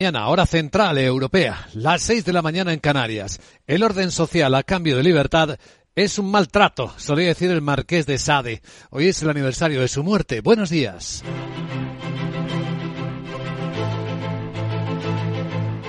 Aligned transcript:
Mañana, 0.00 0.28
hora 0.28 0.46
central 0.46 0.96
europea, 0.96 1.66
las 1.74 2.02
seis 2.02 2.24
de 2.24 2.32
la 2.32 2.40
mañana 2.40 2.72
en 2.72 2.78
Canarias. 2.78 3.40
El 3.66 3.82
orden 3.82 4.12
social 4.12 4.54
a 4.54 4.62
cambio 4.62 4.96
de 4.96 5.02
libertad 5.02 5.58
es 5.96 6.20
un 6.20 6.30
maltrato, 6.30 6.94
solía 6.96 7.26
decir 7.26 7.50
el 7.50 7.62
marqués 7.62 8.06
de 8.06 8.16
Sade. 8.16 8.62
Hoy 8.90 9.08
es 9.08 9.20
el 9.22 9.30
aniversario 9.30 9.80
de 9.80 9.88
su 9.88 10.04
muerte. 10.04 10.40
Buenos 10.40 10.70
días. 10.70 11.24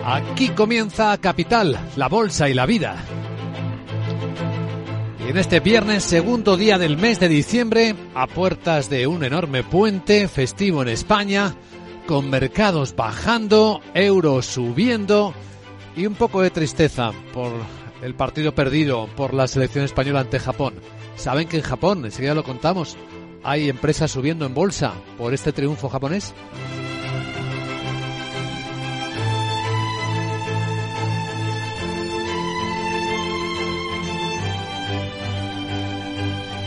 Aquí 0.03 0.49
comienza 0.55 1.15
Capital, 1.19 1.79
la 1.95 2.07
bolsa 2.07 2.49
y 2.49 2.55
la 2.55 2.65
vida. 2.65 2.97
Y 5.23 5.29
en 5.29 5.37
este 5.37 5.59
viernes, 5.59 6.03
segundo 6.03 6.57
día 6.57 6.79
del 6.79 6.97
mes 6.97 7.19
de 7.19 7.27
diciembre, 7.27 7.93
a 8.15 8.25
puertas 8.25 8.89
de 8.89 9.05
un 9.05 9.23
enorme 9.23 9.61
puente 9.61 10.27
festivo 10.27 10.81
en 10.81 10.87
España, 10.87 11.53
con 12.09 12.27
mercados 12.31 12.95
bajando, 12.95 13.81
euros 13.93 14.47
subiendo 14.47 15.31
y 15.95 16.07
un 16.07 16.15
poco 16.15 16.41
de 16.41 16.49
tristeza 16.49 17.11
por 17.31 17.51
el 18.01 18.15
partido 18.15 18.55
perdido 18.55 19.07
por 19.15 19.35
la 19.35 19.47
selección 19.47 19.85
española 19.85 20.21
ante 20.21 20.39
Japón. 20.39 20.73
¿Saben 21.17 21.47
que 21.47 21.57
en 21.57 21.61
Japón, 21.61 22.03
enseguida 22.03 22.33
lo 22.33 22.43
contamos, 22.43 22.97
hay 23.43 23.69
empresas 23.69 24.09
subiendo 24.09 24.47
en 24.47 24.55
bolsa 24.55 24.93
por 25.19 25.35
este 25.35 25.53
triunfo 25.53 25.87
japonés? 25.87 26.33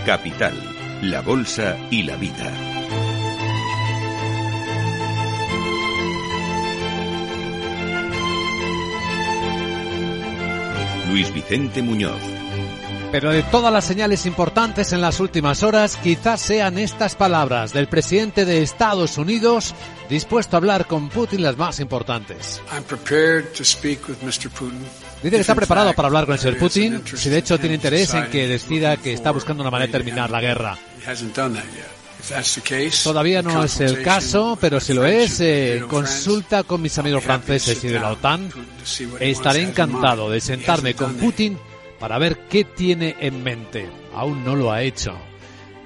Capital, 0.07 0.55
la 1.03 1.21
bolsa 1.21 1.77
y 1.91 2.05
la 2.05 2.15
vida. 2.15 2.72
Luis 11.13 11.33
Vicente 11.35 11.83
Muñoz. 11.83 12.23
Pero 13.11 13.31
de 13.33 13.43
todas 13.43 13.71
las 13.71 13.85
señales 13.85 14.25
importantes 14.25 14.95
en 14.95 15.03
las 15.03 15.21
últimas 15.21 15.63
horas, 15.63 15.99
quizás 16.03 16.41
sean 16.41 16.79
estas 16.79 17.17
palabras 17.17 17.75
del 17.75 17.87
presidente 17.87 18.47
de 18.47 18.63
Estados 18.63 19.19
Unidos 19.19 19.75
dispuesto 20.09 20.57
a 20.57 20.59
hablar 20.59 20.87
con 20.87 21.11
Putin 21.11 21.43
las 21.43 21.59
más 21.59 21.81
importantes. 21.81 22.63
Dice 25.23 25.37
que 25.37 25.41
está 25.43 25.55
preparado 25.55 25.93
para 25.93 26.09
hablar 26.09 26.25
con 26.25 26.33
el 26.33 26.41
señor 26.41 26.59
Putin, 26.59 27.03
si 27.05 27.29
de 27.29 27.37
hecho 27.37 27.59
tiene 27.59 27.75
interés 27.75 28.15
en 28.15 28.31
que 28.31 28.49
decida 28.49 28.97
que 28.97 29.13
está 29.13 29.33
buscando 29.33 29.63
una 29.63 29.71
manera 29.71 29.89
de 29.89 29.93
terminar 29.93 30.31
la 30.31 30.41
guerra. 30.41 30.79
Todavía 33.03 33.43
no 33.43 33.65
es 33.65 33.81
el 33.81 34.03
caso, 34.03 34.57
pero 34.61 34.81
si 34.81 34.95
lo 34.95 35.05
es, 35.05 35.41
eh, 35.41 35.83
consulta 35.89 36.63
con 36.63 36.81
mis 36.81 36.97
amigos 36.99 37.25
franceses 37.25 37.83
y 37.83 37.89
de 37.89 37.99
la 37.99 38.13
OTAN. 38.13 38.51
Estaré 39.19 39.63
encantado 39.63 40.31
de 40.31 40.41
sentarme 40.41 40.95
con 40.95 41.15
Putin 41.15 41.59
para 41.99 42.19
ver 42.19 42.47
qué 42.49 42.65
tiene 42.65 43.17
en 43.21 43.43
mente. 43.43 43.89
Aún 44.15 44.45
no 44.45 44.55
lo 44.55 44.71
ha 44.71 44.83
hecho. 44.83 45.15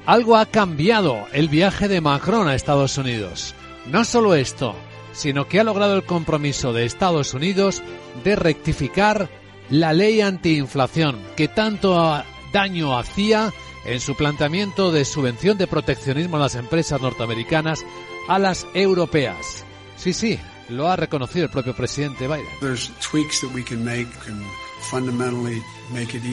Algo 0.05 0.37
ha 0.37 0.47
cambiado 0.47 1.27
el 1.33 1.49
viaje 1.49 1.89
de 1.89 2.01
Macron 2.01 2.49
a 2.49 2.55
Estados 2.55 2.97
Unidos. 2.99 3.55
No 3.87 4.05
solo 4.05 4.35
esto, 4.35 4.75
sino 5.13 5.49
que 5.49 5.59
ha 5.59 5.65
logrado 5.65 5.97
el 5.97 6.05
compromiso 6.05 6.73
de 6.73 6.85
Estados 6.85 7.35
Unidos 7.35 7.83
de 8.25 8.37
rectificar 8.37 9.29
la 9.71 9.93
ley 9.93 10.21
antiinflación 10.21 11.19
que 11.35 11.49
tanto 11.49 12.23
daño 12.53 12.97
hacía 12.99 13.53
en 13.87 14.01
su 14.01 14.17
planteamiento 14.17 14.91
de 14.91 15.05
subvención 15.05 15.57
de 15.59 15.67
proteccionismo 15.67 16.37
a 16.37 16.41
las 16.41 16.55
empresas 16.57 17.01
norteamericanas 17.01 17.85
a 18.29 18.39
las 18.39 18.67
europeas. 18.75 19.65
Sí, 19.97 20.13
sí, 20.13 20.39
lo 20.69 20.89
ha 20.89 20.97
reconocido 20.97 21.45
el 21.45 21.51
propio 21.51 21.75
presidente 21.75 22.27
Biden. 22.27 22.47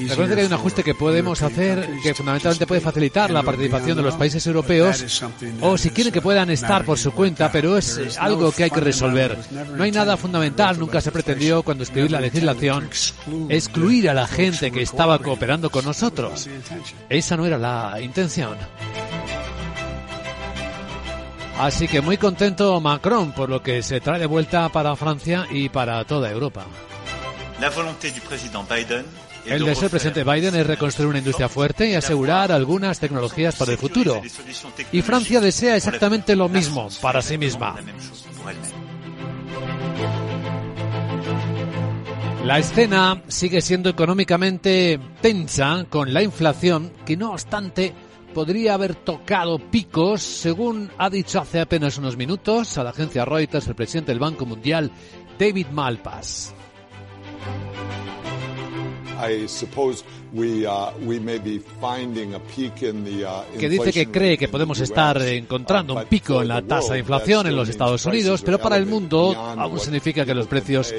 Recuerda 0.08 0.36
que 0.36 0.42
hay 0.42 0.48
un 0.48 0.54
ajuste 0.54 0.84
que 0.84 0.96
podemos 0.96 1.42
hacer 1.42 1.90
que 2.02 2.14
fundamentalmente 2.14 2.68
puede 2.68 2.82
facilitar 2.82 3.32
la 3.32 3.44
participación 3.44 3.98
de 3.98 4.04
los 4.04 4.16
países 4.16 4.46
europeos 4.48 5.24
o 5.62 5.78
si 5.78 5.90
quieren 5.92 6.14
que 6.14 6.22
puedan 6.22 6.50
estar 6.50 6.86
por 6.86 6.98
su 6.98 7.12
cuenta, 7.12 7.52
pero 7.52 7.78
es 7.78 8.18
algo 8.18 8.52
que 8.52 8.66
hay 8.66 8.70
que 8.70 8.80
resolver. 8.80 9.38
No 9.76 9.84
hay 9.84 9.92
nada 9.92 10.18
fundamental, 10.18 10.80
nunca 10.80 11.02
se 11.02 11.12
pretendió 11.12 11.64
cuando 11.64 11.84
escribir 11.84 12.12
la 12.12 12.22
legislación 12.22 12.90
excluir 13.50 14.10
a 14.10 14.14
la 14.14 14.28
gente 14.28 14.72
que 14.72 14.82
estaba 14.82 15.20
cooperando 15.20 15.70
con 15.70 15.86
nosotros. 15.86 16.50
Esa 17.10 17.38
no 17.38 17.46
era 17.46 17.58
la 17.58 18.00
intención. 18.02 18.58
Así 21.60 21.88
que 21.88 22.02
muy 22.02 22.18
contento 22.18 22.82
Macron 22.82 23.32
por 23.32 23.50
lo 23.50 23.62
que 23.62 23.84
se 23.84 24.02
trae 24.02 24.20
de 24.20 24.26
vuelta 24.26 24.70
para 24.70 24.96
Francia 24.96 25.46
y 25.52 25.70
para 25.70 26.04
toda 26.04 26.32
Europa. 26.32 26.66
El 29.46 29.66
deseo 29.66 29.82
del 29.82 29.90
presidente 29.90 30.24
Biden 30.24 30.56
es 30.56 30.68
reconstruir 30.68 31.10
una 31.10 31.20
industria 31.20 31.50
fuerte 31.50 31.90
y 31.90 31.96
asegurar 31.96 32.52
algunas 32.52 33.00
tecnologías 33.00 33.56
para 33.56 33.72
el 33.72 33.78
futuro. 33.78 34.22
Y 34.92 35.02
Francia 35.02 35.40
desea 35.42 35.76
exactamente 35.76 36.36
lo 36.36 36.50
mismo 36.50 36.90
para 37.02 37.22
sí 37.22 37.38
misma. 37.38 37.76
La 42.44 42.60
escena 42.60 43.24
sigue 43.30 43.62
siendo 43.62 43.90
económicamente 43.90 45.00
tensa 45.22 45.86
con 45.90 46.14
la 46.14 46.22
inflación 46.22 46.92
que 47.06 47.16
no 47.16 47.32
obstante 47.32 47.94
podría 48.34 48.74
haber 48.74 48.96
tocado 48.96 49.60
picos, 49.60 50.22
según 50.22 50.92
ha 50.98 51.10
dicho 51.10 51.40
hace 51.40 51.62
apenas 51.62 51.98
unos 51.98 52.18
minutos 52.18 52.78
a 52.78 52.84
la 52.84 52.90
agencia 52.90 53.24
Reuters 53.24 53.68
el 53.68 53.76
presidente 53.76 54.12
del 54.12 54.20
Banco 54.20 54.46
Mundial, 54.46 54.92
David 55.40 55.68
Malpass. 55.68 56.54
Que 63.58 63.70
dice 63.70 63.94
que 63.94 64.12
cree 64.12 64.38
que 64.38 64.48
podemos 64.48 64.80
estar 64.80 65.22
encontrando 65.22 65.94
un 65.94 66.06
pico 66.06 66.42
en 66.42 66.48
la 66.50 66.62
tasa 66.62 66.94
de 66.94 67.00
inflación 67.00 67.48
en 67.48 67.56
los 67.56 67.70
Estados 67.70 68.06
Unidos, 68.06 68.42
pero 68.44 68.60
para 68.60 68.78
el 68.78 68.86
mundo 68.86 69.36
aún 69.38 69.80
significa 69.80 70.26
que 70.26 70.34
los 70.34 70.48
precios 70.48 70.94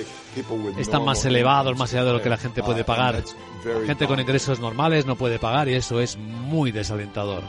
están 0.78 1.04
más 1.04 1.24
elevados, 1.24 1.76
más 1.76 1.92
allá 1.92 2.04
de 2.04 2.12
lo 2.12 2.22
que 2.22 2.30
la 2.30 2.38
gente 2.38 2.62
puede 2.62 2.82
uh, 2.82 2.86
pagar. 2.86 3.22
La 3.64 3.86
gente 3.86 4.06
con 4.06 4.20
ingresos 4.20 4.60
normales 4.60 5.06
no 5.06 5.16
puede 5.16 5.38
pagar 5.38 5.68
y 5.68 5.74
eso 5.74 6.00
es 6.00 6.16
muy 6.16 6.70
desalentador. 6.70 7.42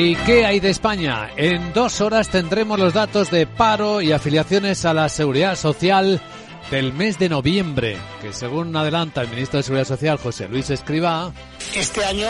¿Y 0.00 0.14
qué 0.14 0.46
hay 0.46 0.60
de 0.60 0.70
España? 0.70 1.28
En 1.36 1.72
dos 1.72 2.00
horas 2.00 2.28
tendremos 2.28 2.78
los 2.78 2.94
datos 2.94 3.32
de 3.32 3.48
paro 3.48 4.00
y 4.00 4.12
afiliaciones 4.12 4.84
a 4.84 4.94
la 4.94 5.08
seguridad 5.08 5.56
social 5.56 6.22
del 6.70 6.92
mes 6.92 7.18
de 7.18 7.28
noviembre, 7.28 7.96
que 8.22 8.32
según 8.32 8.76
adelanta 8.76 9.22
el 9.22 9.28
ministro 9.28 9.56
de 9.56 9.64
Seguridad 9.64 9.88
Social, 9.88 10.16
José 10.18 10.48
Luis 10.48 10.70
Escribá, 10.70 11.32
este 11.74 12.04
año 12.04 12.28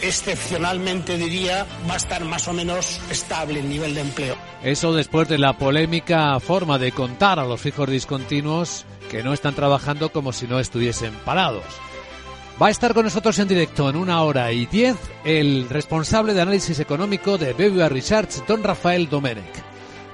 excepcionalmente 0.00 1.18
diría 1.18 1.66
va 1.86 1.92
a 1.92 1.98
estar 1.98 2.24
más 2.24 2.48
o 2.48 2.54
menos 2.54 2.98
estable 3.10 3.60
el 3.60 3.68
nivel 3.68 3.94
de 3.94 4.00
empleo. 4.00 4.36
Eso 4.62 4.94
después 4.94 5.28
de 5.28 5.36
la 5.36 5.58
polémica 5.58 6.40
forma 6.40 6.78
de 6.78 6.90
contar 6.92 7.38
a 7.38 7.44
los 7.44 7.60
fijos 7.60 7.90
discontinuos 7.90 8.86
que 9.10 9.22
no 9.22 9.34
están 9.34 9.54
trabajando 9.54 10.10
como 10.10 10.32
si 10.32 10.46
no 10.46 10.58
estuviesen 10.58 11.12
parados. 11.26 11.64
Va 12.60 12.66
a 12.66 12.70
estar 12.70 12.92
con 12.92 13.04
nosotros 13.04 13.38
en 13.38 13.48
directo 13.48 13.88
en 13.88 13.96
una 13.96 14.22
hora 14.22 14.52
y 14.52 14.66
diez 14.66 14.94
el 15.24 15.66
responsable 15.70 16.34
de 16.34 16.42
análisis 16.42 16.78
económico 16.78 17.38
de 17.38 17.54
BBVA 17.54 17.88
Research, 17.88 18.44
don 18.46 18.62
Rafael 18.62 19.08
Domenech, 19.08 19.64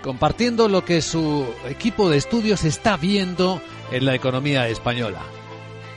compartiendo 0.01 0.69
lo 0.69 0.85
que 0.85 1.03
su 1.03 1.45
equipo 1.69 2.09
de 2.09 2.19
estudios 2.19 2.63
está 2.63 2.97
viendo 2.99 3.61
en 3.91 4.05
la 4.05 4.15
economía 4.15 4.69
española. 4.69 5.23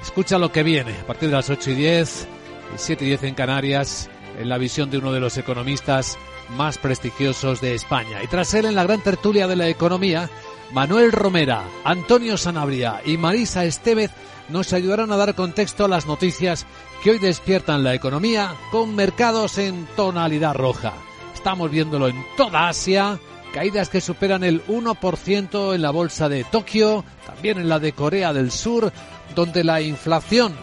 Escucha 0.02 0.40
lo 0.40 0.52
que 0.52 0.64
viene 0.64 0.96
a 0.96 1.06
partir 1.06 1.30
de 1.30 1.36
las 1.36 1.52
8 1.52 1.70
y 1.70 1.76
10 1.76 2.28
y 2.74 2.78
7 2.78 3.06
y 3.06 3.08
10 3.10 3.24
en 3.26 3.36
Canarias, 3.36 4.10
en 4.40 4.50
la 4.50 4.58
visión 4.58 4.90
de 4.90 4.98
uno 4.98 5.12
de 5.12 5.20
los 5.20 5.38
economistas 5.38 6.18
más 6.58 6.80
prestigiosos 6.80 7.62
de 7.62 7.76
España. 7.76 8.24
Y 8.24 8.28
tras 8.28 8.56
él, 8.56 8.66
en 8.66 8.74
la 8.74 8.86
gran 8.86 9.02
tertulia 9.02 9.46
de 9.46 9.56
la 9.56 9.68
economía, 9.68 10.28
Manuel 10.72 11.12
Romera, 11.12 11.64
Antonio 11.84 12.38
Sanabria 12.38 13.02
y 13.06 13.18
Marisa 13.18 13.66
Estevez 13.66 14.10
nos 14.50 14.74
ayudarán 14.74 15.12
a 15.12 15.18
dar 15.18 15.36
contexto 15.36 15.86
a 15.86 15.88
las 15.88 16.06
noticias 16.06 16.66
que 17.04 17.12
hoy 17.12 17.20
despiertan 17.20 17.84
la 17.84 17.94
economía 17.94 18.56
con 18.72 18.96
mercados 18.96 19.58
en 19.58 19.88
tonalidad 19.96 20.56
roja. 20.56 20.94
Estamos 21.34 21.72
viéndolo 21.72 22.08
en 22.08 22.24
toda 22.36 22.68
Asia, 22.68 23.20
caídas 23.54 23.90
que 23.90 24.02
superan 24.02 24.44
el 24.44 24.66
1% 24.66 25.74
en 25.74 25.82
la 25.82 25.92
bolsa 25.92 26.28
de 26.30 26.44
Tokio, 26.44 27.06
también 27.26 27.58
en 27.60 27.70
la 27.70 27.80
de 27.80 27.94
Corea 27.94 28.34
del 28.34 28.52
Sur, 28.52 28.92
donde 29.36 29.64
la 29.64 29.82
inflación, 29.82 30.54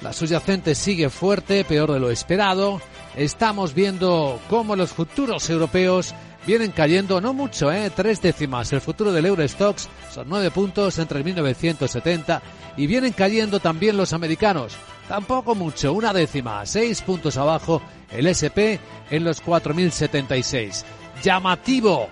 la 0.00 0.12
subyacente 0.12 0.74
sigue 0.74 1.10
fuerte, 1.10 1.64
peor 1.64 1.92
de 1.92 2.00
lo 2.00 2.10
esperado. 2.10 2.80
Estamos 3.16 3.74
viendo 3.74 4.40
cómo 4.48 4.76
los 4.76 4.90
futuros 4.90 5.48
europeos 5.50 6.14
vienen 6.46 6.72
cayendo, 6.72 7.20
no 7.20 7.32
mucho, 7.32 7.72
¿eh? 7.72 7.90
tres 7.94 8.20
décimas. 8.20 8.72
El 8.72 8.80
futuro 8.80 9.12
del 9.12 9.26
Eurostox 9.26 9.88
son 10.12 10.28
nueve 10.28 10.50
puntos 10.50 10.98
entre 10.98 11.18
el 11.18 11.24
1970 11.24 12.42
y 12.76 12.86
vienen 12.86 13.12
cayendo 13.12 13.60
también 13.60 13.96
los 13.96 14.12
americanos. 14.12 14.76
Tampoco 15.08 15.54
mucho, 15.54 15.92
una 15.92 16.12
décima, 16.12 16.64
seis 16.66 17.02
puntos 17.02 17.36
abajo 17.36 17.82
el 18.10 18.26
SP 18.30 18.78
en 19.10 19.24
los 19.24 19.42
4.076. 19.44 20.84
Llamativo 21.22 22.08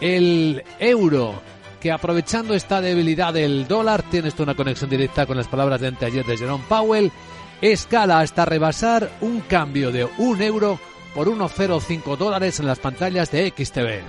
el 0.00 0.62
euro 0.78 1.40
que 1.80 1.92
aprovechando 1.92 2.54
esta 2.54 2.80
debilidad 2.80 3.32
del 3.32 3.68
dólar, 3.68 4.02
tiene 4.10 4.28
esto 4.28 4.42
una 4.42 4.56
conexión 4.56 4.90
directa 4.90 5.26
con 5.26 5.36
las 5.36 5.46
palabras 5.46 5.80
de 5.80 5.88
anteayer 5.88 6.24
de 6.24 6.36
Jerome 6.36 6.64
Powell, 6.68 7.12
escala 7.60 8.20
hasta 8.20 8.44
rebasar 8.44 9.10
un 9.20 9.40
cambio 9.40 9.92
de 9.92 10.08
un 10.18 10.42
euro 10.42 10.80
por 11.14 11.28
1,05 11.28 12.16
dólares 12.16 12.60
en 12.60 12.66
las 12.66 12.78
pantallas 12.78 13.30
de 13.30 13.52
XTV. 13.56 14.02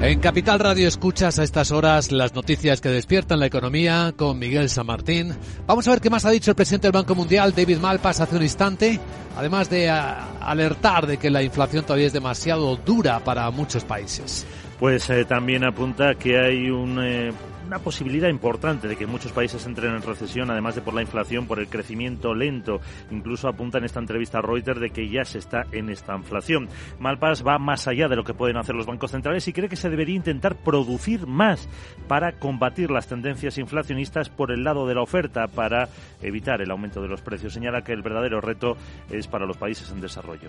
En 0.00 0.20
Capital 0.20 0.60
Radio 0.60 0.86
escuchas 0.86 1.40
a 1.40 1.42
estas 1.42 1.72
horas 1.72 2.12
las 2.12 2.32
noticias 2.32 2.80
que 2.80 2.88
despiertan 2.88 3.40
la 3.40 3.46
economía 3.46 4.14
con 4.16 4.38
Miguel 4.38 4.70
San 4.70 4.86
Martín. 4.86 5.34
Vamos 5.66 5.88
a 5.88 5.90
ver 5.90 6.00
qué 6.00 6.08
más 6.08 6.24
ha 6.24 6.30
dicho 6.30 6.52
el 6.52 6.54
presidente 6.54 6.86
del 6.86 6.92
Banco 6.92 7.16
Mundial, 7.16 7.52
David 7.52 7.78
Malpass, 7.78 8.20
hace 8.20 8.36
un 8.36 8.42
instante, 8.42 9.00
además 9.36 9.68
de 9.68 9.90
alertar 9.90 11.08
de 11.08 11.16
que 11.16 11.30
la 11.30 11.42
inflación 11.42 11.82
todavía 11.84 12.06
es 12.06 12.12
demasiado 12.12 12.76
dura 12.76 13.18
para 13.24 13.50
muchos 13.50 13.84
países. 13.84 14.46
Pues 14.78 15.10
eh, 15.10 15.24
también 15.24 15.64
apunta 15.64 16.14
que 16.14 16.38
hay 16.38 16.70
un 16.70 17.00
eh, 17.02 17.32
una 17.68 17.78
posibilidad 17.80 18.30
importante 18.30 18.88
de 18.88 18.96
que 18.96 19.06
muchos 19.06 19.30
países 19.32 19.64
entren 19.66 19.94
en 19.94 20.00
recesión, 20.00 20.50
además 20.50 20.74
de 20.74 20.80
por 20.80 20.94
la 20.94 21.02
inflación, 21.02 21.46
por 21.46 21.58
el 21.58 21.68
crecimiento 21.68 22.34
lento. 22.34 22.80
Incluso 23.10 23.46
apunta 23.46 23.76
en 23.76 23.84
esta 23.84 24.00
entrevista 24.00 24.38
a 24.38 24.42
Reuters 24.42 24.80
de 24.80 24.88
que 24.88 25.10
ya 25.10 25.24
se 25.26 25.38
está 25.38 25.66
en 25.70 25.90
esta 25.90 26.16
inflación. 26.16 26.68
Malpas 26.98 27.46
va 27.46 27.58
más 27.58 27.86
allá 27.86 28.08
de 28.08 28.16
lo 28.16 28.24
que 28.24 28.32
pueden 28.32 28.56
hacer 28.56 28.74
los 28.74 28.86
bancos 28.86 29.10
centrales 29.10 29.46
y 29.48 29.52
cree 29.52 29.68
que 29.68 29.76
se 29.76 29.90
debería 29.90 30.16
intentar 30.16 30.56
producir 30.56 31.26
más 31.26 31.68
para 32.08 32.38
combatir 32.38 32.90
las 32.90 33.06
tendencias 33.06 33.58
inflacionistas 33.58 34.30
por 34.30 34.50
el 34.50 34.64
lado 34.64 34.86
de 34.86 34.94
la 34.94 35.02
oferta, 35.02 35.46
para 35.46 35.90
evitar 36.22 36.62
el 36.62 36.70
aumento 36.70 37.02
de 37.02 37.08
los 37.08 37.20
precios. 37.20 37.52
Señala 37.52 37.82
que 37.82 37.92
el 37.92 38.00
verdadero 38.00 38.40
reto 38.40 38.78
es 39.10 39.26
para 39.26 39.44
los 39.44 39.58
países 39.58 39.90
en 39.90 40.00
desarrollo. 40.00 40.48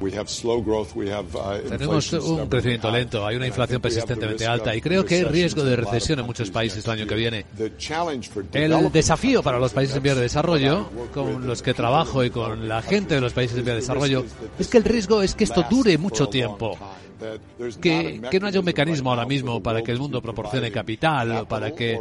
Uh, 0.00 0.10
Tenemos 1.68 2.12
un 2.12 2.48
crecimiento 2.48 2.90
lento, 2.90 3.26
hay 3.26 3.36
una 3.36 3.48
inflación 3.48 3.80
persistentemente 3.80 4.46
alta 4.46 4.76
y 4.76 4.80
creo 4.80 5.04
que 5.04 5.16
hay 5.16 5.24
riesgo 5.24 5.64
de 5.64 5.74
recesión 5.74 6.20
en 6.20 6.26
muchos 6.26 6.50
países 6.50 6.57
el 6.62 6.90
año 6.90 7.06
que 7.06 7.14
viene. 7.14 7.46
El 8.52 8.92
desafío 8.92 9.42
para 9.42 9.58
los 9.58 9.72
países 9.72 9.96
en 9.96 10.02
vías 10.02 10.16
de 10.16 10.22
desarrollo, 10.22 10.88
con 11.12 11.46
los 11.46 11.62
que 11.62 11.74
trabajo 11.74 12.24
y 12.24 12.30
con 12.30 12.68
la 12.68 12.82
gente 12.82 13.14
de 13.14 13.20
los 13.20 13.32
países 13.32 13.58
en 13.58 13.64
vías 13.64 13.76
de 13.76 13.80
desarrollo, 13.80 14.24
es 14.58 14.68
que 14.68 14.78
el 14.78 14.84
riesgo 14.84 15.22
es 15.22 15.34
que 15.34 15.44
esto 15.44 15.64
dure 15.68 15.96
mucho 15.98 16.28
tiempo 16.28 16.78
que, 17.80 18.38
no 18.40 18.46
haya 18.46 18.60
un 18.60 18.64
mecanismo 18.64 19.10
ahora 19.10 19.26
mismo 19.26 19.62
para 19.62 19.82
que 19.82 19.92
el 19.92 19.98
mundo 19.98 20.22
proporcione 20.22 20.70
capital, 20.70 21.46
para 21.48 21.72
que 21.72 22.00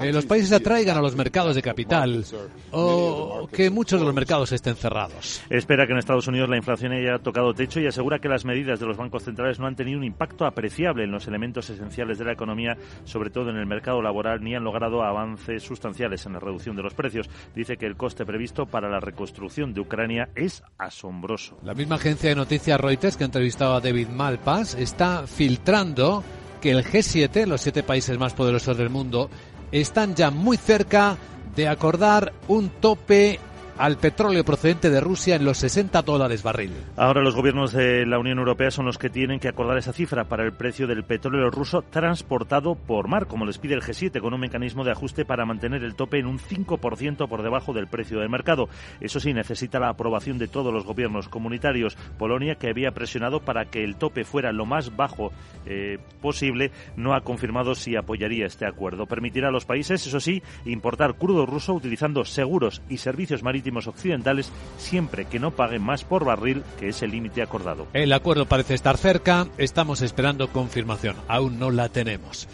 eh, 0.00 0.12
los 0.12 0.26
países 0.26 0.52
atraigan 0.52 0.96
a 0.96 1.00
los 1.00 1.14
mercados 1.16 1.54
de 1.54 1.62
capital, 1.62 2.24
o 2.72 3.48
que 3.52 3.70
muchos 3.70 4.00
de 4.00 4.06
los 4.06 4.14
mercados 4.14 4.52
estén 4.52 4.76
cerrados. 4.76 5.42
Espera 5.50 5.86
que 5.86 5.92
en 5.92 5.98
Estados 5.98 6.26
Unidos 6.26 6.48
la 6.48 6.56
inflación 6.56 6.92
haya 6.92 7.18
tocado 7.18 7.54
techo 7.54 7.80
y 7.80 7.86
asegura 7.86 8.18
que 8.18 8.28
las 8.28 8.44
medidas 8.44 8.80
de 8.80 8.86
los 8.86 8.96
bancos 8.96 9.24
centrales 9.24 9.58
no 9.58 9.66
han 9.66 9.76
tenido 9.76 9.98
un 9.98 10.04
impacto 10.04 10.46
apreciable 10.46 11.04
en 11.04 11.10
los 11.10 11.26
elementos 11.26 11.70
esenciales 11.70 12.18
de 12.18 12.24
la 12.24 12.32
economía, 12.32 12.76
sobre 13.04 13.30
todo 13.30 13.50
en 13.50 13.56
el 13.56 13.66
mercado 13.66 14.02
laboral, 14.02 14.42
ni 14.42 14.54
han 14.54 14.64
logrado 14.64 15.02
avances 15.02 15.62
sustanciales 15.62 16.26
en 16.26 16.34
la 16.34 16.40
reducción 16.40 16.76
de 16.76 16.82
los 16.82 16.94
precios. 16.94 17.28
Dice 17.54 17.76
que 17.76 17.86
el 17.86 17.96
coste 17.96 18.24
previsto 18.24 18.66
para 18.66 18.88
la 18.88 19.00
reconstrucción 19.00 19.72
de 19.72 19.80
Ucrania 19.80 20.28
es 20.34 20.62
asombroso. 20.78 21.58
La 21.62 21.74
misma 21.74 21.96
agencia 21.96 22.30
de 22.30 22.36
noticias 22.36 22.80
Reuters 22.80 23.16
que 23.16 23.24
ha 23.24 23.26
entrevistado 23.26 23.74
a 23.74 23.80
David 23.80 24.08
Malpa 24.08 24.55
está 24.60 25.26
filtrando 25.26 26.24
que 26.60 26.70
el 26.70 26.84
G7, 26.84 27.46
los 27.46 27.60
siete 27.60 27.82
países 27.82 28.18
más 28.18 28.32
poderosos 28.32 28.76
del 28.76 28.90
mundo, 28.90 29.30
están 29.70 30.14
ya 30.14 30.30
muy 30.30 30.56
cerca 30.56 31.16
de 31.54 31.68
acordar 31.68 32.32
un 32.48 32.68
tope 32.68 33.38
al 33.78 33.98
petróleo 33.98 34.44
procedente 34.44 34.90
de 34.90 35.00
Rusia 35.00 35.36
en 35.36 35.44
los 35.44 35.58
60 35.58 36.00
dólares 36.02 36.42
barril. 36.42 36.72
Ahora 36.96 37.22
los 37.22 37.34
gobiernos 37.34 37.72
de 37.72 38.06
la 38.06 38.18
Unión 38.18 38.38
Europea 38.38 38.70
son 38.70 38.86
los 38.86 38.98
que 38.98 39.10
tienen 39.10 39.38
que 39.38 39.48
acordar 39.48 39.76
esa 39.76 39.92
cifra 39.92 40.24
para 40.24 40.44
el 40.44 40.52
precio 40.52 40.86
del 40.86 41.04
petróleo 41.04 41.50
ruso 41.50 41.82
transportado 41.82 42.74
por 42.74 43.08
mar, 43.08 43.26
como 43.26 43.44
les 43.44 43.58
pide 43.58 43.74
el 43.74 43.82
G7, 43.82 44.20
con 44.20 44.32
un 44.32 44.40
mecanismo 44.40 44.84
de 44.84 44.92
ajuste 44.92 45.24
para 45.24 45.44
mantener 45.44 45.84
el 45.84 45.94
tope 45.94 46.18
en 46.18 46.26
un 46.26 46.38
5% 46.38 47.28
por 47.28 47.42
debajo 47.42 47.72
del 47.72 47.86
precio 47.86 48.20
del 48.20 48.30
mercado. 48.30 48.68
Eso 49.00 49.20
sí, 49.20 49.34
necesita 49.34 49.78
la 49.78 49.90
aprobación 49.90 50.38
de 50.38 50.48
todos 50.48 50.72
los 50.72 50.84
gobiernos 50.84 51.28
comunitarios. 51.28 51.96
Polonia, 52.18 52.54
que 52.54 52.70
había 52.70 52.92
presionado 52.92 53.40
para 53.40 53.66
que 53.66 53.84
el 53.84 53.96
tope 53.96 54.24
fuera 54.24 54.52
lo 54.52 54.64
más 54.64 54.96
bajo 54.96 55.32
eh, 55.66 55.98
posible, 56.22 56.70
no 56.96 57.14
ha 57.14 57.20
confirmado 57.20 57.74
si 57.74 57.96
apoyaría 57.96 58.46
este 58.46 58.66
acuerdo. 58.66 59.06
Permitirá 59.06 59.48
a 59.48 59.52
los 59.52 59.66
países, 59.66 60.06
eso 60.06 60.20
sí, 60.20 60.42
importar 60.64 61.16
crudo 61.16 61.44
ruso 61.44 61.74
utilizando 61.74 62.24
seguros 62.24 62.80
y 62.88 62.98
servicios 62.98 63.42
marítimos 63.42 63.65
occidentales 63.86 64.50
siempre 64.78 65.24
que 65.24 65.38
no 65.38 65.50
paguen 65.50 65.82
más 65.82 66.04
por 66.04 66.24
barril 66.24 66.62
que 66.78 66.88
es 66.88 67.02
el 67.02 67.10
límite 67.10 67.42
acordado. 67.42 67.86
El 67.92 68.12
acuerdo 68.12 68.46
parece 68.46 68.74
estar 68.74 68.96
cerca, 68.96 69.46
estamos 69.58 70.02
esperando 70.02 70.48
confirmación, 70.48 71.16
aún 71.28 71.58
no 71.58 71.70
la 71.70 71.88
tenemos. 71.88 72.48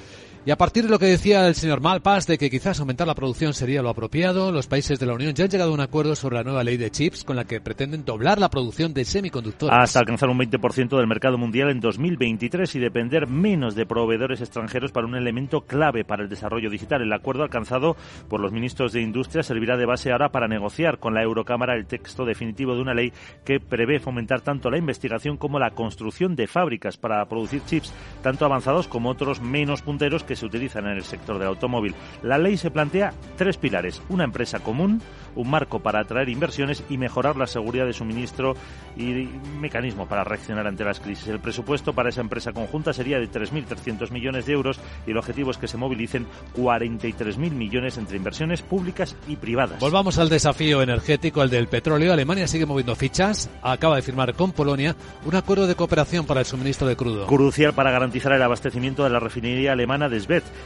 Y 0.45 0.51
a 0.51 0.57
partir 0.57 0.83
de 0.83 0.91
lo 0.91 0.99
que 0.99 1.07
decía 1.07 1.47
el 1.47 1.55
señor 1.55 1.81
Malpas 1.81 2.27
de 2.27 2.37
que 2.37 2.51
quizás 2.51 2.81
aumentar 2.81 3.07
la 3.07 3.15
producción 3.15 3.55
sería 3.55 3.81
lo 3.81 3.91
apropiado, 3.91 4.51
los 4.51 4.67
países 4.67 4.99
de 4.99 5.07
la 5.07 5.15
Unión 5.15 5.35
ya 5.35 5.45
han 5.45 5.51
llegado 5.51 5.71
a 5.71 5.75
un 5.75 5.79
acuerdo 5.79 6.17
sobre 6.17 6.35
la 6.35 6.43
nueva 6.43 6.65
ley 6.65 6.77
de 6.77 6.91
chips 6.91 7.23
con 7.23 7.37
la 7.37 7.45
que 7.45 7.61
pretenden 7.61 8.05
doblar 8.05 8.41
la 8.41 8.51
producción 8.51 8.93
de 8.93 9.05
semiconductores. 9.05 9.73
Hasta 9.73 10.01
alcanzar 10.01 10.31
un 10.31 10.41
20% 10.41 10.97
del 10.97 11.07
mercado 11.07 11.39
mundial 11.39 11.71
en 11.71 11.79
2023 11.79 12.75
y 12.75 12.81
depender 12.81 13.29
menos 13.29 13.77
de 13.77 13.87
proveedores 13.87 14.41
extranjeros 14.41 14.91
para 14.91 15.07
un 15.07 15.15
elemento 15.15 15.61
clave 15.61 16.05
para 16.05 16.25
el 16.25 16.29
desarrollo 16.29 16.71
digital. 16.71 17.03
El 17.03 17.13
acuerdo 17.13 17.45
alcanzado 17.45 17.97
por 18.29 18.41
los 18.41 18.51
ministros 18.51 18.93
de 18.93 19.01
Industria 19.01 19.45
servirá 19.45 19.77
de 19.77 19.87
base 19.87 20.11
ahora 20.11 20.33
para 20.33 20.49
negociar 20.49 20.99
con 20.99 21.15
la 21.15 21.23
Eurocámara 21.23 21.77
el 21.77 21.87
texto 21.87 22.25
definitivo 22.25 22.75
de 22.75 22.83
una 22.83 22.95
ley 22.95 23.13
que 23.45 23.61
prevé 23.61 24.01
fomentar 24.01 24.41
tanto 24.41 24.73
la 24.73 24.79
investigación 24.79 25.37
como 25.37 25.61
la 25.61 25.71
construcción 25.71 26.35
de 26.35 26.49
fábricas 26.49 26.97
para 26.97 27.25
producir 27.27 27.63
chips 27.65 27.95
tanto 28.25 28.45
avanzados 28.45 28.89
como 28.89 29.09
otros 29.09 29.41
menos 29.41 29.83
punteros 29.83 30.25
que 30.33 30.37
se 30.37 30.47
utilizan 30.47 30.87
en 30.87 30.97
el 30.97 31.05
sector 31.05 31.39
del 31.39 31.49
automóvil. 31.49 31.95
La 32.23 32.39
ley 32.39 32.57
se 32.57 32.71
plantea 32.71 33.13
tres 33.37 33.59
pilares. 33.59 34.01
Una 34.09 34.25
empresa 34.25 34.61
común, 34.61 35.03
un 35.37 35.51
marco 35.51 35.81
para 35.81 36.01
atraer 36.01 36.29
inversiones 36.29 36.83
y 36.89 36.99
mejorar 36.99 37.37
la 37.37 37.47
seguridad 37.47 37.87
de 37.87 37.93
suministro 37.93 38.55
y 38.97 39.29
mecanismo 39.61 40.07
para 40.07 40.25
reaccionar 40.25 40.67
ante 40.67 40.85
las 40.85 41.01
crisis. 41.01 41.29
El 41.29 41.41
presupuesto 41.41 41.93
para 41.93 42.09
esa 42.09 42.21
empresa 42.21 42.53
conjunta 42.53 42.93
sería 42.93 43.19
de 43.19 43.31
3.300 43.31 44.11
millones 44.11 44.47
de 44.47 44.53
euros 44.53 44.81
y 45.07 45.11
el 45.11 45.19
objetivo 45.19 45.51
es 45.51 45.59
que 45.59 45.69
se 45.69 45.77
movilicen 45.77 46.27
43.000 46.57 47.37
millones 47.53 47.99
entre 47.99 48.17
inversiones 48.17 48.63
públicas 48.63 49.17
y 49.29 49.37
privadas. 49.37 49.79
Volvamos 49.79 50.19
al 50.19 50.29
desafío 50.29 50.83
energético, 50.83 51.43
el 51.43 51.51
del 51.51 51.69
petróleo. 51.69 52.13
Alemania 52.13 52.47
sigue 52.47 52.67
moviendo 52.67 52.97
fichas. 52.97 53.51
Acaba 53.63 53.97
de 53.97 54.03
firmar 54.03 54.35
con 54.35 54.53
Polonia 54.53 54.97
un 55.25 55.35
acuerdo 55.35 55.67
de 55.67 55.75
cooperación 55.75 56.27
para 56.27 56.41
el 56.41 56.47
suministro 56.47 56.89
de 56.89 56.97
crudo. 56.97 57.27
Crucial 57.27 57.75
para 57.75 57.91
garantizar 57.91 58.33
el 58.33 58.43
abastecimiento 58.43 59.05
de 59.05 59.11
la 59.11 59.21
refinería 59.21 59.73
alemana 59.73 60.09
de 60.09 60.23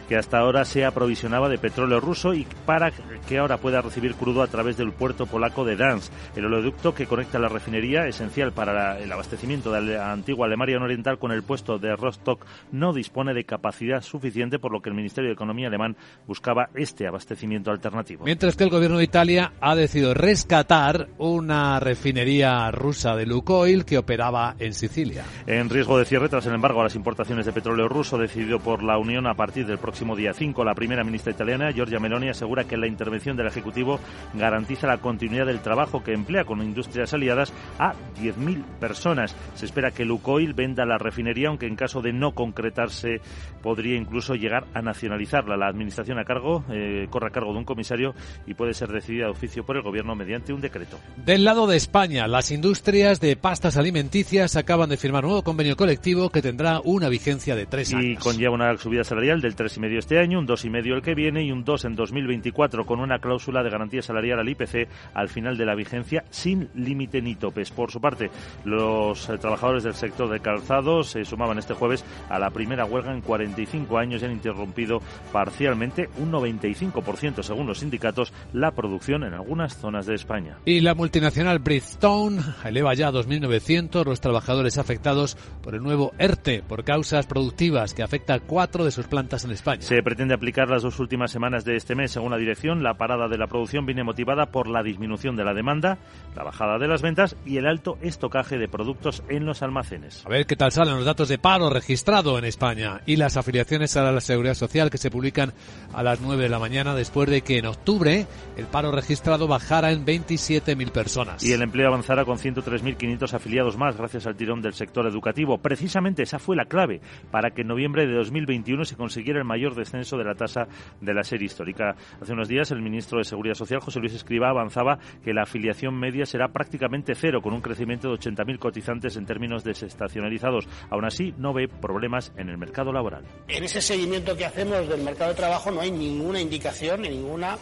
que 0.09 0.17
hasta 0.17 0.39
ahora 0.39 0.65
se 0.65 0.85
aprovisionaba 0.85 1.49
de 1.49 1.59
petróleo 1.59 2.01
ruso 2.01 2.35
y 2.35 2.47
para 2.65 2.93
que 3.27 3.39
ahora 3.39 3.57
pueda 3.57 3.81
recibir 3.81 4.15
crudo 4.15 4.43
a 4.43 4.47
través 4.57 4.77
del 4.77 4.93
puerto 4.93 5.27
polaco 5.27 5.65
de 5.65 5.77
Dansk. 5.77 6.11
El 6.35 6.47
oleoducto 6.47 6.95
que 6.95 7.07
conecta 7.07 7.39
la 7.39 7.49
refinería, 7.49 8.07
esencial 8.07 8.53
para 8.53 8.99
el 8.99 9.13
abastecimiento 9.13 9.71
de 9.71 9.83
la 9.83 10.13
antigua 10.13 10.47
Alemania 10.47 10.79
Oriental 10.79 11.19
con 11.19 11.31
el 11.31 11.43
puesto 11.43 11.79
de 11.79 11.95
Rostock, 11.95 12.45
no 12.73 12.93
dispone 12.93 13.35
de 13.35 13.45
capacidad 13.45 14.03
suficiente, 14.03 14.59
por 14.59 14.73
lo 14.73 14.81
que 14.81 14.89
el 14.89 14.97
Ministerio 14.97 15.29
de 15.29 15.35
Economía 15.35 15.69
alemán 15.69 15.97
buscaba 16.27 16.71
este 16.75 17.07
abastecimiento 17.07 17.71
alternativo. 17.71 18.25
Mientras 18.25 18.57
que 18.57 18.65
el 18.65 18.71
gobierno 18.71 18.99
de 18.99 19.05
Italia 19.05 19.53
ha 19.61 19.75
decidido 19.75 20.15
rescatar 20.15 21.09
una 21.19 21.79
refinería 21.81 22.71
rusa 22.71 23.15
de 23.15 23.27
Lukoil 23.27 23.85
que 23.85 23.99
operaba 23.99 24.57
en 24.59 24.73
Sicilia. 24.73 25.25
En 25.47 25.69
riesgo 25.69 25.99
de 25.99 26.07
cierre 26.07 26.29
tras 26.29 26.47
el 26.47 26.55
embargo 26.55 26.81
a 26.81 26.85
las 26.85 26.95
importaciones 26.95 27.45
de 27.45 27.53
petróleo 27.53 27.89
ruso 27.89 28.17
decidido 28.17 28.59
por 28.59 28.83
la 28.83 28.99
Unión 28.99 29.27
a 29.27 29.35
partir 29.35 29.67
del 29.67 29.79
próximo 29.79 30.17
día 30.17 30.33
5. 30.33 30.65
La 30.65 30.75
primera 30.75 31.05
ministra 31.05 31.33
italiana, 31.33 31.71
Giorgia 31.73 31.99
Meloni, 31.99 32.29
asegura 32.29 32.65
que 32.65 32.77
la 32.77 32.87
intervención 32.87 33.37
del 33.37 33.47
Ejecutivo 33.47 34.01
garantiza 34.47 34.87
la 34.87 34.99
continuidad 34.99 35.47
del 35.47 35.61
trabajo 35.61 36.05
que 36.05 36.13
emplea 36.13 36.45
con 36.45 36.63
industrias 36.63 37.13
aliadas 37.13 37.53
a 37.79 37.95
10.000 38.21 38.63
personas. 38.79 39.35
Se 39.55 39.67
espera 39.67 39.91
que 39.91 40.05
Lukoil 40.05 40.55
venda 40.55 40.87
la 40.87 40.99
refinería, 40.99 41.49
aunque 41.49 41.67
en 41.67 41.75
caso 41.75 42.01
de 42.01 42.13
no 42.13 42.33
concretarse 42.33 43.21
podría 43.63 43.97
incluso 43.97 44.35
llegar 44.35 44.67
a 44.73 44.83
nacionalizarla. 44.83 45.57
La 45.57 45.67
administración 45.67 46.19
a 46.19 46.25
cargo 46.25 46.65
eh, 46.71 47.09
corre 47.11 47.29
a 47.29 47.31
cargo 47.31 47.53
de 47.53 47.59
un 47.59 47.65
comisario 47.65 48.15
y 48.47 48.55
puede 48.55 48.73
ser 48.73 48.91
decidida 48.91 49.25
de 49.25 49.33
oficio 49.33 49.65
por 49.65 49.77
el 49.77 49.83
Gobierno 49.83 50.15
mediante 50.15 50.53
un 50.53 50.61
decreto. 50.61 50.99
Del 51.17 51.45
lado 51.45 51.67
de 51.67 51.77
España, 51.77 52.29
las 52.29 52.51
industrias 52.51 53.21
de 53.21 53.37
pastas 53.37 53.77
alimenticias 53.77 54.57
acaban 54.57 54.89
de 54.89 54.97
firmar 54.97 55.25
un 55.25 55.31
nuevo 55.31 55.43
convenio 55.43 55.77
colectivo 55.77 56.31
que 56.31 56.43
tendrá 56.43 56.81
una 56.85 57.09
vigencia 57.09 57.57
de 57.57 57.67
tres 57.67 57.93
años. 57.93 58.05
Y 58.05 58.17
conlleva 58.17 58.55
una 58.55 58.77
subida 58.77 59.03
salarial 59.03 59.41
del 59.41 59.57
3,5 59.57 59.99
este 59.99 60.19
año, 60.19 60.39
un 60.39 60.47
2,5 60.47 60.95
el 60.95 61.03
que 61.03 61.15
viene 61.15 61.43
y 61.43 61.51
un 61.51 61.65
2 61.65 61.85
en 61.87 61.97
2024 61.97 62.87
con 62.87 63.01
una 63.01 63.19
cláusula 63.19 63.63
de 63.63 63.71
garantía 63.71 64.03
salarial 64.03 64.36
al 64.39 64.49
IPC 64.49 64.89
al 65.15 65.29
final 65.29 65.57
de 65.57 65.67
la 65.67 65.75
vigencia 65.75 66.25
sin 66.31 66.69
límite 66.75 67.23
ni 67.23 67.35
topes. 67.35 67.71
Por 67.71 67.91
su 67.91 68.01
parte, 68.01 68.31
los 68.65 69.29
eh, 69.29 69.39
trabajadores 69.39 69.85
del 69.85 69.95
sector 69.95 70.29
de 70.29 70.41
calzados 70.41 71.09
se 71.09 71.25
sumaban 71.25 71.59
este 71.59 71.75
jueves 71.75 72.05
a 72.29 72.39
la 72.39 72.51
primera 72.51 72.85
huelga 72.85 73.13
en 73.13 73.21
45 73.21 73.99
años 73.99 74.23
y 74.23 74.25
han 74.25 74.33
interrumpido 74.33 75.01
parcialmente 75.33 76.09
un 76.19 76.33
95% 76.33 77.43
según 77.43 77.67
los 77.67 77.79
sindicatos 77.79 78.33
la 78.53 78.73
producción 78.73 79.25
en 79.25 79.35
algunas 79.35 79.77
zonas 79.77 80.07
de 80.07 80.15
España. 80.15 80.59
Y 80.65 80.81
la 80.81 80.95
multinacional 80.95 81.59
Bridgestone 81.59 82.41
eleva 82.65 82.95
ya 82.95 83.09
a 83.09 83.13
2.900 83.13 84.05
los 84.05 84.21
trabajadores 84.21 84.79
afectados 84.79 85.37
por 85.63 85.75
el 85.75 85.83
nuevo 85.83 86.13
ERTE 86.19 86.63
por 86.63 86.85
causas 86.85 87.27
productivas 87.27 87.95
que 87.95 88.03
afecta 88.03 88.35
a 88.35 88.41
cuatro 88.41 88.85
de 88.85 88.91
sus 88.91 89.07
plantas 89.07 89.45
en 89.45 89.51
España. 89.51 89.83
Se 89.83 90.03
pretende 90.03 90.35
aplicar 90.35 90.69
las 90.69 90.83
dos 90.83 90.99
últimas 91.01 91.31
semanas 91.31 91.65
de 91.65 91.77
este 91.77 91.95
mes 91.95 92.13
según 92.13 92.31
la 92.31 92.39
dirección. 92.39 92.83
La 92.83 92.95
parada 92.95 93.29
de 93.29 93.39
la 93.39 93.47
producción 93.47 93.87
viene 93.87 94.05
motivada 94.05 94.26
por 94.27 94.69
la 94.69 94.83
disminución 94.83 95.37
de 95.37 95.45
la 95.45 95.55
demanda, 95.55 95.99
la 96.35 96.43
bajada 96.43 96.79
de 96.79 96.89
las 96.89 97.01
ventas 97.01 97.37
y 97.47 97.59
el 97.59 97.67
alto 97.67 97.97
estocaje 98.03 98.59
de 98.59 98.69
productos 98.69 99.23
en 99.29 99.47
los 99.47 99.63
almacenes. 99.63 100.27
A 100.27 100.29
ver 100.29 100.47
qué 100.47 100.57
tal 100.57 100.73
salen 100.73 100.97
los 100.97 101.05
datos 101.05 101.29
de 101.29 101.39
paro 101.39 101.71
registrado 101.71 102.37
en 102.37 102.45
España 102.45 103.01
y 103.07 103.17
las 103.17 103.37
afiliaciones 103.37 103.97
a 103.97 104.11
la 104.11 104.21
Seguridad 104.21 104.55
Social 104.55 104.91
que 104.91 104.99
se 104.99 105.11
publican 105.11 105.53
a 105.95 106.03
las 106.03 106.21
9 106.21 106.43
de 106.43 106.49
la 106.49 106.59
mañana 106.59 106.95
después 106.95 107.31
de 107.31 107.43
que 107.43 107.59
en 107.59 107.67
octubre 107.67 108.27
el 108.57 108.67
paro 108.67 108.91
registrado 108.91 109.47
bajara 109.47 109.93
en 109.93 110.05
27.000 110.05 110.91
personas. 110.91 111.43
Y 111.45 111.53
el 111.53 111.63
empleo 111.63 111.89
avanzara 111.89 112.25
con 112.25 112.39
103.500 112.39 113.33
afiliados 113.33 113.77
más 113.77 113.97
gracias 113.97 114.27
al 114.27 114.37
tirón 114.37 114.61
del 114.61 114.75
sector 114.75 115.07
educativo. 115.07 115.59
Precisamente 115.59 116.25
esa 116.25 116.41
fue 116.41 116.57
la 116.57 116.65
clave 116.65 117.01
para 117.31 117.53
que 117.53 117.63
en 117.63 117.69
noviembre 117.69 118.07
de 118.07 118.15
2021 118.15 118.85
se 118.85 118.97
consiguiera 118.97 119.39
el 119.39 119.45
mayor 119.45 119.77
descenso 119.77 120.19
de 120.19 120.25
la 120.25 120.35
tasa 120.35 120.67
de 121.01 121.15
la 121.15 121.23
serie 121.23 121.47
histórica. 121.47 121.95
Hace 122.21 122.33
unos 122.33 122.49
días 122.49 122.73
el 122.73 122.83
ministro 122.83 123.19
de 123.19 123.25
Seguridad 123.25 123.55
Social, 123.55 123.81
José 123.81 124.01
Luis 124.01 124.16
Escriba, 124.17 124.51
avanzaba 124.51 124.99
que 125.25 125.33
la 125.33 125.43
afiliación 125.43 125.95
media 125.99 126.27
será 126.27 126.49
prácticamente 126.49 127.15
cero, 127.15 127.41
con 127.43 127.55
un 127.55 127.61
crecimiento 127.61 128.09
de 128.09 128.15
80.000 128.19 128.59
cotizantes 128.59 129.17
en 129.17 129.27
términos 129.27 129.65
desestacionalizados. 129.65 130.67
Aún 130.91 131.05
así, 131.05 131.35
no 131.39 131.53
ve 131.53 131.69
problemas 131.69 132.33
en 132.37 132.49
el 132.49 132.59
mercado 132.59 132.93
laboral. 132.93 133.25
En 133.49 133.65
ese 133.65 133.81
seguimiento 133.81 134.37
que 134.37 134.45
hacemos 134.45 134.89
del 134.89 135.03
mercado 135.03 135.31
de 135.31 135.37
trabajo 135.37 135.71
no 135.71 135.81
hay 135.81 135.91
ninguna 135.91 136.41
indicación 136.41 137.03
ni 137.03 137.11
ninguna 137.11 137.57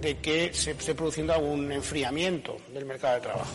de 0.00 0.18
que 0.18 0.52
se 0.52 0.72
esté 0.72 0.94
produciendo 0.94 1.32
algún 1.32 1.72
enfriamiento 1.72 2.56
del 2.72 2.84
mercado 2.84 3.14
de 3.14 3.20
trabajo. 3.20 3.50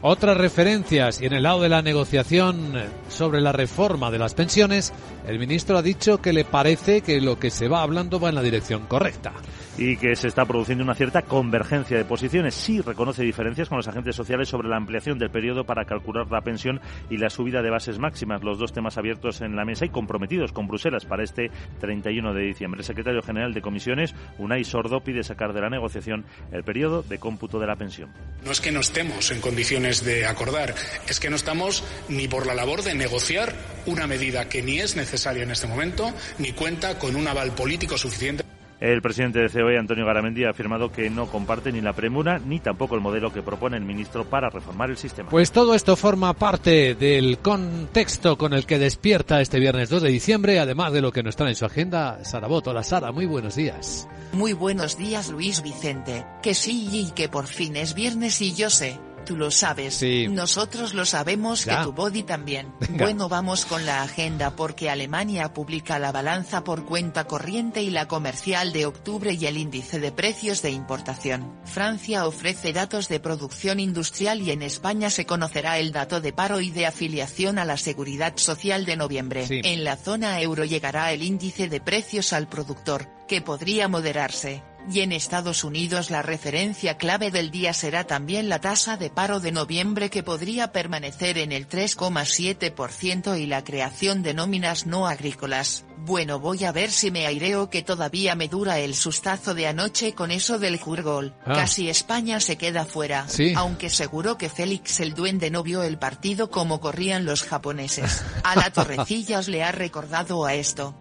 Otras 0.00 0.36
referencias 0.36 1.20
y 1.20 1.26
en 1.26 1.32
el 1.32 1.42
lado 1.42 1.60
de 1.60 1.68
la 1.68 1.82
negociación 1.82 2.72
sobre 3.08 3.40
la 3.40 3.50
reforma 3.50 4.12
de 4.12 4.18
las 4.18 4.34
pensiones, 4.34 4.92
el 5.26 5.40
ministro 5.40 5.76
ha 5.76 5.82
dicho 5.82 6.18
que 6.18 6.32
le 6.32 6.44
parece 6.44 7.00
que 7.00 7.20
lo 7.20 7.40
que 7.40 7.50
se 7.50 7.66
va 7.66 7.82
hablando 7.82 8.20
va 8.20 8.28
en 8.28 8.36
la 8.36 8.42
dirección 8.42 8.86
correcta 8.86 9.32
y 9.78 9.96
que 9.96 10.16
se 10.16 10.26
está 10.26 10.44
produciendo 10.44 10.82
una 10.82 10.94
cierta 10.94 11.22
convergencia 11.22 11.96
de 11.96 12.04
posiciones. 12.04 12.54
Sí 12.54 12.80
reconoce 12.80 13.22
diferencias 13.22 13.68
con 13.68 13.78
los 13.78 13.86
agentes 13.86 14.16
sociales 14.16 14.48
sobre 14.48 14.68
la 14.68 14.76
ampliación 14.76 15.18
del 15.18 15.30
periodo 15.30 15.64
para 15.64 15.84
calcular 15.84 16.26
la 16.30 16.40
pensión 16.40 16.80
y 17.08 17.16
la 17.16 17.30
subida 17.30 17.62
de 17.62 17.70
bases 17.70 17.98
máximas, 17.98 18.42
los 18.42 18.58
dos 18.58 18.72
temas 18.72 18.98
abiertos 18.98 19.40
en 19.40 19.54
la 19.54 19.64
mesa 19.64 19.84
y 19.84 19.90
comprometidos 19.90 20.52
con 20.52 20.66
Bruselas 20.66 21.04
para 21.04 21.22
este 21.22 21.50
31 21.80 22.34
de 22.34 22.42
diciembre. 22.42 22.80
El 22.80 22.84
secretario 22.84 23.22
general 23.22 23.54
de 23.54 23.62
comisiones, 23.62 24.14
Unai 24.38 24.64
Sordo, 24.64 25.00
pide 25.00 25.22
sacar 25.22 25.52
de 25.52 25.60
la 25.60 25.70
negociación 25.70 26.24
el 26.50 26.64
periodo 26.64 27.02
de 27.02 27.18
cómputo 27.18 27.60
de 27.60 27.66
la 27.66 27.76
pensión. 27.76 28.12
No 28.44 28.50
es 28.50 28.60
que 28.60 28.72
no 28.72 28.80
estemos 28.80 29.30
en 29.30 29.40
condiciones 29.40 30.04
de 30.04 30.26
acordar, 30.26 30.74
es 31.08 31.20
que 31.20 31.30
no 31.30 31.36
estamos 31.36 31.84
ni 32.08 32.26
por 32.26 32.46
la 32.46 32.54
labor 32.54 32.82
de 32.82 32.94
negociar 32.94 33.54
una 33.86 34.06
medida 34.06 34.48
que 34.48 34.62
ni 34.62 34.80
es 34.80 34.96
necesaria 34.96 35.44
en 35.44 35.52
este 35.52 35.68
momento, 35.68 36.12
ni 36.38 36.52
cuenta 36.52 36.98
con 36.98 37.14
un 37.14 37.28
aval 37.28 37.52
político 37.52 37.96
suficiente. 37.96 38.57
El 38.80 39.02
presidente 39.02 39.40
de 39.40 39.50
COE, 39.50 39.76
Antonio 39.76 40.06
Garamendi, 40.06 40.44
ha 40.44 40.50
afirmado 40.50 40.92
que 40.92 41.10
no 41.10 41.26
comparte 41.26 41.72
ni 41.72 41.80
la 41.80 41.92
premura 41.92 42.38
ni 42.38 42.60
tampoco 42.60 42.94
el 42.94 43.00
modelo 43.00 43.32
que 43.32 43.42
propone 43.42 43.76
el 43.76 43.84
ministro 43.84 44.24
para 44.24 44.50
reformar 44.50 44.90
el 44.90 44.96
sistema. 44.96 45.30
Pues 45.30 45.50
todo 45.50 45.74
esto 45.74 45.96
forma 45.96 46.32
parte 46.34 46.94
del 46.94 47.38
contexto 47.38 48.38
con 48.38 48.52
el 48.52 48.66
que 48.66 48.78
despierta 48.78 49.40
este 49.40 49.58
viernes 49.58 49.88
2 49.88 50.02
de 50.02 50.10
diciembre, 50.10 50.60
además 50.60 50.92
de 50.92 51.00
lo 51.00 51.10
que 51.10 51.24
nos 51.24 51.34
trae 51.34 51.50
en 51.50 51.56
su 51.56 51.64
agenda 51.64 52.24
Sara 52.24 52.46
Boto. 52.46 52.70
Hola 52.70 52.84
Sara, 52.84 53.10
muy 53.10 53.26
buenos 53.26 53.56
días. 53.56 54.08
Muy 54.32 54.52
buenos 54.52 54.96
días 54.96 55.30
Luis 55.30 55.62
Vicente, 55.62 56.24
que 56.42 56.54
sí 56.54 56.88
y 56.92 57.10
que 57.12 57.28
por 57.28 57.46
fin 57.46 57.76
es 57.76 57.94
viernes 57.94 58.40
y 58.40 58.54
yo 58.54 58.70
sé 58.70 59.00
tú 59.28 59.36
lo 59.36 59.50
sabes. 59.50 59.94
Sí. 59.94 60.26
Nosotros 60.28 60.94
lo 60.94 61.04
sabemos 61.04 61.66
Ya. 61.66 61.78
que 61.80 61.84
tu 61.84 61.92
body 61.92 62.22
también. 62.22 62.72
Venga. 62.80 63.04
Bueno, 63.04 63.28
vamos 63.28 63.66
con 63.66 63.84
la 63.84 64.02
agenda 64.02 64.56
porque 64.56 64.88
Alemania 64.88 65.52
publica 65.52 65.98
la 65.98 66.12
balanza 66.12 66.64
por 66.64 66.86
cuenta 66.86 67.24
corriente 67.26 67.82
y 67.82 67.90
la 67.90 68.08
comercial 68.08 68.72
de 68.72 68.86
octubre 68.86 69.34
y 69.34 69.44
el 69.44 69.58
índice 69.58 70.00
de 70.00 70.12
precios 70.12 70.62
de 70.62 70.70
importación. 70.70 71.52
Francia 71.64 72.26
ofrece 72.26 72.72
datos 72.72 73.08
de 73.08 73.20
producción 73.20 73.80
industrial 73.80 74.40
y 74.40 74.50
en 74.50 74.62
España 74.62 75.10
se 75.10 75.26
conocerá 75.26 75.78
el 75.78 75.92
dato 75.92 76.22
de 76.22 76.32
paro 76.32 76.60
y 76.62 76.70
de 76.70 76.86
afiliación 76.86 77.58
a 77.58 77.66
la 77.66 77.76
seguridad 77.76 78.32
social 78.36 78.86
de 78.86 78.96
noviembre. 78.96 79.46
Sí. 79.46 79.60
En 79.62 79.84
la 79.84 79.96
zona 79.96 80.40
euro 80.40 80.64
llegará 80.64 81.12
el 81.12 81.22
índice 81.22 81.68
de 81.68 81.80
precios 81.82 82.32
al 82.32 82.48
productor, 82.48 83.06
que 83.28 83.42
podría 83.42 83.88
moderarse. 83.88 84.62
Y 84.90 85.00
en 85.00 85.12
Estados 85.12 85.64
Unidos 85.64 86.10
la 86.10 86.22
referencia 86.22 86.96
clave 86.96 87.30
del 87.30 87.50
día 87.50 87.74
será 87.74 88.04
también 88.04 88.48
la 88.48 88.60
tasa 88.60 88.96
de 88.96 89.10
paro 89.10 89.38
de 89.38 89.52
noviembre 89.52 90.08
que 90.08 90.22
podría 90.22 90.72
permanecer 90.72 91.36
en 91.38 91.52
el 91.52 91.68
3,7% 91.68 93.38
y 93.38 93.46
la 93.46 93.64
creación 93.64 94.22
de 94.22 94.34
nóminas 94.34 94.86
no 94.86 95.06
agrícolas. 95.06 95.84
Bueno 95.98 96.38
voy 96.40 96.64
a 96.64 96.72
ver 96.72 96.90
si 96.90 97.10
me 97.10 97.26
aireo 97.26 97.68
que 97.68 97.82
todavía 97.82 98.34
me 98.34 98.48
dura 98.48 98.78
el 98.78 98.94
sustazo 98.94 99.54
de 99.54 99.66
anoche 99.66 100.14
con 100.14 100.30
eso 100.30 100.58
del 100.58 100.78
jurgol. 100.78 101.34
Ah. 101.44 101.54
Casi 101.54 101.90
España 101.90 102.40
se 102.40 102.56
queda 102.56 102.86
fuera. 102.86 103.28
Sí. 103.28 103.52
Aunque 103.56 103.90
seguro 103.90 104.38
que 104.38 104.48
Félix 104.48 105.00
el 105.00 105.12
duende 105.12 105.50
no 105.50 105.62
vio 105.62 105.82
el 105.82 105.98
partido 105.98 106.50
como 106.50 106.80
corrían 106.80 107.26
los 107.26 107.42
japoneses. 107.42 108.24
A 108.42 108.56
la 108.56 108.70
Torrecillas 108.72 109.48
le 109.48 109.62
ha 109.62 109.72
recordado 109.72 110.46
a 110.46 110.54
esto. 110.54 110.94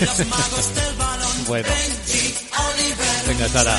Bueno. 1.46 1.68
Venga, 3.26 3.48
Sara. 3.48 3.76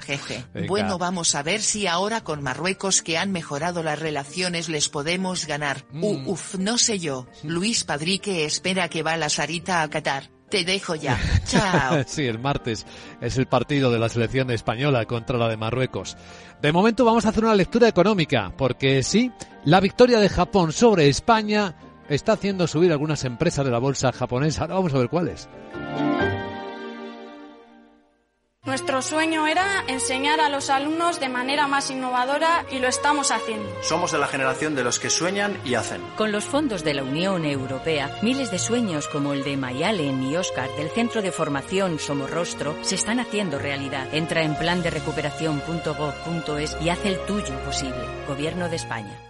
Jeje. 0.00 0.44
Venga. 0.52 0.68
Bueno, 0.68 0.98
vamos 0.98 1.34
a 1.34 1.42
ver 1.42 1.60
si 1.60 1.86
ahora 1.86 2.22
con 2.22 2.42
Marruecos 2.42 3.02
que 3.02 3.16
han 3.16 3.32
mejorado 3.32 3.82
las 3.82 3.98
relaciones 3.98 4.68
les 4.68 4.88
podemos 4.88 5.46
ganar. 5.46 5.84
Mm. 5.92 6.28
Uf, 6.28 6.56
no 6.56 6.78
sé 6.78 6.98
yo. 6.98 7.26
Luis 7.42 7.84
Padrique 7.84 8.44
espera 8.44 8.88
que 8.88 9.02
va 9.02 9.16
la 9.16 9.28
Sarita 9.28 9.82
a 9.82 9.88
Qatar. 9.88 10.30
Te 10.50 10.64
dejo 10.64 10.94
ya. 10.94 11.18
Chao. 11.46 12.04
Sí, 12.06 12.26
el 12.26 12.38
martes 12.38 12.86
es 13.20 13.38
el 13.38 13.46
partido 13.46 13.90
de 13.90 13.98
la 13.98 14.08
selección 14.08 14.50
española 14.50 15.04
contra 15.06 15.38
la 15.38 15.48
de 15.48 15.56
Marruecos. 15.56 16.16
De 16.60 16.72
momento 16.72 17.04
vamos 17.04 17.24
a 17.24 17.30
hacer 17.30 17.44
una 17.44 17.54
lectura 17.54 17.88
económica, 17.88 18.52
porque 18.56 19.02
sí, 19.02 19.32
la 19.64 19.80
victoria 19.80 20.20
de 20.20 20.28
Japón 20.28 20.72
sobre 20.72 21.08
España 21.08 21.74
está 22.14 22.32
haciendo 22.32 22.66
subir 22.66 22.92
algunas 22.92 23.24
empresas 23.24 23.64
de 23.64 23.70
la 23.70 23.78
bolsa 23.78 24.12
japonesa. 24.12 24.62
Ahora 24.62 24.74
vamos 24.74 24.94
a 24.94 24.98
ver 24.98 25.08
cuáles. 25.08 25.48
Nuestro 28.62 29.00
sueño 29.00 29.46
era 29.46 29.84
enseñar 29.88 30.38
a 30.38 30.50
los 30.50 30.68
alumnos 30.68 31.18
de 31.18 31.30
manera 31.30 31.66
más 31.66 31.90
innovadora 31.90 32.66
y 32.70 32.78
lo 32.78 32.88
estamos 32.88 33.30
haciendo. 33.30 33.66
Somos 33.82 34.12
de 34.12 34.18
la 34.18 34.26
generación 34.26 34.74
de 34.74 34.84
los 34.84 34.98
que 34.98 35.08
sueñan 35.08 35.58
y 35.64 35.74
hacen. 35.74 36.02
Con 36.16 36.30
los 36.30 36.44
fondos 36.44 36.84
de 36.84 36.92
la 36.92 37.02
Unión 37.02 37.46
Europea, 37.46 38.18
miles 38.20 38.50
de 38.50 38.58
sueños 38.58 39.08
como 39.08 39.32
el 39.32 39.44
de 39.44 39.56
Mayalen 39.56 40.22
y 40.22 40.36
Oscar 40.36 40.68
del 40.76 40.90
Centro 40.90 41.22
de 41.22 41.32
Formación 41.32 41.98
Somorrostro 41.98 42.76
se 42.82 42.96
están 42.96 43.18
haciendo 43.18 43.58
realidad. 43.58 44.06
Entra 44.12 44.42
en 44.42 44.54
plan 44.54 44.82
de 44.82 44.90
recuperación.gov.es 44.90 46.76
y 46.82 46.90
haz 46.90 47.04
el 47.06 47.18
tuyo 47.24 47.58
posible. 47.64 48.04
Gobierno 48.28 48.68
de 48.68 48.76
España. 48.76 49.29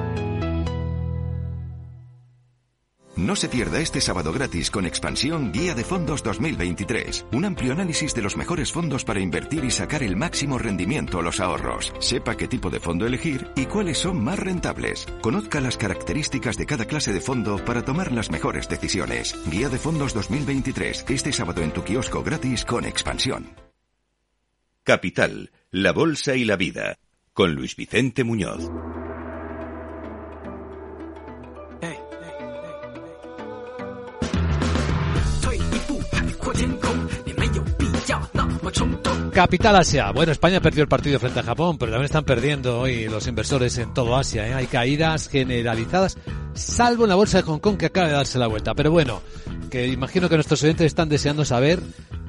No 3.17 3.35
se 3.35 3.49
pierda 3.49 3.79
este 3.79 3.99
sábado 3.99 4.31
gratis 4.31 4.71
con 4.71 4.85
Expansión 4.85 5.51
Guía 5.51 5.75
de 5.75 5.83
Fondos 5.83 6.23
2023. 6.23 7.25
Un 7.33 7.43
amplio 7.43 7.73
análisis 7.73 8.13
de 8.15 8.21
los 8.21 8.37
mejores 8.37 8.71
fondos 8.71 9.03
para 9.03 9.19
invertir 9.19 9.65
y 9.65 9.71
sacar 9.71 10.01
el 10.01 10.15
máximo 10.15 10.57
rendimiento 10.57 11.19
a 11.19 11.21
los 11.21 11.41
ahorros. 11.41 11.93
Sepa 11.99 12.37
qué 12.37 12.47
tipo 12.47 12.69
de 12.69 12.79
fondo 12.79 13.05
elegir 13.05 13.47
y 13.55 13.65
cuáles 13.65 13.97
son 13.97 14.23
más 14.23 14.39
rentables. 14.39 15.07
Conozca 15.21 15.59
las 15.59 15.77
características 15.77 16.57
de 16.57 16.65
cada 16.65 16.85
clase 16.85 17.11
de 17.11 17.19
fondo 17.19 17.57
para 17.65 17.83
tomar 17.83 18.13
las 18.13 18.31
mejores 18.31 18.69
decisiones. 18.69 19.37
Guía 19.51 19.67
de 19.67 19.77
Fondos 19.77 20.13
2023. 20.13 21.05
Este 21.09 21.33
sábado 21.33 21.61
en 21.61 21.71
tu 21.71 21.83
kiosco 21.83 22.23
gratis 22.23 22.63
con 22.63 22.85
Expansión. 22.85 23.49
Capital, 24.83 25.51
la 25.69 25.91
Bolsa 25.91 26.35
y 26.35 26.45
la 26.45 26.55
Vida. 26.55 26.97
con 27.33 27.55
Luis 27.55 27.75
Vicente 27.75 28.23
Muñoz. 28.23 28.69
Capital 39.31 39.77
Asia. 39.77 40.11
Bueno, 40.11 40.31
España 40.31 40.59
perdió 40.59 40.83
el 40.83 40.89
partido 40.89 41.17
frente 41.19 41.39
a 41.39 41.43
Japón, 41.43 41.77
pero 41.77 41.91
también 41.91 42.05
están 42.05 42.25
perdiendo 42.25 42.81
hoy 42.81 43.07
los 43.07 43.27
inversores 43.27 43.77
en 43.77 43.93
todo 43.93 44.17
Asia. 44.17 44.47
¿eh? 44.47 44.53
Hay 44.53 44.67
caídas 44.67 45.29
generalizadas, 45.29 46.17
salvo 46.53 47.05
en 47.05 47.09
la 47.09 47.15
bolsa 47.15 47.37
de 47.37 47.43
Hong 47.43 47.59
Kong 47.59 47.77
que 47.77 47.85
acaba 47.85 48.07
de 48.07 48.13
darse 48.13 48.37
la 48.37 48.47
vuelta. 48.47 48.73
Pero 48.75 48.91
bueno, 48.91 49.21
que 49.69 49.87
imagino 49.87 50.27
que 50.27 50.35
nuestros 50.35 50.61
oyentes 50.63 50.87
están 50.87 51.07
deseando 51.07 51.45
saber 51.45 51.79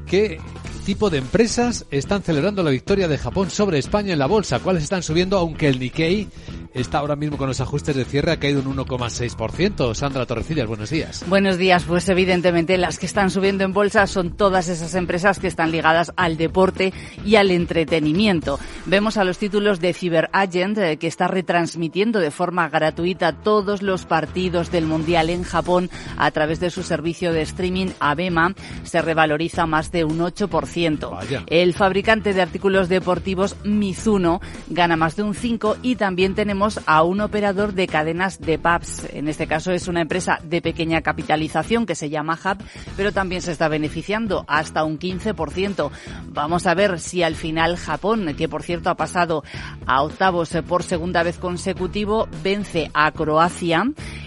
qué 0.07 0.41
tipo 0.87 1.11
de 1.11 1.19
empresas 1.19 1.87
están 1.91 2.23
celebrando 2.23 2.63
la 2.63 2.71
victoria 2.71 3.09
de 3.09 3.19
Japón 3.19 3.51
sobre 3.51 3.79
España 3.79 4.13
en 4.13 4.19
la 4.19 4.27
bolsa, 4.27 4.61
cuáles 4.61 4.85
están 4.85 5.03
subiendo, 5.03 5.39
aunque 5.39 5.69
el 5.69 5.79
Nikkei 5.81 6.29
está 6.75 6.99
ahora 6.99 7.17
mismo 7.17 7.37
con 7.37 7.49
los 7.49 7.61
ajustes 7.61 7.95
de 7.97 8.05
cierre, 8.05 8.33
ha 8.33 8.39
caído 8.39 8.61
un 8.61 8.77
1,6%. 8.77 9.95
Sandra 9.95 10.27
Torrecillas, 10.27 10.67
buenos 10.67 10.91
días. 10.91 11.25
Buenos 11.29 11.59
días. 11.59 11.85
Pues 11.85 12.09
evidentemente 12.09 12.79
las 12.79 12.99
que 12.99 13.07
están 13.07 13.31
subiendo 13.31 13.65
en 13.65 13.73
bolsa 13.73 14.07
son 14.07 14.37
todas 14.37 14.69
esas 14.69 14.95
empresas 14.95 15.39
que 15.39 15.49
están 15.49 15.71
ligadas 15.71 16.13
al 16.17 16.37
deporte 16.37 16.93
y 17.25 17.37
al 17.37 17.51
entretenimiento. 17.51 18.59
Vemos 18.87 19.17
a 19.17 19.25
los 19.25 19.39
títulos 19.39 19.81
de 19.81 19.93
Cyber 19.93 20.31
Agent, 20.33 20.79
eh, 20.79 20.97
que 20.97 21.07
está 21.07 21.29
retransmitiendo 21.29 22.19
de 22.21 22.31
forma 22.31 22.69
gratuita 22.69 23.33
todos 23.33 23.83
los 23.83 24.07
partidos 24.07 24.71
del 24.71 24.87
Mundial 24.87 25.31
en 25.31 25.43
Japón 25.43 25.91
a 26.17 26.31
través 26.31 26.61
de 26.61 26.71
su 26.71 26.83
servicio 26.83 27.33
de 27.33 27.43
streaming 27.43 27.89
Abema. 28.01 28.55
Se 28.85 29.03
revaloriza 29.03 29.67
más 29.67 29.93
de 29.93 30.05
un 30.05 30.19
8%. 30.19 31.43
El 31.47 31.75
fabricante 31.75 32.33
de 32.33 32.43
artículos 32.43 32.89
deportivos 32.89 33.57
Mizuno 33.65 34.41
gana 34.69 34.97
más 34.97 35.17
de 35.17 35.23
un 35.23 35.35
5% 35.35 35.77
y 35.83 35.97
también 35.97 36.35
tenemos 36.35 36.62
a 36.87 37.03
un 37.03 37.21
operador 37.21 37.75
de 37.75 37.89
cadenas 37.89 38.41
de 38.41 38.57
pubs. 38.59 39.09
En 39.13 39.27
este 39.27 39.49
caso 39.49 39.73
es 39.73 39.89
una 39.89 40.01
empresa 40.01 40.39
de 40.45 40.63
pequeña 40.63 41.03
capitalización 41.03 41.87
que 41.87 41.97
se 41.97 42.09
llama 42.09 42.39
Hub, 42.43 42.63
pero 42.97 43.11
también 43.11 43.43
se 43.43 43.51
está 43.51 43.67
beneficiando 43.69 44.45
hasta 44.47 44.85
un 44.85 44.99
15%. 44.99 45.91
Vamos 46.27 46.67
a 46.67 46.75
ver 46.75 47.01
si 47.01 47.23
al 47.23 47.35
final 47.35 47.77
Japón, 47.77 48.35
que 48.37 48.49
por 48.49 48.63
cierto 48.63 48.91
ha 48.91 48.95
pasado 48.95 49.43
a 49.87 50.03
octavos 50.03 50.51
por 50.69 50.85
segunda 50.85 51.25
vez 51.25 51.39
consecutivo, 51.39 52.29
vence 52.45 52.91
a 52.95 53.11
Croacia. 53.11 53.85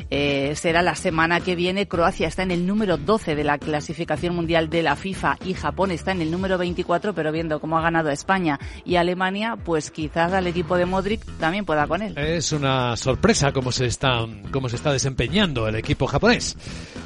Eh, 0.09 0.53
será 0.55 0.81
la 0.81 0.95
semana 0.95 1.39
que 1.39 1.55
viene. 1.55 1.87
Croacia 1.87 2.27
está 2.27 2.43
en 2.43 2.51
el 2.51 2.67
número 2.67 2.97
12 2.97 3.35
de 3.35 3.43
la 3.43 3.57
clasificación 3.57 4.35
mundial 4.35 4.69
de 4.69 4.83
la 4.83 4.95
FIFA 4.95 5.37
y 5.45 5.53
Japón 5.53 5.91
está 5.91 6.11
en 6.11 6.21
el 6.21 6.31
número 6.31 6.57
24, 6.57 7.13
pero 7.13 7.31
viendo 7.31 7.59
cómo 7.59 7.77
ha 7.77 7.81
ganado 7.81 8.09
España 8.09 8.59
y 8.83 8.97
Alemania, 8.97 9.57
pues 9.63 9.91
quizás 9.91 10.33
al 10.33 10.47
equipo 10.47 10.77
de 10.77 10.85
Modric 10.85 11.23
también 11.39 11.65
pueda 11.65 11.87
con 11.87 12.01
él. 12.01 12.17
Es 12.17 12.51
una 12.51 12.95
sorpresa 12.97 13.51
cómo 13.51 13.71
se 13.71 13.85
está, 13.85 14.25
cómo 14.51 14.69
se 14.69 14.75
está 14.75 14.91
desempeñando 14.91 15.67
el 15.67 15.75
equipo 15.75 16.07
japonés. 16.07 16.55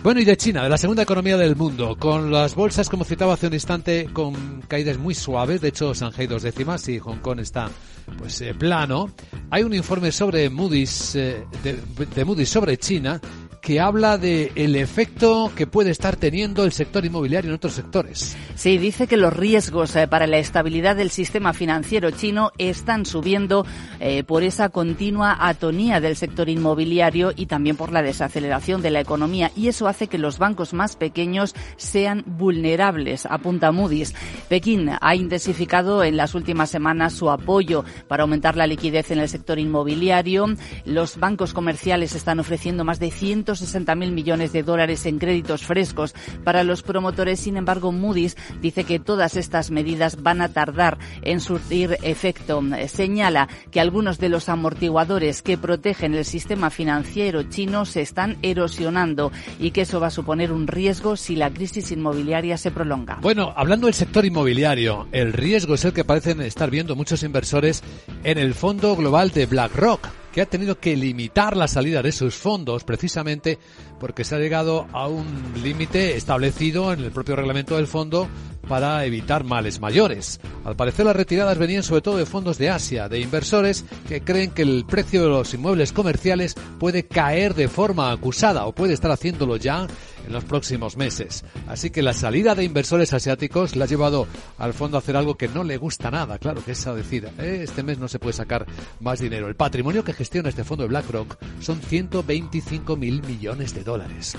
Bueno, 0.04 0.20
y 0.20 0.26
de 0.26 0.38
China, 0.38 0.64
de 0.64 0.70
la 0.70 0.78
segunda 0.78 1.04
economía 1.04 1.38
del 1.38 1.56
mundo, 1.56 1.96
con 1.98 2.32
las 2.32 2.56
bolsas, 2.56 2.90
como 2.90 3.04
citaba 3.04 3.34
hace 3.34 3.48
un 3.48 3.54
instante, 3.54 4.10
con 4.12 4.62
caídas 4.68 4.98
muy 4.98 5.14
suaves. 5.14 5.62
De 5.62 5.70
hecho, 5.70 5.94
Shanghai 5.94 6.28
dos 6.28 6.44
décimas 6.44 6.88
y 6.90 7.00
Hong 7.00 7.18
Kong 7.18 7.40
está 7.40 7.70
pues 8.18 8.42
eh, 8.42 8.54
plano. 8.54 9.12
Hay 9.52 9.64
un 9.64 9.74
informe 9.74 10.12
sobre 10.12 10.50
Moody's, 10.50 11.16
eh, 11.16 11.44
de, 11.64 11.80
de 12.16 12.26
Moody's 12.26 12.50
sobre 12.50 12.78
China 12.78 13.20
que 13.62 13.80
habla 13.80 14.18
de 14.18 14.52
el 14.56 14.76
efecto 14.76 15.52
que 15.56 15.68
puede 15.68 15.92
estar 15.92 16.16
teniendo 16.16 16.64
el 16.64 16.72
sector 16.72 17.06
inmobiliario 17.06 17.50
en 17.50 17.56
otros 17.56 17.74
sectores. 17.74 18.38
Sí, 18.56 18.78
dice 18.78 19.08
que 19.08 19.18
los 19.18 19.34
riesgos 19.34 19.96
eh, 19.96 20.08
para 20.08 20.28
la 20.28 20.38
estabilidad 20.38 20.96
del 20.96 21.10
sistema 21.10 21.54
financiero 21.54 22.12
chino 22.12 22.52
están 22.58 23.06
subiendo 23.06 23.66
eh, 24.00 24.24
por 24.24 24.44
esa 24.44 24.70
continua 24.70 25.36
atonía 25.40 26.00
del 26.00 26.16
sector 26.16 26.50
inmobiliario 26.50 27.34
y 27.36 27.48
también 27.48 27.76
por 27.76 27.92
la 27.92 28.02
desaceleración 28.02 28.82
de 28.82 28.92
la 28.92 29.00
economía 29.02 29.52
y 29.56 29.68
eso 29.68 29.88
hace 29.88 30.08
que 30.08 30.18
los 30.18 30.38
bancos 30.38 30.74
más 30.74 30.96
pequeños 30.96 31.56
sean 31.78 32.24
vulnerables, 32.26 33.26
apunta 33.26 33.72
Moody's. 33.72 34.14
Pekín 34.48 34.92
ha 35.00 35.16
intensificado 35.16 36.04
en 36.04 36.18
las 36.18 36.36
últimas 36.36 36.70
semanas 36.70 37.14
su 37.14 37.30
apoyo 37.30 37.84
para 38.08 38.24
aumentar 38.24 38.56
la 38.56 38.68
liquidez 38.68 39.12
en 39.12 39.20
el 39.20 39.30
sector 39.30 39.60
inmobiliario. 39.60 40.48
Los 40.86 41.18
bancos 41.18 41.54
comerciales 41.54 42.16
están 42.16 42.40
ofreciendo 42.40 42.84
más 42.84 43.00
de 43.00 43.12
100 43.12 43.49
mil 43.96 44.12
millones 44.12 44.54
de 44.54 44.64
dólares 44.64 45.06
en 45.06 45.20
créditos 45.20 45.64
frescos 45.64 46.14
para 46.44 46.64
los 46.64 46.84
promotores. 46.84 47.40
Sin 47.40 47.58
embargo, 47.58 47.92
Moody's 47.92 48.38
dice 48.62 48.84
que 48.84 49.00
todas 49.00 49.36
estas 49.36 49.72
medidas 49.72 50.22
van 50.22 50.42
a 50.42 50.50
tardar 50.50 50.98
en 51.22 51.40
surtir 51.40 51.98
efecto. 52.04 52.62
Señala 52.88 53.48
que 53.72 53.80
algunos 53.80 54.20
de 54.20 54.30
los 54.30 54.50
amortiguadores 54.50 55.42
que 55.42 55.58
protegen 55.58 56.14
el 56.14 56.26
sistema 56.26 56.70
financiero 56.70 57.44
chino 57.44 57.86
se 57.86 58.02
están 58.02 58.38
erosionando 58.42 59.32
y 59.60 59.72
que 59.72 59.82
eso 59.82 60.00
va 60.00 60.08
a 60.08 60.12
suponer 60.12 60.52
un 60.52 60.68
riesgo 60.68 61.16
si 61.16 61.36
la 61.36 61.50
crisis 61.50 61.92
inmobiliaria 61.92 62.58
se 62.58 62.72
prolonga. 62.72 63.20
Bueno, 63.22 63.54
hablando 63.56 63.88
del 63.88 63.94
sector 63.94 64.26
inmobiliario, 64.26 65.08
el 65.12 65.34
riesgo 65.34 65.76
es 65.76 65.86
el 65.86 65.94
que 65.94 66.04
parecen 66.04 66.42
estar 66.42 66.70
viendo 66.70 66.96
muchos 66.96 67.24
inversores 67.24 67.84
en 68.24 68.38
el 68.38 68.54
fondo 68.54 68.96
global 68.96 69.32
de 69.32 69.46
BlackRock 69.46 70.08
que 70.34 70.42
ha 70.42 70.46
tenido 70.46 70.80
que 70.80 70.96
limitar 70.96 71.58
la 71.58 71.68
salida 71.68 72.02
de 72.02 72.12
sus 72.12 72.36
fondos 72.36 72.84
precisamente 72.84 73.58
porque 74.00 74.24
se 74.24 74.36
ha 74.36 74.40
llegado 74.40 74.88
a 74.94 75.08
un 75.08 75.26
límite 75.62 76.16
establecido 76.16 76.94
en 76.94 77.02
el 77.02 77.12
propio 77.12 77.36
reglamento 77.36 77.76
del 77.76 77.88
fondo 77.88 78.28
para 78.68 79.04
evitar 79.04 79.44
males 79.44 79.80
mayores. 79.80 80.40
Al 80.64 80.76
parecer 80.76 81.06
las 81.06 81.16
retiradas 81.16 81.58
venían 81.58 81.84
sobre 81.84 82.02
todo 82.02 82.18
de 82.18 82.26
fondos 82.26 82.58
de 82.58 82.70
Asia, 82.70 83.10
de 83.10 83.20
inversores 83.20 83.84
que 84.08 84.22
creen 84.22 84.52
que 84.52 84.62
el 84.62 84.86
precio 84.86 85.24
de 85.24 85.30
los 85.30 85.54
inmuebles 85.54 85.92
comerciales 85.92 86.56
puede 86.80 87.08
caer 87.08 87.56
de 87.56 87.68
forma 87.68 88.12
acusada 88.12 88.66
o 88.66 88.74
puede 88.74 88.94
estar 88.94 89.12
haciéndolo 89.12 89.58
ya 89.58 89.88
en 90.30 90.34
los 90.34 90.46
próximos 90.46 90.96
meses. 90.96 91.44
Así 91.68 91.90
que 91.90 92.04
la 92.04 92.14
salida 92.14 92.56
de 92.56 92.64
inversores 92.64 93.14
asiáticos 93.14 93.76
la 93.76 93.86
ha 93.86 93.88
llevado 93.88 94.28
al 94.60 94.74
fondo 94.74 94.96
a 94.96 95.00
hacer 95.00 95.18
algo 95.18 95.36
que 95.36 95.48
no 95.48 95.64
le 95.64 95.78
gusta 95.78 96.12
nada, 96.12 96.38
claro, 96.38 96.64
que 96.64 96.72
es 96.72 96.88
a 96.88 96.94
decir, 96.94 97.28
eh, 97.40 97.62
este 97.64 97.84
mes 97.84 97.98
no 97.98 98.08
se 98.08 98.20
puede 98.20 98.34
sacar 98.34 98.66
más 99.00 99.20
dinero. 99.20 99.48
El 99.48 99.56
patrimonio 99.56 100.04
que 100.04 100.14
gestiona 100.14 100.50
este 100.50 100.64
fondo 100.64 100.84
de 100.84 100.90
BlackRock 100.90 101.38
son 101.60 101.82
125 101.82 102.96
mil 102.96 103.24
millones 103.24 103.74
de 103.74 103.84
dólares. 103.84 104.38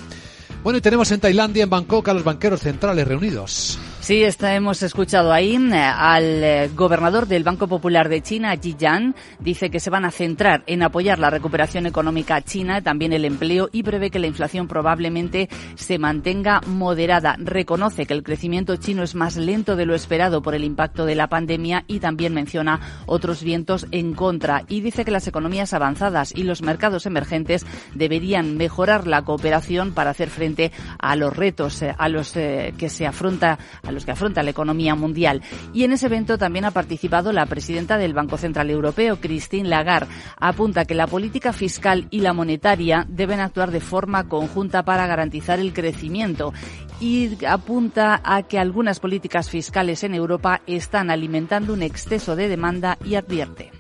Bueno, 0.62 0.78
y 0.78 0.80
tenemos 0.80 1.10
en 1.10 1.20
Tailandia, 1.20 1.64
en 1.64 1.70
Bangkok, 1.70 2.08
a 2.08 2.14
los 2.14 2.24
banqueros 2.24 2.60
centrales 2.60 3.08
reunidos. 3.08 3.78
Sí, 4.00 4.24
está, 4.24 4.54
hemos 4.54 4.82
escuchado 4.82 5.30
ahí 5.30 5.56
eh, 5.56 5.74
al 5.74 6.24
eh, 6.42 6.70
gobernador 6.74 7.26
del 7.26 7.44
Banco 7.44 7.68
Popular 7.68 8.08
de 8.08 8.22
China, 8.22 8.56
Ji 8.56 8.74
Yan. 8.78 9.14
Dice 9.38 9.70
que 9.70 9.78
se 9.78 9.90
van 9.90 10.06
a 10.06 10.10
centrar 10.10 10.64
en 10.66 10.82
apoyar 10.82 11.18
la 11.18 11.28
recuperación 11.28 11.84
económica 11.84 12.40
china, 12.40 12.80
también 12.80 13.12
el 13.12 13.26
empleo 13.26 13.68
y 13.70 13.82
prevé 13.82 14.10
que 14.10 14.18
la 14.18 14.26
inflación 14.26 14.68
probablemente 14.68 15.50
se 15.74 15.98
mantenga 15.98 16.62
moderada. 16.66 17.36
Reconoce 17.38 18.06
que 18.06 18.14
el 18.14 18.22
crecimiento 18.22 18.76
chino 18.76 19.02
es 19.02 19.14
más 19.14 19.36
lento 19.36 19.76
de 19.76 19.84
lo 19.84 19.94
esperado 19.94 20.40
por 20.40 20.54
el 20.54 20.64
impacto 20.64 21.04
de 21.04 21.14
la 21.14 21.28
pandemia 21.28 21.84
y 21.86 22.00
también 22.00 22.32
menciona 22.32 22.80
otros 23.04 23.42
vientos 23.42 23.86
en 23.90 24.14
contra. 24.14 24.64
Y 24.66 24.80
dice 24.80 25.04
que 25.04 25.10
las 25.10 25.28
economías 25.28 25.74
avanzadas 25.74 26.32
y 26.34 26.44
los 26.44 26.62
mercados 26.62 27.04
emergentes 27.04 27.66
deberían 27.94 28.56
mejorar 28.56 29.06
la 29.06 29.22
cooperación 29.22 29.92
para 29.92 30.10
hacer 30.10 30.30
frente 30.30 30.72
a 30.98 31.16
los 31.16 31.36
retos 31.36 31.82
eh, 31.82 31.94
a 31.96 32.08
los 32.08 32.32
que 32.32 32.88
se 32.88 33.06
afronta 33.06 33.58
a 33.90 33.92
los 33.92 34.04
que 34.04 34.12
afronta 34.12 34.42
la 34.42 34.50
economía 34.50 34.94
mundial. 34.94 35.42
Y 35.74 35.84
en 35.84 35.92
ese 35.92 36.06
evento 36.06 36.38
también 36.38 36.64
ha 36.64 36.70
participado 36.70 37.32
la 37.32 37.46
presidenta 37.46 37.98
del 37.98 38.14
Banco 38.14 38.38
Central 38.38 38.70
Europeo, 38.70 39.20
Christine 39.20 39.68
Lagarde. 39.68 40.12
Apunta 40.38 40.84
que 40.84 40.94
la 40.94 41.06
política 41.06 41.52
fiscal 41.52 42.06
y 42.10 42.20
la 42.20 42.32
monetaria 42.32 43.06
deben 43.08 43.40
actuar 43.40 43.70
de 43.70 43.80
forma 43.80 44.28
conjunta 44.28 44.82
para 44.84 45.06
garantizar 45.06 45.58
el 45.58 45.72
crecimiento 45.72 46.52
y 47.00 47.44
apunta 47.44 48.20
a 48.22 48.42
que 48.42 48.58
algunas 48.58 49.00
políticas 49.00 49.48
fiscales 49.48 50.04
en 50.04 50.14
Europa 50.14 50.60
están 50.66 51.10
alimentando 51.10 51.72
un 51.72 51.82
exceso 51.82 52.36
de 52.36 52.48
demanda 52.48 52.98
y 53.04 53.14
advierte. 53.14 53.70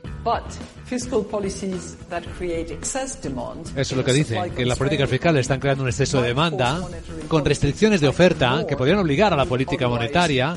Eso 3.76 3.76
es 3.76 3.92
lo 3.92 4.04
que 4.04 4.12
dice, 4.12 4.38
que 4.56 4.66
las 4.66 4.78
políticas 4.78 5.08
fiscales 5.08 5.42
están 5.42 5.60
creando 5.60 5.84
un 5.84 5.88
exceso 5.88 6.20
de 6.20 6.28
demanda 6.28 6.80
con 7.28 7.44
restricciones 7.44 8.00
de 8.00 8.08
oferta 8.08 8.64
que 8.68 8.76
podrían 8.76 8.98
obligar 8.98 9.32
a 9.32 9.36
la 9.36 9.44
política 9.44 9.88
monetaria 9.88 10.56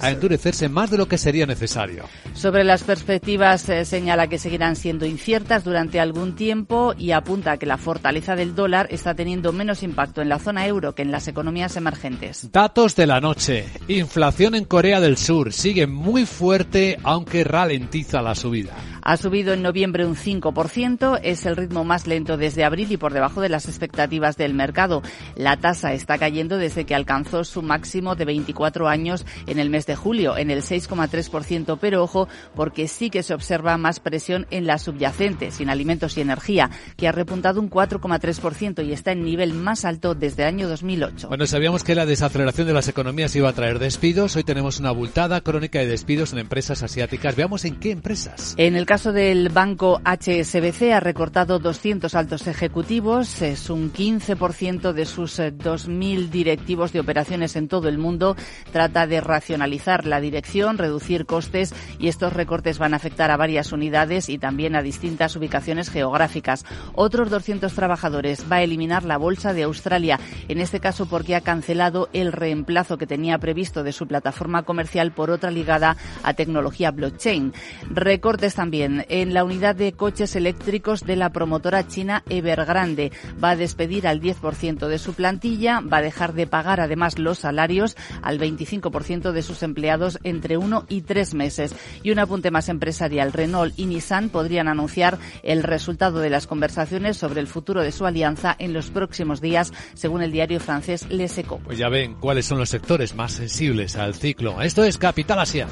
a 0.00 0.10
endurecerse 0.10 0.68
más 0.68 0.90
de 0.90 0.98
lo 0.98 1.06
que 1.06 1.18
sería 1.18 1.46
necesario. 1.46 2.04
Sobre 2.34 2.64
las 2.64 2.82
perspectivas 2.82 3.68
eh, 3.68 3.84
señala 3.84 4.28
que 4.28 4.38
seguirán 4.38 4.76
siendo 4.76 5.06
inciertas 5.06 5.64
durante 5.64 6.00
algún 6.00 6.34
tiempo 6.34 6.94
y 6.96 7.10
apunta 7.12 7.58
que 7.58 7.66
la 7.66 7.76
fortaleza 7.76 8.36
del 8.36 8.54
dólar 8.54 8.88
está 8.90 9.14
teniendo 9.14 9.52
menos 9.52 9.82
impacto 9.82 10.22
en 10.22 10.28
la 10.28 10.38
zona 10.38 10.66
euro 10.66 10.94
que 10.94 11.02
en 11.02 11.10
las 11.10 11.28
economías 11.28 11.76
emergentes. 11.76 12.50
Datos 12.52 12.96
de 12.96 13.06
la 13.06 13.20
noche. 13.20 13.66
Inflación 13.88 14.54
en 14.54 14.64
Corea 14.64 15.00
del 15.00 15.16
Sur 15.16 15.52
sigue 15.52 15.86
muy 15.86 16.26
fuerte 16.26 16.98
aunque 17.02 17.44
ralentiza 17.44 18.22
la 18.22 18.34
subida. 18.34 18.74
Ha 19.02 19.16
subido 19.18 19.52
en 19.52 19.62
noviembre 19.74 20.06
un 20.06 20.14
5%, 20.14 21.18
es 21.24 21.46
el 21.46 21.56
ritmo 21.56 21.82
más 21.82 22.06
lento 22.06 22.36
desde 22.36 22.62
abril 22.62 22.92
y 22.92 22.96
por 22.96 23.12
debajo 23.12 23.40
de 23.40 23.48
las 23.48 23.66
expectativas 23.66 24.36
del 24.36 24.54
mercado. 24.54 25.02
La 25.34 25.56
tasa 25.56 25.94
está 25.94 26.16
cayendo 26.16 26.58
desde 26.58 26.84
que 26.84 26.94
alcanzó 26.94 27.42
su 27.42 27.60
máximo 27.60 28.14
de 28.14 28.24
24 28.24 28.86
años 28.86 29.26
en 29.48 29.58
el 29.58 29.70
mes 29.70 29.84
de 29.86 29.96
julio, 29.96 30.36
en 30.36 30.52
el 30.52 30.62
6,3%, 30.62 31.76
pero 31.80 32.04
ojo, 32.04 32.28
porque 32.54 32.86
sí 32.86 33.10
que 33.10 33.24
se 33.24 33.34
observa 33.34 33.76
más 33.76 33.98
presión 33.98 34.46
en 34.52 34.68
la 34.68 34.78
subyacente, 34.78 35.50
sin 35.50 35.68
alimentos 35.68 36.16
y 36.18 36.20
energía, 36.20 36.70
que 36.96 37.08
ha 37.08 37.12
repuntado 37.12 37.60
un 37.60 37.68
4,3% 37.68 38.86
y 38.86 38.92
está 38.92 39.10
en 39.10 39.24
nivel 39.24 39.54
más 39.54 39.84
alto 39.84 40.14
desde 40.14 40.42
el 40.42 40.50
año 40.50 40.68
2008. 40.68 41.26
Bueno, 41.26 41.46
sabíamos 41.46 41.82
que 41.82 41.96
la 41.96 42.06
desaceleración 42.06 42.68
de 42.68 42.74
las 42.74 42.86
economías 42.86 43.34
iba 43.34 43.48
a 43.48 43.52
traer 43.54 43.80
despidos. 43.80 44.36
Hoy 44.36 44.44
tenemos 44.44 44.78
una 44.78 44.90
abultada 44.90 45.40
crónica 45.40 45.80
de 45.80 45.88
despidos 45.88 46.32
en 46.32 46.38
empresas 46.38 46.84
asiáticas. 46.84 47.34
Veamos 47.34 47.64
en 47.64 47.74
qué 47.80 47.90
empresas. 47.90 48.54
En 48.56 48.76
el 48.76 48.86
caso 48.86 49.12
del 49.12 49.48
banco 49.48 49.63
HSBC 49.64 50.92
ha 50.92 51.00
recortado 51.00 51.58
200 51.58 52.14
altos 52.14 52.46
ejecutivos, 52.46 53.40
es 53.40 53.70
un 53.70 53.90
15% 53.90 54.92
de 54.92 55.06
sus 55.06 55.38
2.000 55.38 56.26
eh, 56.26 56.28
directivos 56.30 56.92
de 56.92 57.00
operaciones 57.00 57.56
en 57.56 57.68
todo 57.68 57.88
el 57.88 57.96
mundo. 57.96 58.36
Trata 58.72 59.06
de 59.06 59.22
racionalizar 59.22 60.06
la 60.06 60.20
dirección, 60.20 60.76
reducir 60.76 61.24
costes 61.24 61.74
y 61.98 62.08
estos 62.08 62.34
recortes 62.34 62.78
van 62.78 62.92
a 62.92 62.96
afectar 62.96 63.30
a 63.30 63.38
varias 63.38 63.72
unidades 63.72 64.28
y 64.28 64.36
también 64.36 64.76
a 64.76 64.82
distintas 64.82 65.34
ubicaciones 65.34 65.88
geográficas. 65.88 66.66
Otros 66.94 67.30
200 67.30 67.72
trabajadores 67.72 68.44
va 68.50 68.56
a 68.56 68.62
eliminar 68.62 69.04
la 69.04 69.16
Bolsa 69.16 69.54
de 69.54 69.62
Australia, 69.62 70.20
en 70.48 70.60
este 70.60 70.80
caso 70.80 71.06
porque 71.06 71.36
ha 71.36 71.40
cancelado 71.40 72.10
el 72.12 72.32
reemplazo 72.32 72.98
que 72.98 73.06
tenía 73.06 73.38
previsto 73.38 73.82
de 73.82 73.92
su 73.92 74.06
plataforma 74.06 74.64
comercial 74.64 75.12
por 75.12 75.30
otra 75.30 75.50
ligada 75.50 75.96
a 76.22 76.34
tecnología 76.34 76.90
blockchain. 76.90 77.54
Recortes 77.88 78.54
también 78.54 79.06
en 79.08 79.32
la 79.32 79.43
unidad 79.44 79.76
de 79.76 79.92
coches 79.92 80.34
eléctricos 80.34 81.02
de 81.04 81.14
la 81.14 81.30
promotora 81.30 81.86
china 81.86 82.24
Evergrande. 82.28 83.12
Va 83.42 83.50
a 83.50 83.56
despedir 83.56 84.08
al 84.08 84.20
10% 84.20 84.88
de 84.88 84.98
su 84.98 85.14
plantilla, 85.14 85.80
va 85.80 85.98
a 85.98 86.02
dejar 86.02 86.32
de 86.32 86.48
pagar 86.48 86.80
además 86.80 87.18
los 87.18 87.38
salarios 87.38 87.96
al 88.22 88.40
25% 88.40 89.30
de 89.30 89.42
sus 89.42 89.62
empleados 89.62 90.18
entre 90.24 90.56
uno 90.56 90.86
y 90.88 91.02
tres 91.02 91.34
meses. 91.34 91.76
Y 92.02 92.10
un 92.10 92.18
apunte 92.18 92.50
más 92.50 92.68
empresarial, 92.68 93.32
Renault 93.32 93.78
y 93.78 93.86
Nissan 93.86 94.28
podrían 94.28 94.66
anunciar 94.66 95.18
el 95.44 95.62
resultado 95.62 96.18
de 96.18 96.30
las 96.30 96.48
conversaciones 96.48 97.16
sobre 97.16 97.40
el 97.40 97.46
futuro 97.46 97.82
de 97.82 97.92
su 97.92 98.06
alianza 98.06 98.56
en 98.58 98.72
los 98.72 98.90
próximos 98.90 99.40
días, 99.40 99.72
según 99.94 100.22
el 100.22 100.32
diario 100.32 100.58
francés 100.58 101.06
Les 101.10 101.38
Echos. 101.38 101.44
Pues 101.64 101.78
ya 101.78 101.88
ven 101.88 102.14
cuáles 102.14 102.46
son 102.46 102.58
los 102.58 102.70
sectores 102.70 103.14
más 103.14 103.32
sensibles 103.32 103.96
al 103.96 104.14
ciclo. 104.14 104.60
Esto 104.62 104.84
es 104.84 104.98
Capital 104.98 105.40
Asia. 105.40 105.68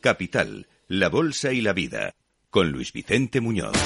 Capital, 0.00 0.66
la 0.88 1.08
Bolsa 1.08 1.52
y 1.52 1.60
la 1.60 1.72
Vida, 1.72 2.14
con 2.50 2.72
Luis 2.72 2.92
Vicente 2.92 3.40
Muñoz. 3.40 3.76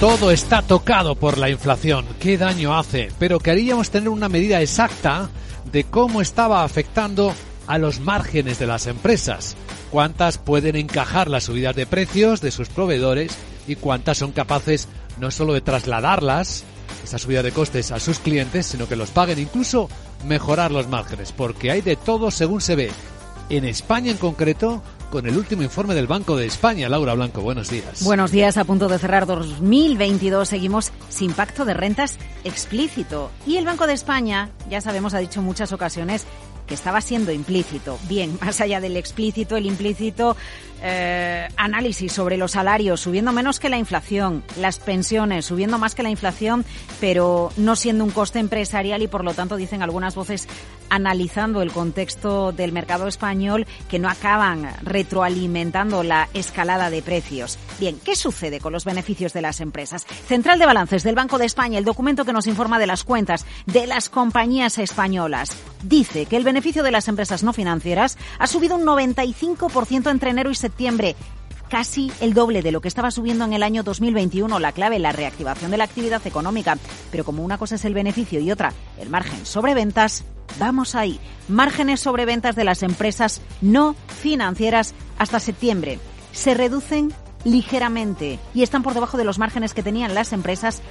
Todo 0.00 0.30
está 0.30 0.62
tocado 0.62 1.14
por 1.14 1.38
la 1.38 1.48
inflación. 1.48 2.04
¿Qué 2.20 2.36
daño 2.36 2.76
hace? 2.76 3.10
Pero 3.18 3.38
queríamos 3.38 3.90
tener 3.90 4.08
una 4.08 4.28
medida 4.28 4.60
exacta 4.60 5.30
de 5.72 5.84
cómo 5.84 6.20
estaba 6.20 6.64
afectando 6.64 7.34
a 7.66 7.78
los 7.78 8.00
márgenes 8.00 8.58
de 8.58 8.66
las 8.66 8.86
empresas. 8.86 9.56
Cuántas 9.90 10.38
pueden 10.38 10.76
encajar 10.76 11.28
las 11.28 11.44
subidas 11.44 11.76
de 11.76 11.86
precios 11.86 12.40
de 12.40 12.50
sus 12.50 12.68
proveedores 12.68 13.36
y 13.66 13.76
cuántas 13.76 14.18
son 14.18 14.32
capaces 14.32 14.88
no 15.18 15.30
solo 15.30 15.54
de 15.54 15.60
trasladarlas, 15.60 16.64
esa 17.04 17.18
subida 17.18 17.42
de 17.42 17.52
costes 17.52 17.92
a 17.92 18.00
sus 18.00 18.18
clientes, 18.18 18.66
sino 18.66 18.88
que 18.88 18.96
los 18.96 19.10
paguen, 19.10 19.38
incluso 19.38 19.88
mejorar 20.26 20.72
los 20.72 20.88
márgenes, 20.88 21.32
porque 21.32 21.70
hay 21.70 21.80
de 21.80 21.96
todo 21.96 22.30
según 22.30 22.60
se 22.60 22.76
ve. 22.76 22.90
En 23.48 23.64
España 23.64 24.10
en 24.10 24.16
concreto, 24.16 24.82
con 25.10 25.26
el 25.26 25.36
último 25.36 25.62
informe 25.62 25.94
del 25.94 26.08
Banco 26.08 26.36
de 26.36 26.46
España. 26.46 26.88
Laura 26.88 27.14
Blanco, 27.14 27.42
buenos 27.42 27.70
días. 27.70 28.02
Buenos 28.02 28.32
días, 28.32 28.56
a 28.56 28.64
punto 28.64 28.88
de 28.88 28.98
cerrar 28.98 29.24
2022. 29.24 30.48
Seguimos 30.48 30.90
sin 31.08 31.32
pacto 31.32 31.64
de 31.64 31.74
rentas 31.74 32.18
explícito. 32.42 33.30
Y 33.46 33.56
el 33.56 33.64
Banco 33.64 33.86
de 33.86 33.92
España, 33.92 34.50
ya 34.68 34.80
sabemos, 34.80 35.14
ha 35.14 35.18
dicho 35.18 35.38
en 35.38 35.46
muchas 35.46 35.72
ocasiones 35.72 36.26
que 36.66 36.74
estaba 36.74 37.00
siendo 37.00 37.30
implícito. 37.30 37.98
Bien, 38.08 38.36
más 38.44 38.60
allá 38.60 38.80
del 38.80 38.96
explícito, 38.96 39.56
el 39.56 39.66
implícito 39.66 40.36
eh, 40.82 41.48
análisis 41.56 42.12
sobre 42.12 42.36
los 42.36 42.52
salarios 42.52 43.00
subiendo 43.00 43.32
menos 43.32 43.58
que 43.58 43.68
la 43.68 43.78
inflación, 43.78 44.42
las 44.60 44.78
pensiones 44.78 45.46
subiendo 45.46 45.78
más 45.78 45.94
que 45.94 46.02
la 46.02 46.10
inflación, 46.10 46.64
pero 47.00 47.50
no 47.56 47.76
siendo 47.76 48.04
un 48.04 48.10
coste 48.10 48.38
empresarial 48.38 49.02
y 49.02 49.08
por 49.08 49.24
lo 49.24 49.34
tanto 49.34 49.56
dicen 49.56 49.82
algunas 49.82 50.14
voces 50.14 50.48
analizando 50.88 51.62
el 51.62 51.72
contexto 51.72 52.52
del 52.52 52.72
mercado 52.72 53.08
español 53.08 53.66
que 53.88 53.98
no 53.98 54.08
acaban 54.08 54.68
retroalimentando 54.82 56.02
la 56.02 56.28
escalada 56.34 56.90
de 56.90 57.02
precios. 57.02 57.58
Bien, 57.80 57.98
¿qué 58.04 58.14
sucede 58.14 58.60
con 58.60 58.72
los 58.72 58.84
beneficios 58.84 59.32
de 59.32 59.42
las 59.42 59.60
empresas? 59.60 60.04
Central 60.04 60.58
de 60.58 60.66
Balances 60.66 61.02
del 61.02 61.14
Banco 61.14 61.38
de 61.38 61.46
España, 61.46 61.78
el 61.78 61.84
documento 61.84 62.24
que 62.24 62.32
nos 62.32 62.46
informa 62.46 62.78
de 62.78 62.86
las 62.86 63.02
cuentas 63.02 63.46
de 63.66 63.86
las 63.86 64.08
compañías 64.08 64.78
españolas, 64.78 65.56
dice 65.82 66.26
que 66.26 66.36
el 66.36 66.44
beneficio 66.44 66.82
de 66.82 66.90
las 66.90 67.08
empresas 67.08 67.42
no 67.42 67.52
financieras 67.52 68.18
ha 68.38 68.46
subido 68.46 68.76
un 68.76 68.84
95% 68.84 70.10
entre 70.10 70.30
enero 70.30 70.50
y 70.50 70.54
septiembre 70.54 70.65
casi 71.68 72.12
el 72.20 72.34
doble 72.34 72.62
de 72.62 72.72
lo 72.72 72.80
que 72.80 72.88
estaba 72.88 73.10
subiendo 73.10 73.44
en 73.44 73.52
el 73.52 73.62
año 73.62 73.82
2021. 73.82 74.58
La 74.58 74.72
clave, 74.72 74.98
la 74.98 75.12
reactivación 75.12 75.70
de 75.70 75.76
la 75.76 75.84
actividad 75.84 76.26
económica. 76.26 76.78
Pero 77.10 77.24
como 77.24 77.44
una 77.44 77.58
cosa 77.58 77.76
es 77.76 77.84
el 77.84 77.94
beneficio 77.94 78.40
y 78.40 78.50
otra 78.50 78.72
el 78.98 79.10
margen 79.10 79.44
sobre 79.46 79.74
ventas, 79.74 80.24
vamos 80.58 80.94
ahí. 80.94 81.18
Márgenes 81.48 82.00
sobre 82.00 82.24
ventas 82.24 82.56
de 82.56 82.64
las 82.64 82.82
empresas 82.82 83.40
no 83.60 83.94
financieras 84.22 84.94
hasta 85.18 85.40
septiembre. 85.40 85.98
Se 86.32 86.54
reducen 86.54 87.12
ligeramente 87.44 88.38
y 88.54 88.62
están 88.62 88.82
por 88.82 88.94
debajo 88.94 89.16
de 89.16 89.24
los 89.24 89.38
márgenes 89.38 89.72
que 89.72 89.82
tenían 89.82 90.14
las 90.14 90.32
empresas 90.32 90.82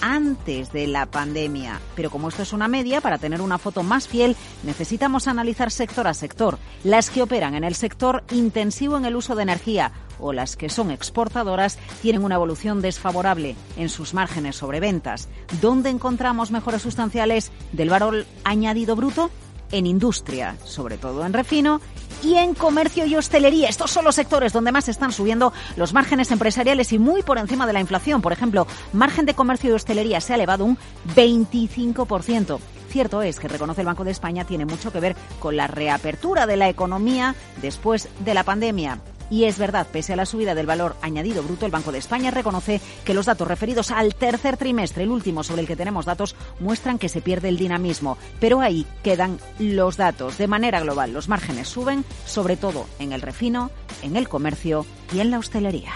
antes 0.00 0.72
de 0.72 0.86
la 0.86 1.06
pandemia. 1.06 1.80
Pero 1.94 2.10
como 2.10 2.28
esto 2.28 2.42
es 2.42 2.52
una 2.52 2.68
media, 2.68 3.00
para 3.00 3.18
tener 3.18 3.40
una 3.40 3.58
foto 3.58 3.82
más 3.82 4.08
fiel 4.08 4.36
necesitamos 4.62 5.28
analizar 5.28 5.70
sector 5.70 6.06
a 6.06 6.14
sector. 6.14 6.58
Las 6.84 7.10
que 7.10 7.22
operan 7.22 7.54
en 7.54 7.64
el 7.64 7.74
sector 7.74 8.24
intensivo 8.30 8.96
en 8.96 9.04
el 9.04 9.16
uso 9.16 9.34
de 9.34 9.42
energía 9.42 9.92
o 10.18 10.32
las 10.32 10.56
que 10.56 10.68
son 10.68 10.90
exportadoras 10.90 11.78
tienen 12.02 12.24
una 12.24 12.34
evolución 12.34 12.82
desfavorable 12.82 13.56
en 13.76 13.88
sus 13.88 14.14
márgenes 14.14 14.56
sobre 14.56 14.80
ventas. 14.80 15.28
¿Dónde 15.60 15.90
encontramos 15.90 16.50
mejoras 16.50 16.82
sustanciales 16.82 17.50
del 17.72 17.90
valor 17.90 18.26
añadido 18.44 18.96
bruto? 18.96 19.30
En 19.72 19.86
industria, 19.86 20.56
sobre 20.64 20.98
todo 20.98 21.24
en 21.24 21.32
refino, 21.32 21.80
y 22.22 22.34
en 22.34 22.54
comercio 22.54 23.06
y 23.06 23.16
hostelería. 23.16 23.68
Estos 23.68 23.90
son 23.90 24.04
los 24.04 24.14
sectores 24.14 24.52
donde 24.52 24.72
más 24.72 24.88
están 24.88 25.12
subiendo 25.12 25.52
los 25.76 25.92
márgenes 25.92 26.30
empresariales 26.30 26.92
y 26.92 26.98
muy 26.98 27.22
por 27.22 27.38
encima 27.38 27.66
de 27.66 27.72
la 27.72 27.80
inflación. 27.80 28.20
Por 28.20 28.32
ejemplo, 28.32 28.66
margen 28.92 29.26
de 29.26 29.34
comercio 29.34 29.70
y 29.70 29.72
hostelería 29.74 30.20
se 30.20 30.32
ha 30.32 30.36
elevado 30.36 30.64
un 30.64 30.78
25%. 31.14 32.58
Cierto 32.90 33.22
es 33.22 33.38
que 33.38 33.48
reconoce 33.48 33.82
el 33.82 33.86
Banco 33.86 34.04
de 34.04 34.10
España 34.10 34.44
tiene 34.44 34.66
mucho 34.66 34.92
que 34.92 35.00
ver 35.00 35.16
con 35.38 35.56
la 35.56 35.68
reapertura 35.68 36.46
de 36.46 36.56
la 36.56 36.68
economía 36.68 37.34
después 37.62 38.08
de 38.24 38.34
la 38.34 38.44
pandemia. 38.44 38.98
Y 39.30 39.44
es 39.44 39.58
verdad, 39.58 39.86
pese 39.90 40.12
a 40.12 40.16
la 40.16 40.26
subida 40.26 40.56
del 40.56 40.66
valor 40.66 40.96
añadido 41.02 41.42
bruto, 41.42 41.64
el 41.64 41.72
Banco 41.72 41.92
de 41.92 41.98
España 41.98 42.32
reconoce 42.32 42.80
que 43.04 43.14
los 43.14 43.26
datos 43.26 43.46
referidos 43.46 43.92
al 43.92 44.14
tercer 44.16 44.56
trimestre, 44.56 45.04
el 45.04 45.10
último 45.10 45.44
sobre 45.44 45.62
el 45.62 45.68
que 45.68 45.76
tenemos 45.76 46.04
datos, 46.04 46.34
muestran 46.58 46.98
que 46.98 47.08
se 47.08 47.20
pierde 47.20 47.48
el 47.48 47.56
dinamismo. 47.56 48.18
Pero 48.40 48.60
ahí 48.60 48.84
quedan 49.04 49.38
los 49.60 49.96
datos. 49.96 50.36
De 50.36 50.48
manera 50.48 50.80
global, 50.80 51.12
los 51.12 51.28
márgenes 51.28 51.68
suben, 51.68 52.04
sobre 52.26 52.56
todo 52.56 52.86
en 52.98 53.12
el 53.12 53.22
refino, 53.22 53.70
en 54.02 54.16
el 54.16 54.28
comercio 54.28 54.84
y 55.14 55.20
en 55.20 55.30
la 55.30 55.38
hostelería. 55.38 55.92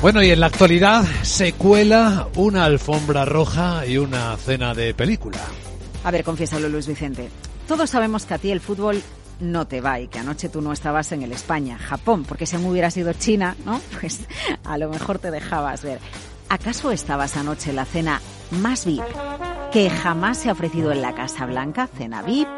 Bueno, 0.00 0.22
y 0.22 0.30
en 0.30 0.40
la 0.40 0.46
actualidad 0.46 1.04
se 1.22 1.54
cuela 1.54 2.28
una 2.36 2.64
alfombra 2.64 3.24
roja 3.24 3.86
y 3.86 3.96
una 3.96 4.36
cena 4.36 4.74
de 4.74 4.92
película. 4.92 5.38
A 6.04 6.10
ver, 6.10 6.24
confiésalo, 6.24 6.68
Luis 6.68 6.86
Vicente. 6.86 7.30
Todos 7.66 7.88
sabemos 7.88 8.26
que 8.26 8.34
a 8.34 8.38
ti 8.38 8.50
el 8.50 8.60
fútbol 8.60 9.02
no 9.40 9.66
te 9.66 9.80
va 9.80 10.00
y 10.00 10.08
que 10.08 10.18
anoche 10.18 10.48
tú 10.48 10.60
no 10.60 10.72
estabas 10.72 11.12
en 11.12 11.22
el 11.22 11.32
España-Japón, 11.32 12.24
porque 12.24 12.46
si 12.46 12.56
aún 12.56 12.66
hubiera 12.66 12.90
sido 12.90 13.12
China, 13.12 13.56
¿no? 13.64 13.80
Pues 14.00 14.26
a 14.64 14.78
lo 14.78 14.88
mejor 14.88 15.18
te 15.18 15.30
dejabas 15.30 15.82
ver. 15.82 15.98
¿Acaso 16.48 16.90
estabas 16.90 17.36
anoche 17.36 17.70
en 17.70 17.76
la 17.76 17.84
cena 17.84 18.20
más 18.50 18.84
VIP 18.84 19.02
que 19.72 19.90
jamás 19.90 20.38
se 20.38 20.48
ha 20.50 20.52
ofrecido 20.52 20.92
en 20.92 21.02
la 21.02 21.14
Casa 21.14 21.46
Blanca? 21.46 21.86
Cena 21.86 22.22
VIP 22.22 22.48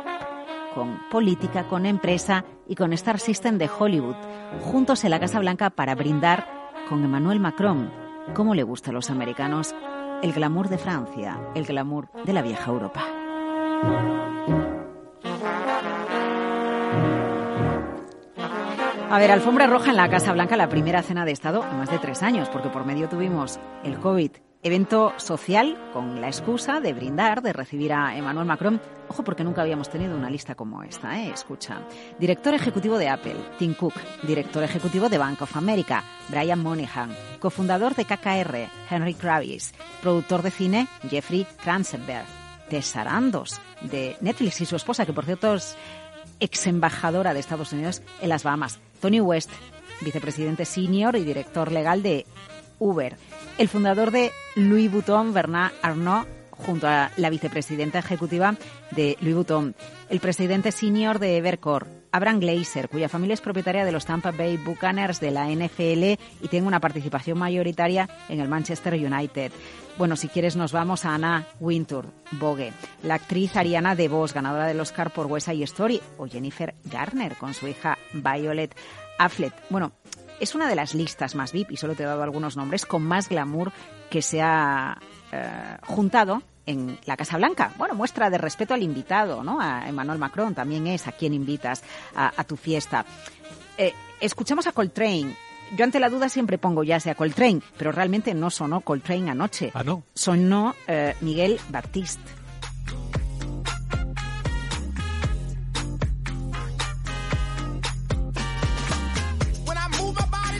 con 0.76 0.98
política, 1.10 1.66
con 1.68 1.86
empresa 1.86 2.44
y 2.68 2.74
con 2.74 2.92
Star 2.92 3.18
System 3.18 3.56
de 3.56 3.70
Hollywood, 3.70 4.16
juntos 4.60 5.04
en 5.04 5.10
la 5.10 5.18
Casa 5.18 5.40
Blanca 5.40 5.70
para 5.70 5.94
brindar 5.94 6.46
con 6.90 7.02
Emmanuel 7.02 7.40
Macron. 7.40 7.90
¿Cómo 8.34 8.54
le 8.54 8.62
gusta 8.62 8.90
a 8.90 8.92
los 8.92 9.08
americanos? 9.08 9.74
El 10.22 10.34
glamour 10.34 10.68
de 10.68 10.76
Francia, 10.76 11.40
el 11.54 11.64
glamour 11.64 12.10
de 12.24 12.32
la 12.34 12.42
vieja 12.42 12.70
Europa. 12.70 13.04
A 19.08 19.18
ver, 19.18 19.30
alfombra 19.30 19.68
roja 19.68 19.90
en 19.90 19.96
la 19.96 20.10
Casa 20.10 20.32
Blanca, 20.32 20.56
la 20.56 20.68
primera 20.68 21.00
cena 21.00 21.24
de 21.24 21.30
Estado 21.30 21.64
en 21.70 21.78
más 21.78 21.90
de 21.90 21.98
tres 21.98 22.22
años, 22.24 22.48
porque 22.48 22.70
por 22.70 22.84
medio 22.84 23.08
tuvimos 23.08 23.60
el 23.84 23.98
COVID, 23.98 24.32
Evento 24.66 25.12
social 25.16 25.78
con 25.92 26.20
la 26.20 26.26
excusa 26.26 26.80
de 26.80 26.92
brindar, 26.92 27.40
de 27.40 27.52
recibir 27.52 27.92
a 27.92 28.16
Emmanuel 28.16 28.46
Macron. 28.48 28.80
Ojo, 29.08 29.22
porque 29.22 29.44
nunca 29.44 29.62
habíamos 29.62 29.88
tenido 29.88 30.16
una 30.16 30.28
lista 30.28 30.56
como 30.56 30.82
esta, 30.82 31.20
¿eh? 31.20 31.30
Escucha. 31.32 31.82
Director 32.18 32.52
ejecutivo 32.52 32.98
de 32.98 33.08
Apple, 33.08 33.36
Tim 33.60 33.74
Cook. 33.74 33.94
Director 34.24 34.64
ejecutivo 34.64 35.08
de 35.08 35.18
Bank 35.18 35.40
of 35.40 35.56
America, 35.56 36.02
Brian 36.28 36.60
Moynihan. 36.60 37.14
Cofundador 37.38 37.94
de 37.94 38.06
KKR, 38.06 38.68
Henry 38.90 39.14
Kravis. 39.14 39.72
Productor 40.02 40.42
de 40.42 40.50
cine, 40.50 40.88
Jeffrey 41.08 41.46
Kranzenberg. 41.62 42.26
Tesarandos, 42.68 43.60
de 43.82 44.16
Netflix 44.20 44.62
y 44.62 44.66
su 44.66 44.74
esposa, 44.74 45.06
que 45.06 45.12
por 45.12 45.26
cierto 45.26 45.54
es 45.54 45.76
ex 46.40 46.66
embajadora 46.66 47.34
de 47.34 47.38
Estados 47.38 47.72
Unidos 47.72 48.02
en 48.20 48.30
las 48.30 48.42
Bahamas. 48.42 48.80
Tony 49.00 49.20
West, 49.20 49.50
vicepresidente 50.00 50.64
senior 50.64 51.16
y 51.16 51.24
director 51.24 51.72
legal 51.72 52.02
de 52.02 52.26
Uber. 52.78 53.16
El 53.58 53.68
fundador 53.68 54.10
de 54.10 54.32
Louis 54.54 54.90
Vuitton, 54.90 55.32
Bernard 55.32 55.72
Arnault, 55.82 56.28
junto 56.50 56.88
a 56.88 57.10
la 57.16 57.30
vicepresidenta 57.30 57.98
ejecutiva 57.98 58.56
de 58.92 59.16
Louis 59.20 59.34
Vuitton. 59.34 59.74
El 60.08 60.20
presidente 60.20 60.72
senior 60.72 61.18
de 61.18 61.36
Evercore, 61.36 61.86
Abraham 62.12 62.40
Glazer, 62.40 62.88
cuya 62.88 63.08
familia 63.08 63.34
es 63.34 63.40
propietaria 63.40 63.84
de 63.84 63.92
los 63.92 64.06
Tampa 64.06 64.30
Bay 64.30 64.56
Buccaneers 64.56 65.20
de 65.20 65.30
la 65.30 65.48
NFL 65.48 66.18
y 66.42 66.48
tiene 66.48 66.66
una 66.66 66.80
participación 66.80 67.38
mayoritaria 67.38 68.08
en 68.28 68.40
el 68.40 68.48
Manchester 68.48 68.94
United. 68.94 69.52
Bueno, 69.98 70.14
si 70.16 70.28
quieres 70.28 70.56
nos 70.56 70.72
vamos 70.72 71.06
a 71.06 71.14
Anna 71.14 71.46
Wintour, 71.58 72.12
Vogue, 72.32 72.70
la 73.02 73.14
actriz 73.14 73.56
Ariana 73.56 73.94
DeVos, 73.94 74.34
ganadora 74.34 74.66
del 74.66 74.78
Oscar 74.78 75.10
por 75.10 75.24
West 75.26 75.48
Side 75.48 75.64
Story, 75.64 76.02
o 76.18 76.26
Jennifer 76.26 76.74
Garner 76.84 77.34
con 77.36 77.54
su 77.54 77.66
hija 77.66 77.96
Violet 78.12 78.76
Affleck. 79.18 79.54
Bueno, 79.70 79.92
es 80.38 80.54
una 80.54 80.68
de 80.68 80.74
las 80.74 80.94
listas 80.94 81.34
más 81.34 81.52
VIP, 81.52 81.70
y 81.70 81.76
solo 81.78 81.94
te 81.94 82.02
he 82.02 82.06
dado 82.06 82.22
algunos 82.22 82.58
nombres, 82.58 82.84
con 82.84 83.02
más 83.04 83.30
glamour 83.30 83.72
que 84.10 84.20
se 84.20 84.42
ha 84.42 84.98
eh, 85.32 85.78
juntado 85.86 86.42
en 86.66 86.98
la 87.06 87.16
Casa 87.16 87.38
Blanca. 87.38 87.72
Bueno, 87.78 87.94
muestra 87.94 88.28
de 88.28 88.36
respeto 88.36 88.74
al 88.74 88.82
invitado, 88.82 89.42
¿no? 89.42 89.62
A 89.62 89.88
Emmanuel 89.88 90.18
Macron 90.18 90.54
también 90.54 90.86
es 90.88 91.06
a 91.06 91.12
quien 91.12 91.32
invitas 91.32 91.82
a, 92.14 92.44
tu 92.44 92.56
fiesta. 92.56 93.06
Eh, 93.78 93.94
escuchamos 94.20 94.66
a 94.66 94.72
Coltrane. 94.72 95.45
Yo 95.74 95.84
ante 95.84 95.98
la 95.98 96.10
duda 96.10 96.28
siempre 96.28 96.58
pongo 96.58 96.84
ya 96.84 97.00
sea 97.00 97.14
Coltrane, 97.14 97.60
pero 97.76 97.90
realmente 97.92 98.34
no 98.34 98.50
sonó 98.50 98.82
Coltrane 98.82 99.30
anoche. 99.30 99.70
Ah, 99.74 99.82
no. 99.82 100.04
Sonó 100.14 100.74
eh, 100.86 101.14
Miguel 101.20 101.58
Baptiste. 101.70 102.30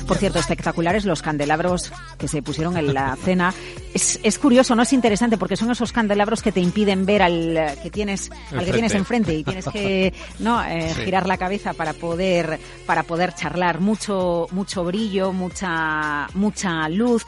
Por 0.07 0.19
cierto, 0.19 0.39
espectaculares 0.39 1.05
los 1.05 1.23
candelabros 1.23 1.93
que 2.19 2.29
se 2.29 2.43
pusieron 2.43 2.77
en 2.77 2.95
la 2.95 3.17
cena. 3.17 3.53
Es, 3.93 4.21
es, 4.23 4.39
curioso, 4.39 4.75
no 4.75 4.83
es 4.83 4.93
interesante 4.93 5.37
porque 5.39 5.57
son 5.57 5.71
esos 5.71 5.93
candelabros 5.93 6.43
que 6.43 6.53
te 6.53 6.61
impiden 6.61 7.07
ver 7.07 7.23
al 7.23 7.79
que 7.83 7.91
tienes, 7.91 8.31
al 8.53 8.65
que 8.65 8.73
tienes 8.73 8.95
enfrente 8.95 9.35
y 9.35 9.45
tienes 9.45 9.67
que 9.69 10.13
no 10.39 10.63
eh, 10.63 10.95
girar 11.05 11.27
la 11.27 11.39
cabeza 11.39 11.73
para 11.73 11.93
poder 11.93 12.59
para 12.87 13.03
poder 13.03 13.35
charlar. 13.35 13.81
Mucho 13.81 14.47
mucho 14.53 14.85
brillo, 14.85 15.33
mucha 15.33 16.29
mucha 16.35 16.89
luz. 16.89 17.27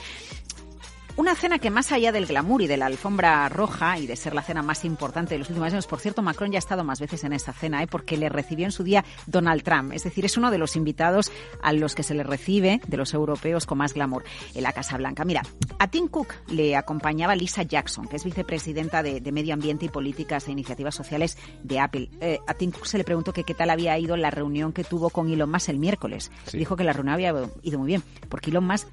Una 1.18 1.34
cena 1.34 1.58
que 1.58 1.70
más 1.70 1.90
allá 1.90 2.12
del 2.12 2.26
glamour 2.26 2.62
y 2.62 2.68
de 2.68 2.76
la 2.76 2.86
alfombra 2.86 3.48
roja 3.48 3.98
y 3.98 4.06
de 4.06 4.14
ser 4.14 4.36
la 4.36 4.42
cena 4.42 4.62
más 4.62 4.84
importante 4.84 5.34
de 5.34 5.40
los 5.40 5.48
últimos 5.48 5.72
años, 5.72 5.88
por 5.88 5.98
cierto, 5.98 6.22
Macron 6.22 6.52
ya 6.52 6.58
ha 6.58 6.60
estado 6.60 6.84
más 6.84 7.00
veces 7.00 7.24
en 7.24 7.32
esa 7.32 7.52
cena, 7.52 7.82
¿eh? 7.82 7.88
porque 7.88 8.16
le 8.16 8.28
recibió 8.28 8.66
en 8.66 8.70
su 8.70 8.84
día 8.84 9.04
Donald 9.26 9.64
Trump. 9.64 9.92
Es 9.94 10.04
decir, 10.04 10.24
es 10.24 10.36
uno 10.36 10.52
de 10.52 10.58
los 10.58 10.76
invitados 10.76 11.32
a 11.60 11.72
los 11.72 11.96
que 11.96 12.04
se 12.04 12.14
le 12.14 12.22
recibe 12.22 12.80
de 12.86 12.96
los 12.96 13.14
europeos 13.14 13.66
con 13.66 13.78
más 13.78 13.94
glamour 13.94 14.22
en 14.54 14.62
la 14.62 14.72
Casa 14.72 14.96
Blanca. 14.96 15.24
Mira, 15.24 15.42
a 15.80 15.88
Tim 15.88 16.06
Cook 16.06 16.34
le 16.52 16.76
acompañaba 16.76 17.34
Lisa 17.34 17.64
Jackson, 17.64 18.06
que 18.06 18.14
es 18.14 18.22
vicepresidenta 18.22 19.02
de, 19.02 19.20
Medio 19.32 19.54
Ambiente 19.54 19.86
y 19.86 19.88
Políticas 19.88 20.46
e 20.46 20.52
Iniciativas 20.52 20.94
Sociales 20.94 21.36
de 21.64 21.80
Apple. 21.80 22.10
Eh, 22.20 22.38
a 22.46 22.54
Tim 22.54 22.70
Cook 22.70 22.86
se 22.86 22.96
le 22.96 23.02
preguntó 23.02 23.32
que 23.32 23.42
qué 23.42 23.54
tal 23.54 23.70
había 23.70 23.98
ido 23.98 24.16
la 24.16 24.30
reunión 24.30 24.72
que 24.72 24.84
tuvo 24.84 25.10
con 25.10 25.28
Elon 25.28 25.50
Musk 25.50 25.70
el 25.70 25.80
miércoles. 25.80 26.30
Dijo 26.52 26.76
que 26.76 26.84
la 26.84 26.92
reunión 26.92 27.14
había 27.14 27.34
ido 27.64 27.78
muy 27.80 27.88
bien, 27.88 28.04
porque 28.28 28.50
Elon 28.50 28.68
Musk 28.68 28.86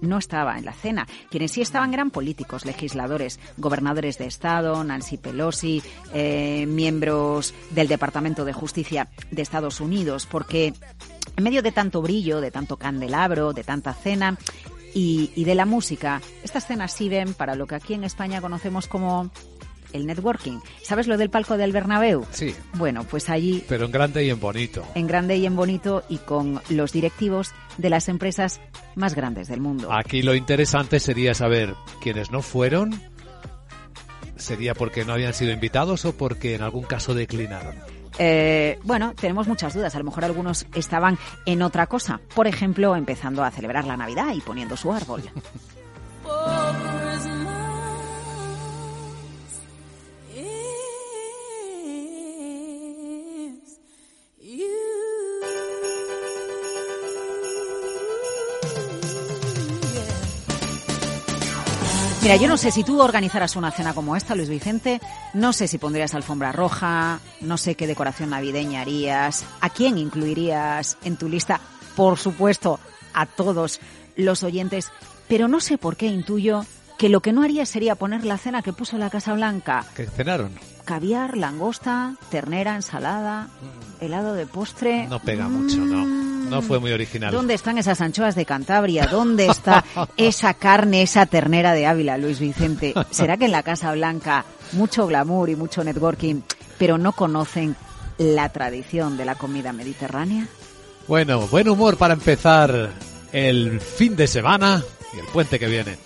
no 0.00 0.18
estaba 0.18 0.58
en 0.58 0.64
la 0.64 0.72
cena. 0.72 1.06
Quienes 1.30 1.52
sí 1.52 1.60
estaban 1.60 1.94
eran 1.94 2.10
políticos, 2.10 2.64
legisladores, 2.64 3.40
gobernadores 3.56 4.18
de 4.18 4.26
Estado, 4.26 4.82
Nancy 4.84 5.16
Pelosi, 5.16 5.82
eh, 6.12 6.66
miembros 6.66 7.54
del 7.70 7.88
Departamento 7.88 8.44
de 8.44 8.52
Justicia 8.52 9.08
de 9.30 9.42
Estados 9.42 9.80
Unidos, 9.80 10.26
porque 10.26 10.74
en 11.36 11.44
medio 11.44 11.62
de 11.62 11.72
tanto 11.72 12.02
brillo, 12.02 12.40
de 12.40 12.50
tanto 12.50 12.76
candelabro, 12.76 13.52
de 13.52 13.64
tanta 13.64 13.94
cena, 13.94 14.38
y, 14.92 15.30
y, 15.36 15.44
de 15.44 15.54
la 15.54 15.66
música. 15.66 16.20
Estas 16.42 16.66
cenas 16.66 16.92
sirven 16.92 17.34
para 17.34 17.54
lo 17.54 17.68
que 17.68 17.76
aquí 17.76 17.94
en 17.94 18.02
España 18.02 18.40
conocemos 18.40 18.88
como 18.88 19.30
el 19.92 20.06
networking. 20.06 20.60
¿Sabes 20.82 21.06
lo 21.06 21.16
del 21.16 21.30
palco 21.30 21.56
del 21.56 21.72
Bernabéu? 21.72 22.26
Sí. 22.30 22.54
Bueno, 22.74 23.04
pues 23.04 23.30
allí... 23.30 23.64
Pero 23.68 23.86
en 23.86 23.92
grande 23.92 24.24
y 24.24 24.30
en 24.30 24.40
bonito. 24.40 24.84
En 24.94 25.06
grande 25.06 25.36
y 25.36 25.46
en 25.46 25.56
bonito 25.56 26.02
y 26.08 26.18
con 26.18 26.60
los 26.68 26.92
directivos 26.92 27.52
de 27.78 27.90
las 27.90 28.08
empresas 28.08 28.60
más 28.94 29.14
grandes 29.14 29.48
del 29.48 29.60
mundo. 29.60 29.92
Aquí 29.92 30.22
lo 30.22 30.34
interesante 30.34 31.00
sería 31.00 31.34
saber 31.34 31.74
quiénes 32.00 32.30
no 32.30 32.42
fueron. 32.42 33.00
¿Sería 34.36 34.74
porque 34.74 35.04
no 35.04 35.12
habían 35.12 35.34
sido 35.34 35.52
invitados 35.52 36.04
o 36.04 36.16
porque 36.16 36.54
en 36.54 36.62
algún 36.62 36.84
caso 36.84 37.14
declinaron? 37.14 37.74
Eh, 38.18 38.78
bueno, 38.82 39.14
tenemos 39.14 39.46
muchas 39.48 39.74
dudas. 39.74 39.94
A 39.94 39.98
lo 39.98 40.04
mejor 40.04 40.24
algunos 40.24 40.66
estaban 40.74 41.18
en 41.46 41.62
otra 41.62 41.86
cosa. 41.86 42.20
Por 42.34 42.46
ejemplo, 42.46 42.96
empezando 42.96 43.42
a 43.44 43.50
celebrar 43.50 43.86
la 43.86 43.96
Navidad 43.96 44.34
y 44.34 44.40
poniendo 44.40 44.76
su 44.76 44.92
árbol. 44.92 45.22
Mira, 62.22 62.36
yo 62.36 62.48
no 62.48 62.58
sé 62.58 62.70
si 62.70 62.84
tú 62.84 63.00
organizaras 63.00 63.56
una 63.56 63.70
cena 63.70 63.94
como 63.94 64.14
esta, 64.14 64.34
Luis 64.34 64.50
Vicente, 64.50 65.00
no 65.32 65.54
sé 65.54 65.66
si 65.66 65.78
pondrías 65.78 66.14
alfombra 66.14 66.52
roja, 66.52 67.18
no 67.40 67.56
sé 67.56 67.76
qué 67.76 67.86
decoración 67.86 68.30
navideña 68.30 68.82
harías, 68.82 69.46
a 69.62 69.70
quién 69.70 69.96
incluirías 69.96 70.98
en 71.02 71.16
tu 71.16 71.30
lista, 71.30 71.60
por 71.96 72.18
supuesto, 72.18 72.78
a 73.14 73.24
todos 73.24 73.80
los 74.16 74.42
oyentes, 74.42 74.92
pero 75.28 75.48
no 75.48 75.60
sé 75.60 75.78
por 75.78 75.96
qué 75.96 76.08
intuyo 76.08 76.66
que 76.98 77.08
lo 77.08 77.20
que 77.20 77.32
no 77.32 77.42
haría 77.42 77.64
sería 77.64 77.94
poner 77.94 78.26
la 78.26 78.36
cena 78.36 78.60
que 78.60 78.74
puso 78.74 78.98
la 78.98 79.08
Casa 79.08 79.32
Blanca. 79.32 79.86
¿Qué 79.96 80.04
cenaron? 80.06 80.52
Caviar, 80.84 81.38
langosta, 81.38 82.16
ternera, 82.30 82.76
ensalada, 82.76 83.44
mm. 83.44 84.04
helado 84.04 84.34
de 84.34 84.44
postre. 84.44 85.06
No 85.06 85.20
pega 85.20 85.48
mucho, 85.48 85.78
no. 85.78 86.19
No 86.50 86.62
fue 86.62 86.78
muy 86.78 86.92
original. 86.92 87.32
¿Dónde 87.32 87.54
están 87.54 87.78
esas 87.78 88.00
anchoas 88.00 88.34
de 88.34 88.44
Cantabria? 88.44 89.06
¿Dónde 89.06 89.46
está 89.46 89.84
esa 90.16 90.54
carne, 90.54 91.02
esa 91.02 91.26
ternera 91.26 91.72
de 91.72 91.86
Ávila, 91.86 92.18
Luis 92.18 92.40
Vicente? 92.40 92.94
¿Será 93.10 93.36
que 93.36 93.46
en 93.46 93.52
la 93.52 93.62
Casa 93.62 93.92
Blanca 93.92 94.44
mucho 94.72 95.06
glamour 95.06 95.50
y 95.50 95.56
mucho 95.56 95.84
networking, 95.84 96.42
pero 96.78 96.98
no 96.98 97.12
conocen 97.12 97.76
la 98.18 98.48
tradición 98.50 99.16
de 99.16 99.24
la 99.24 99.34
comida 99.34 99.72
mediterránea? 99.72 100.46
Bueno, 101.08 101.46
buen 101.48 101.68
humor 101.68 101.96
para 101.96 102.14
empezar 102.14 102.90
el 103.32 103.80
fin 103.80 104.16
de 104.16 104.26
semana 104.26 104.82
y 105.14 105.18
el 105.18 105.26
puente 105.26 105.58
que 105.58 105.66
viene. 105.66 105.98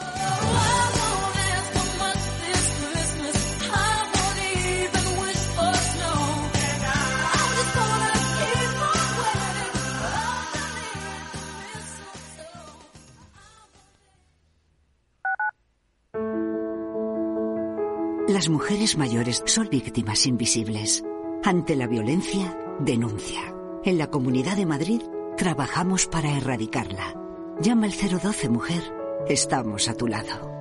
Las 18.45 18.51
mujeres 18.51 18.99
mayores 18.99 19.43
son 19.47 19.71
víctimas 19.71 20.27
invisibles. 20.27 21.03
Ante 21.43 21.77
la 21.77 21.87
violencia, 21.87 22.55
denuncia. 22.79 23.41
En 23.85 23.97
la 23.97 24.11
Comunidad 24.11 24.59
de 24.59 24.67
Madrid 24.67 25.01
trabajamos 25.39 26.07
para 26.07 26.37
erradicarla. 26.37 27.15
Llama 27.63 27.87
al 27.87 27.95
012 27.95 28.51
Mujer. 28.51 28.83
Estamos 29.27 29.89
a 29.89 29.95
tu 29.95 30.09
lado. 30.09 30.53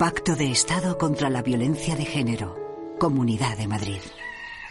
Pacto 0.00 0.34
de 0.34 0.50
Estado 0.50 0.98
contra 0.98 1.30
la 1.30 1.42
Violencia 1.42 1.94
de 1.94 2.06
Género. 2.06 2.56
Comunidad 2.98 3.56
de 3.56 3.68
Madrid. 3.68 4.00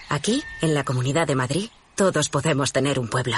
Aquí, 0.10 0.44
en 0.62 0.74
la 0.74 0.84
Comunidad 0.84 1.26
de 1.26 1.36
Madrid, 1.36 1.70
todos 1.96 2.28
podemos 2.28 2.74
tener 2.74 3.00
un 3.00 3.08
pueblo. 3.08 3.38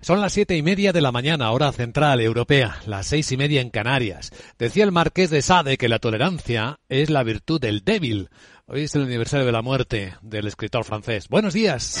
Son 0.00 0.20
las 0.20 0.32
siete 0.32 0.56
y 0.56 0.62
media 0.62 0.92
de 0.92 1.00
la 1.00 1.10
mañana, 1.10 1.50
hora 1.50 1.72
central 1.72 2.20
europea, 2.20 2.78
las 2.86 3.06
seis 3.06 3.32
y 3.32 3.36
media 3.36 3.60
en 3.60 3.70
Canarias. 3.70 4.30
Decía 4.58 4.84
el 4.84 4.92
marqués 4.92 5.30
de 5.30 5.42
Sade 5.42 5.78
que 5.78 5.88
la 5.88 5.98
tolerancia 5.98 6.78
es 6.88 7.10
la 7.10 7.22
virtud 7.22 7.60
del 7.60 7.82
débil. 7.84 8.28
Hoy 8.66 8.82
es 8.82 8.94
el 8.94 9.02
aniversario 9.02 9.46
de 9.46 9.52
la 9.52 9.62
muerte 9.62 10.14
del 10.22 10.46
escritor 10.46 10.84
francés. 10.84 11.28
Buenos 11.28 11.54
días. 11.54 12.00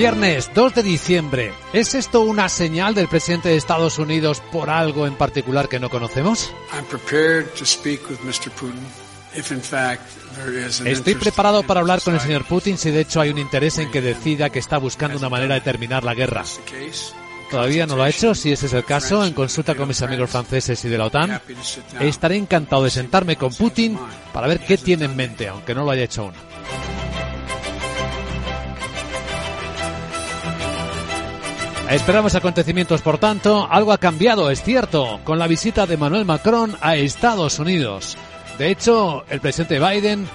Viernes 0.00 0.50
2 0.54 0.76
de 0.76 0.82
diciembre. 0.82 1.52
¿Es 1.74 1.94
esto 1.94 2.22
una 2.22 2.48
señal 2.48 2.94
del 2.94 3.06
presidente 3.06 3.50
de 3.50 3.56
Estados 3.56 3.98
Unidos 3.98 4.42
por 4.50 4.70
algo 4.70 5.06
en 5.06 5.14
particular 5.14 5.68
que 5.68 5.78
no 5.78 5.90
conocemos? 5.90 6.50
Estoy 10.86 11.14
preparado 11.16 11.62
para 11.64 11.80
hablar 11.80 12.00
con 12.00 12.14
el 12.14 12.20
señor 12.20 12.46
Putin 12.46 12.78
si 12.78 12.90
de 12.90 13.00
hecho 13.02 13.20
hay 13.20 13.28
un 13.28 13.36
interés 13.36 13.76
en 13.76 13.90
que 13.90 14.00
decida 14.00 14.48
que 14.48 14.58
está 14.58 14.78
buscando 14.78 15.18
una 15.18 15.28
manera 15.28 15.56
de 15.56 15.60
terminar 15.60 16.02
la 16.02 16.14
guerra. 16.14 16.44
Todavía 17.50 17.86
no 17.86 17.94
lo 17.94 18.04
ha 18.04 18.08
hecho, 18.08 18.34
si 18.34 18.52
ese 18.52 18.66
es 18.66 18.72
el 18.72 18.86
caso, 18.86 19.22
en 19.22 19.34
consulta 19.34 19.74
con 19.74 19.86
mis 19.86 20.00
amigos 20.00 20.30
franceses 20.30 20.82
y 20.82 20.88
de 20.88 20.96
la 20.96 21.04
OTAN. 21.04 21.42
Estaré 22.00 22.36
encantado 22.38 22.84
de 22.84 22.90
sentarme 22.90 23.36
con 23.36 23.52
Putin 23.52 23.98
para 24.32 24.46
ver 24.46 24.60
qué 24.60 24.78
tiene 24.78 25.04
en 25.04 25.14
mente, 25.14 25.46
aunque 25.46 25.74
no 25.74 25.84
lo 25.84 25.90
haya 25.90 26.04
hecho 26.04 26.22
aún. 26.22 26.99
Esperamos 31.90 32.36
acontecimientos, 32.36 33.02
por 33.02 33.18
tanto, 33.18 33.66
algo 33.68 33.92
ha 33.92 33.98
cambiado, 33.98 34.48
es 34.48 34.62
cierto, 34.62 35.18
con 35.24 35.40
la 35.40 35.48
visita 35.48 35.86
de 35.86 35.96
Manuel 35.96 36.24
Macron 36.24 36.76
a 36.80 36.94
Estados 36.94 37.58
Unidos. 37.58 38.16
De 38.58 38.70
hecho, 38.70 39.24
el 39.28 39.40
presidente 39.40 39.80
Biden 39.80 40.28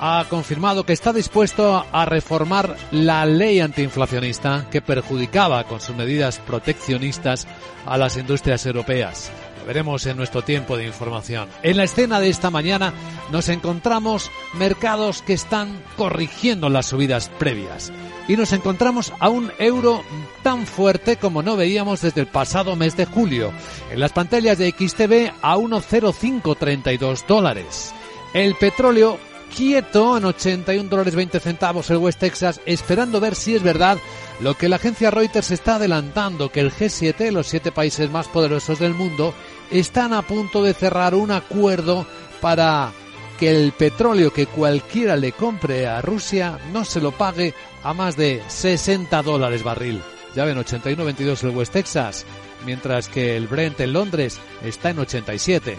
ha 0.00 0.24
confirmado 0.30 0.86
que 0.86 0.94
está 0.94 1.12
dispuesto 1.12 1.84
a 1.92 2.06
reformar 2.06 2.74
la 2.90 3.26
ley 3.26 3.60
antiinflacionista 3.60 4.66
que 4.70 4.80
perjudicaba 4.80 5.64
con 5.64 5.78
sus 5.78 5.94
medidas 5.94 6.38
proteccionistas 6.38 7.46
a 7.84 7.98
las 7.98 8.16
industrias 8.16 8.64
europeas. 8.64 9.30
Veremos 9.66 10.04
en 10.06 10.16
nuestro 10.16 10.42
tiempo 10.42 10.76
de 10.76 10.86
información. 10.86 11.48
En 11.62 11.76
la 11.76 11.84
escena 11.84 12.20
de 12.20 12.28
esta 12.28 12.50
mañana 12.50 12.92
nos 13.32 13.48
encontramos 13.48 14.30
mercados 14.54 15.22
que 15.22 15.32
están 15.32 15.82
corrigiendo 15.96 16.68
las 16.68 16.86
subidas 16.86 17.30
previas 17.38 17.92
y 18.28 18.36
nos 18.36 18.52
encontramos 18.52 19.12
a 19.20 19.28
un 19.28 19.50
euro 19.58 20.02
tan 20.42 20.66
fuerte 20.66 21.16
como 21.16 21.42
no 21.42 21.56
veíamos 21.56 22.02
desde 22.02 22.20
el 22.20 22.26
pasado 22.26 22.76
mes 22.76 22.96
de 22.96 23.06
julio. 23.06 23.52
En 23.90 24.00
las 24.00 24.12
pantallas 24.12 24.58
de 24.58 24.70
XTV 24.70 25.32
a 25.42 25.56
1,0532 25.56 27.26
dólares. 27.26 27.92
El 28.34 28.54
petróleo 28.56 29.18
quieto 29.54 30.16
en 30.16 30.24
81 30.24 30.88
dólares 30.88 31.14
20 31.14 31.38
centavos 31.40 31.90
el 31.90 31.98
West 31.98 32.18
Texas, 32.18 32.60
esperando 32.66 33.20
ver 33.20 33.34
si 33.34 33.54
es 33.54 33.62
verdad 33.62 33.98
lo 34.40 34.54
que 34.54 34.68
la 34.68 34.76
agencia 34.76 35.10
Reuters 35.10 35.52
está 35.52 35.76
adelantando, 35.76 36.50
que 36.50 36.60
el 36.60 36.72
G7, 36.72 37.30
los 37.30 37.46
siete 37.46 37.70
países 37.70 38.10
más 38.10 38.26
poderosos 38.26 38.80
del 38.80 38.94
mundo, 38.94 39.32
están 39.70 40.12
a 40.12 40.22
punto 40.22 40.62
de 40.62 40.74
cerrar 40.74 41.14
un 41.14 41.30
acuerdo 41.30 42.06
para 42.40 42.92
que 43.38 43.50
el 43.50 43.72
petróleo 43.72 44.32
que 44.32 44.46
cualquiera 44.46 45.16
le 45.16 45.32
compre 45.32 45.86
a 45.86 46.00
Rusia 46.00 46.58
no 46.72 46.84
se 46.84 47.00
lo 47.00 47.12
pague 47.12 47.54
a 47.82 47.92
más 47.92 48.16
de 48.16 48.42
60 48.46 49.22
dólares 49.22 49.62
barril. 49.62 50.00
Ya 50.34 50.44
ven, 50.44 50.58
81.22 50.58 51.44
el 51.44 51.56
West 51.56 51.72
Texas, 51.72 52.24
mientras 52.64 53.08
que 53.08 53.36
el 53.36 53.46
Brent 53.46 53.80
en 53.80 53.92
Londres 53.92 54.40
está 54.62 54.90
en 54.90 54.98
87. 55.00 55.76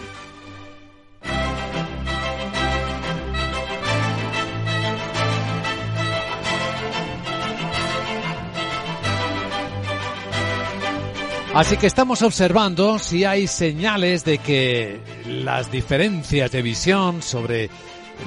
Así 11.56 11.78
que 11.78 11.86
estamos 11.86 12.20
observando 12.20 12.98
si 12.98 13.24
hay 13.24 13.46
señales 13.46 14.26
de 14.26 14.36
que 14.36 15.00
las 15.24 15.72
diferencias 15.72 16.50
de 16.50 16.60
visión 16.60 17.22
sobre 17.22 17.70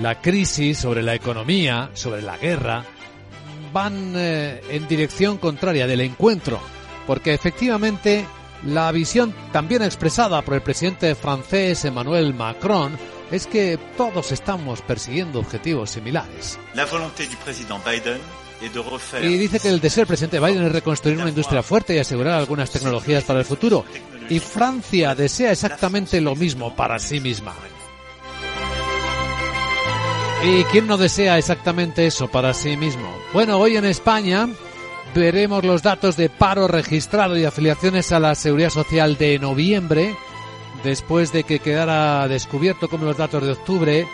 la 0.02 0.20
crisis, 0.20 0.80
sobre 0.80 1.04
la 1.04 1.14
economía, 1.14 1.92
sobre 1.94 2.24
la 2.24 2.38
guerra, 2.38 2.84
van 3.72 4.14
eh, 4.16 4.62
en 4.72 4.88
dirección 4.88 5.38
contraria 5.38 5.86
del 5.86 6.02
encuentro, 6.02 6.60
porque 7.06 7.36
efectivamente 7.36 8.26
la 8.66 8.92
visión 8.92 9.32
también 9.52 9.84
expresada 9.84 10.42
por 10.42 10.56
el 10.56 10.64
presidente 10.64 11.14
francés 11.14 11.86
Emmanuel 11.86 12.34
Macron 12.34 12.98
es 13.30 13.46
que 13.46 13.78
todos 13.96 14.32
estamos 14.32 14.82
persiguiendo 14.82 15.38
objetivos 15.38 15.92
similares. 15.92 16.58
La 16.74 16.86
volonté 16.86 17.28
du 17.28 17.36
président 17.46 17.80
Biden 17.86 18.20
y 19.22 19.38
dice 19.38 19.60
que 19.60 19.70
el 19.70 19.80
deseo 19.80 20.02
del 20.02 20.08
presidente 20.08 20.40
Biden 20.40 20.64
es 20.64 20.72
reconstruir 20.72 21.18
una 21.18 21.30
industria 21.30 21.64
fuerte 21.64 21.96
y 21.96 22.00
asegurar 22.00 22.34
algunas 22.34 22.70
tecnologías 22.70 23.24
para 23.24 23.40
el 23.40 23.46
futuro. 23.46 23.86
Y 24.30 24.40
Francia 24.40 25.16
desea 25.16 25.52
exactamente 25.52 26.20
lo 26.22 26.36
mismo 26.36 26.76
para 26.76 27.00
sí 27.00 27.20
misma. 27.20 27.56
¿Y 30.44 30.64
quién 30.66 30.88
no 30.88 30.98
desea 30.98 31.38
exactamente 31.38 32.06
eso 32.06 32.30
para 32.30 32.54
sí 32.54 32.78
mismo? 32.78 33.14
Bueno, 33.34 33.58
hoy 33.58 33.78
en 33.78 33.86
España 33.86 34.48
veremos 35.14 35.64
los 35.64 35.82
datos 35.82 36.16
de 36.16 36.30
paro 36.30 36.68
registrado 36.68 37.38
y 37.38 37.46
afiliaciones 37.46 38.12
a 38.12 38.20
la 38.20 38.36
Seguridad 38.36 38.70
Social 38.70 39.18
de 39.18 39.40
noviembre, 39.40 40.16
después 40.84 41.32
de 41.34 41.44
que 41.44 41.60
quedara 41.60 42.28
descubierto 42.28 42.88
como 42.88 43.06
los 43.06 43.18
datos 43.18 43.44
de 43.44 43.52
octubre 43.52 44.08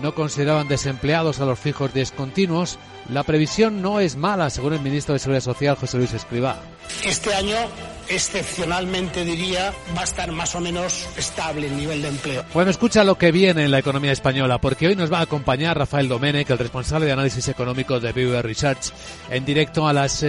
no 0.00 0.14
consideraban 0.14 0.68
desempleados 0.68 1.40
a 1.40 1.46
los 1.46 1.58
fijos 1.58 1.92
discontinuos. 1.94 2.78
La 3.10 3.24
previsión 3.24 3.82
no 3.82 4.00
es 4.00 4.16
mala, 4.16 4.48
según 4.48 4.74
el 4.74 4.80
ministro 4.80 5.12
de 5.12 5.18
Seguridad 5.18 5.42
Social, 5.42 5.76
José 5.76 5.98
Luis 5.98 6.12
Escribá. 6.12 6.56
Este 7.04 7.34
año, 7.34 7.56
excepcionalmente 8.08 9.24
diría, 9.24 9.72
va 9.96 10.02
a 10.02 10.04
estar 10.04 10.30
más 10.30 10.54
o 10.54 10.60
menos 10.60 11.06
estable 11.16 11.66
el 11.66 11.76
nivel 11.76 12.02
de 12.02 12.08
empleo. 12.08 12.44
Bueno, 12.54 12.70
escucha 12.70 13.04
lo 13.04 13.16
que 13.18 13.32
viene 13.32 13.64
en 13.64 13.70
la 13.70 13.80
economía 13.80 14.12
española, 14.12 14.58
porque 14.58 14.86
hoy 14.86 14.96
nos 14.96 15.12
va 15.12 15.18
a 15.18 15.22
acompañar 15.22 15.76
Rafael 15.76 16.08
Domenech, 16.08 16.48
el 16.50 16.58
responsable 16.58 17.06
de 17.06 17.12
análisis 17.12 17.48
económico 17.48 17.98
de 17.98 18.12
BBVA 18.12 18.42
Research, 18.42 18.92
en 19.30 19.44
directo 19.44 19.88
a 19.88 19.92
las 19.92 20.24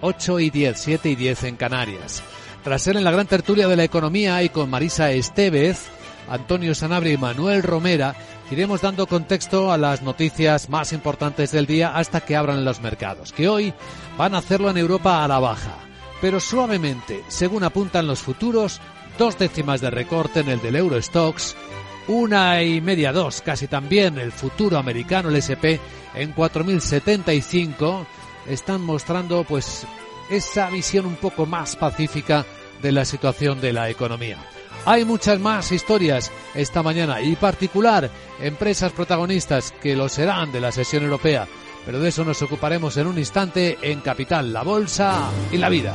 8 0.00 0.38
eh, 0.38 0.44
y 0.44 0.50
10, 0.50 0.78
7 0.78 1.08
y 1.10 1.16
10 1.16 1.44
en 1.44 1.56
Canarias. 1.56 2.22
Tras 2.62 2.82
ser 2.82 2.96
en 2.96 3.04
la 3.04 3.10
gran 3.10 3.26
tertulia 3.26 3.66
de 3.66 3.76
la 3.76 3.84
economía 3.84 4.42
y 4.44 4.48
con 4.48 4.70
Marisa 4.70 5.10
Estevez, 5.10 5.88
Antonio 6.28 6.74
Sanabria 6.74 7.14
y 7.14 7.18
Manuel 7.18 7.62
Romera, 7.64 8.14
iremos 8.52 8.82
dando 8.82 9.06
contexto 9.06 9.72
a 9.72 9.78
las 9.78 10.02
noticias 10.02 10.68
más 10.68 10.92
importantes 10.92 11.52
del 11.52 11.64
día 11.64 11.96
hasta 11.96 12.20
que 12.20 12.36
abran 12.36 12.66
los 12.66 12.82
mercados, 12.82 13.32
que 13.32 13.48
hoy 13.48 13.72
van 14.18 14.34
a 14.34 14.38
hacerlo 14.38 14.68
en 14.68 14.76
Europa 14.76 15.24
a 15.24 15.28
la 15.28 15.38
baja, 15.38 15.78
pero 16.20 16.38
suavemente, 16.38 17.24
según 17.28 17.64
apuntan 17.64 18.06
los 18.06 18.20
futuros, 18.20 18.80
dos 19.18 19.38
décimas 19.38 19.80
de 19.80 19.90
recorte 19.90 20.40
en 20.40 20.50
el 20.50 20.60
del 20.60 20.76
Eurostox, 20.76 21.56
una 22.08 22.62
y 22.62 22.82
media 22.82 23.10
dos, 23.12 23.40
casi 23.40 23.68
también 23.68 24.18
el 24.18 24.32
futuro 24.32 24.76
americano, 24.76 25.30
el 25.30 25.36
SP, 25.40 25.80
en 26.14 26.34
4.075, 26.34 28.04
están 28.46 28.82
mostrando 28.82 29.44
pues 29.44 29.86
esa 30.30 30.68
visión 30.68 31.06
un 31.06 31.16
poco 31.16 31.46
más 31.46 31.74
pacífica 31.76 32.44
de 32.82 32.92
la 32.92 33.06
situación 33.06 33.62
de 33.62 33.72
la 33.72 33.88
economía. 33.88 34.36
Hay 34.84 35.04
muchas 35.04 35.38
más 35.38 35.70
historias 35.70 36.32
esta 36.54 36.82
mañana 36.82 37.20
y 37.20 37.36
particular 37.36 38.10
empresas 38.40 38.90
protagonistas 38.90 39.72
que 39.80 39.94
lo 39.94 40.08
serán 40.08 40.50
de 40.50 40.60
la 40.60 40.72
sesión 40.72 41.04
europea, 41.04 41.46
pero 41.86 42.00
de 42.00 42.08
eso 42.08 42.24
nos 42.24 42.42
ocuparemos 42.42 42.96
en 42.96 43.06
un 43.06 43.16
instante 43.16 43.78
en 43.80 44.00
Capital, 44.00 44.52
la 44.52 44.64
Bolsa 44.64 45.30
y 45.52 45.58
la 45.58 45.68
Vida. 45.68 45.94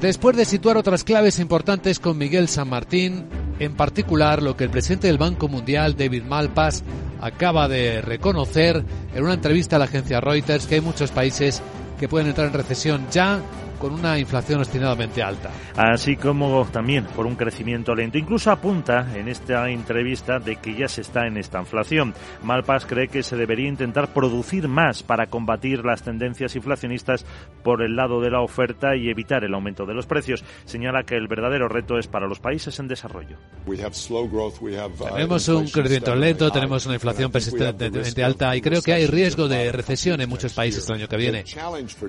Después 0.00 0.36
de 0.36 0.44
situar 0.44 0.76
otras 0.76 1.04
claves 1.04 1.38
importantes 1.38 2.00
con 2.00 2.18
Miguel 2.18 2.48
San 2.48 2.68
Martín, 2.68 3.26
en 3.60 3.76
particular 3.76 4.42
lo 4.42 4.56
que 4.56 4.64
el 4.64 4.70
presidente 4.70 5.06
del 5.06 5.16
Banco 5.16 5.46
Mundial, 5.46 5.96
David 5.96 6.24
Malpass, 6.24 6.82
acaba 7.20 7.68
de 7.68 8.02
reconocer 8.02 8.84
en 9.14 9.24
una 9.24 9.34
entrevista 9.34 9.76
a 9.76 9.78
la 9.78 9.84
agencia 9.84 10.20
Reuters 10.20 10.66
que 10.66 10.74
hay 10.74 10.80
muchos 10.80 11.12
países 11.12 11.62
que 12.00 12.08
pueden 12.08 12.26
entrar 12.26 12.48
en 12.48 12.52
recesión 12.52 13.06
ya 13.12 13.40
con 13.84 13.92
una 13.92 14.18
inflación 14.18 14.60
obstinadamente 14.60 15.22
alta. 15.22 15.50
Así 15.76 16.16
como 16.16 16.66
también 16.72 17.04
por 17.04 17.26
un 17.26 17.36
crecimiento 17.36 17.94
lento. 17.94 18.16
Incluso 18.16 18.50
apunta 18.50 19.14
en 19.14 19.28
esta 19.28 19.68
entrevista 19.68 20.38
de 20.38 20.56
que 20.56 20.74
ya 20.74 20.88
se 20.88 21.02
está 21.02 21.26
en 21.26 21.36
esta 21.36 21.60
inflación. 21.60 22.14
Malpas 22.42 22.86
cree 22.86 23.08
que 23.08 23.22
se 23.22 23.36
debería 23.36 23.68
intentar 23.68 24.14
producir 24.14 24.68
más 24.68 25.02
para 25.02 25.26
combatir 25.26 25.84
las 25.84 26.02
tendencias 26.02 26.56
inflacionistas 26.56 27.26
por 27.62 27.82
el 27.82 27.94
lado 27.94 28.22
de 28.22 28.30
la 28.30 28.40
oferta 28.40 28.96
y 28.96 29.10
evitar 29.10 29.44
el 29.44 29.52
aumento 29.52 29.84
de 29.84 29.92
los 29.92 30.06
precios. 30.06 30.42
Señala 30.64 31.02
que 31.02 31.16
el 31.16 31.28
verdadero 31.28 31.68
reto 31.68 31.98
es 31.98 32.06
para 32.06 32.26
los 32.26 32.40
países 32.40 32.78
en 32.78 32.88
desarrollo. 32.88 33.36
Tenemos 33.66 35.48
un 35.48 35.68
crecimiento 35.68 36.14
lento, 36.14 36.50
tenemos 36.50 36.86
una 36.86 36.94
inflación 36.94 37.30
persistentemente 37.30 38.24
alta 38.24 38.56
y 38.56 38.62
creo 38.62 38.80
que 38.80 38.94
hay 38.94 39.06
riesgo 39.06 39.46
de 39.46 39.70
recesión 39.72 40.22
en 40.22 40.28
muchos 40.30 40.54
países 40.54 40.88
el 40.88 40.94
año 40.94 41.08
que 41.08 41.16
viene. 41.18 41.44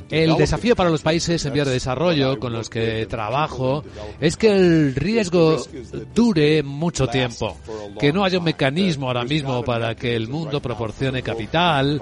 El 0.10 0.38
desafío 0.38 0.74
para 0.74 0.90
los 0.90 1.02
países 1.02 1.46
en 1.46 1.65
de 1.66 1.74
desarrollo 1.74 2.40
con 2.40 2.54
los 2.54 2.70
que 2.70 3.06
trabajo 3.08 3.84
es 4.20 4.38
que 4.38 4.52
el 4.52 4.96
riesgo 4.96 5.58
dure 6.14 6.64
mucho 6.64 7.08
tiempo, 7.08 7.58
que 8.00 8.14
no 8.14 8.24
haya 8.24 8.40
un 8.40 8.46
mecanismo 8.46 9.08
ahora 9.08 9.24
mismo 9.24 9.64
para 9.64 9.96
que 9.96 10.16
el 10.16 10.28
mundo 10.28 10.62
proporcione 10.62 11.22
capital, 11.22 12.02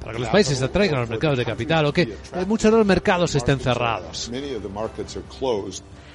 para 0.00 0.12
que 0.12 0.18
los 0.18 0.28
países 0.28 0.62
atraigan 0.62 0.96
a 0.96 1.00
los 1.00 1.10
mercados 1.10 1.38
de 1.38 1.44
capital 1.44 1.86
o 1.86 1.92
que 1.92 2.16
muchos 2.46 2.70
de 2.70 2.78
los 2.78 2.86
mercados 2.86 3.34
estén 3.34 3.60
cerrados. 3.60 4.30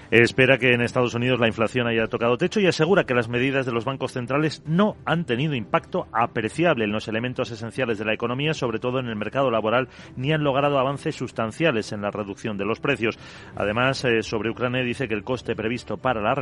Espera 0.09 0.57
que 0.57 0.73
en 0.73 0.81
Estados 0.81 1.13
Unidos 1.15 1.39
la 1.39 1.47
inflación 1.47 1.85
haya 1.85 2.07
tocado 2.07 2.37
techo 2.37 2.61
y 2.61 2.67
asegura 2.67 3.03
que 3.03 3.13
las 3.13 3.27
medidas 3.27 3.65
de 3.65 3.73
los 3.73 3.83
bancos 3.83 4.13
centrales 4.13 4.63
no 4.65 4.95
han 5.05 5.25
tenido 5.25 5.53
impacto 5.53 6.07
apreciable 6.13 6.85
en 6.85 6.93
los 6.93 7.09
elementos 7.09 7.51
esenciales 7.51 7.97
de 7.97 8.05
la 8.05 8.13
economía, 8.13 8.53
sobre 8.53 8.79
todo 8.79 8.99
en 8.99 9.07
el 9.07 9.17
mercado 9.17 9.51
laboral, 9.51 9.89
ni 10.15 10.31
han 10.31 10.43
logrado 10.43 10.79
avances 10.79 11.15
sustanciales 11.15 11.91
en 11.91 12.01
la 12.01 12.11
reducción 12.11 12.57
de 12.57 12.65
los 12.65 12.79
precios. 12.79 13.19
Además, 13.55 14.05
eh, 14.05 14.23
sobre 14.23 14.49
Ucrania 14.49 14.81
dice 14.81 15.09
que 15.09 15.13
el 15.13 15.25
coste 15.25 15.55
previsto 15.55 15.97
para 15.97 16.21
la, 16.21 16.35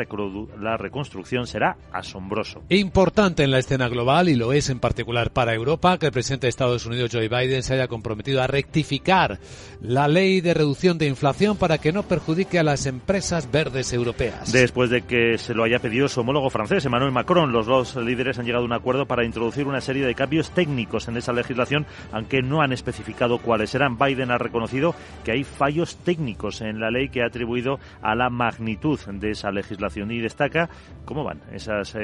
la 0.60 0.78
reconstrucción 0.78 1.48
será 1.48 1.78
asombroso. 1.92 2.64
Importante 2.70 3.44
en 3.44 3.52
la 3.52 3.60
escena 3.60 3.88
global, 3.88 4.30
y 4.30 4.36
lo 4.36 4.54
es 4.54 4.70
en 4.70 4.80
particular 4.80 5.32
para 5.32 5.56
Europa, 5.56 5.98
que 5.98 6.06
el 6.08 6.12
presidente 6.12 6.46
de 6.46 6.50
Estados 6.50 6.86
Unidos, 6.86 7.10
Joe 7.12 7.30
Biden, 7.30 7.64
se 7.64 7.74
haya 7.74 7.88
comprometido 7.88 8.44
a 8.44 8.48
rectificar 8.48 9.40
la 9.82 10.08
ley 10.08 10.42
de 10.42 10.54
reducción 10.54 11.00
de 11.00 11.08
inflación 11.08 11.58
para 11.58 11.80
que 11.80 11.92
no 11.92 12.04
perjudique 12.04 12.60
a 12.60 12.64
las 12.64 12.86
empresas 12.86 13.52
verdes 13.56 13.94
europeas. 13.94 14.52
Después 14.52 14.90
de 14.90 15.04
que 15.04 15.38
se 15.38 15.54
lo 15.54 15.64
haya 15.64 15.80
pedido 15.80 16.10
su 16.10 16.20
homólogo 16.20 16.50
francés, 16.50 16.84
Emmanuel 16.84 17.14
Macron, 17.14 17.54
los 17.54 17.66
dos 17.66 17.96
líderes 17.96 18.38
han 18.38 18.46
llegado 18.46 18.64
a 18.64 18.68
un 18.68 18.74
acuerdo 18.74 19.06
para 19.06 19.24
introducir 19.24 19.66
una 19.66 19.80
serie 19.80 20.06
de 20.06 20.14
cambios 20.14 20.50
técnicos 20.50 21.08
en 21.08 21.16
esa 21.16 21.32
legislación, 21.32 21.86
aunque 22.12 22.42
no 22.42 22.62
han 22.62 22.74
especificado 22.74 23.38
cuáles 23.38 23.70
serán. 23.70 23.98
Biden 23.98 24.30
ha 24.32 24.38
reconocido 24.38 24.94
que 25.24 25.32
hay 25.32 25.46
fallos 25.46 25.96
técnicos 25.96 26.60
en 26.60 26.82
la 26.82 26.92
ley 26.92 27.08
que 27.08 27.24
ha 27.24 27.28
atribuido 27.28 27.80
a 28.02 28.14
la 28.14 28.30
magnitud 28.30 29.00
de 29.00 29.32
esa 29.32 29.52
legislación 29.52 30.12
y 30.12 30.20
destaca 30.20 30.70
cómo 31.06 31.24
van 31.24 31.40
esas 31.54 31.96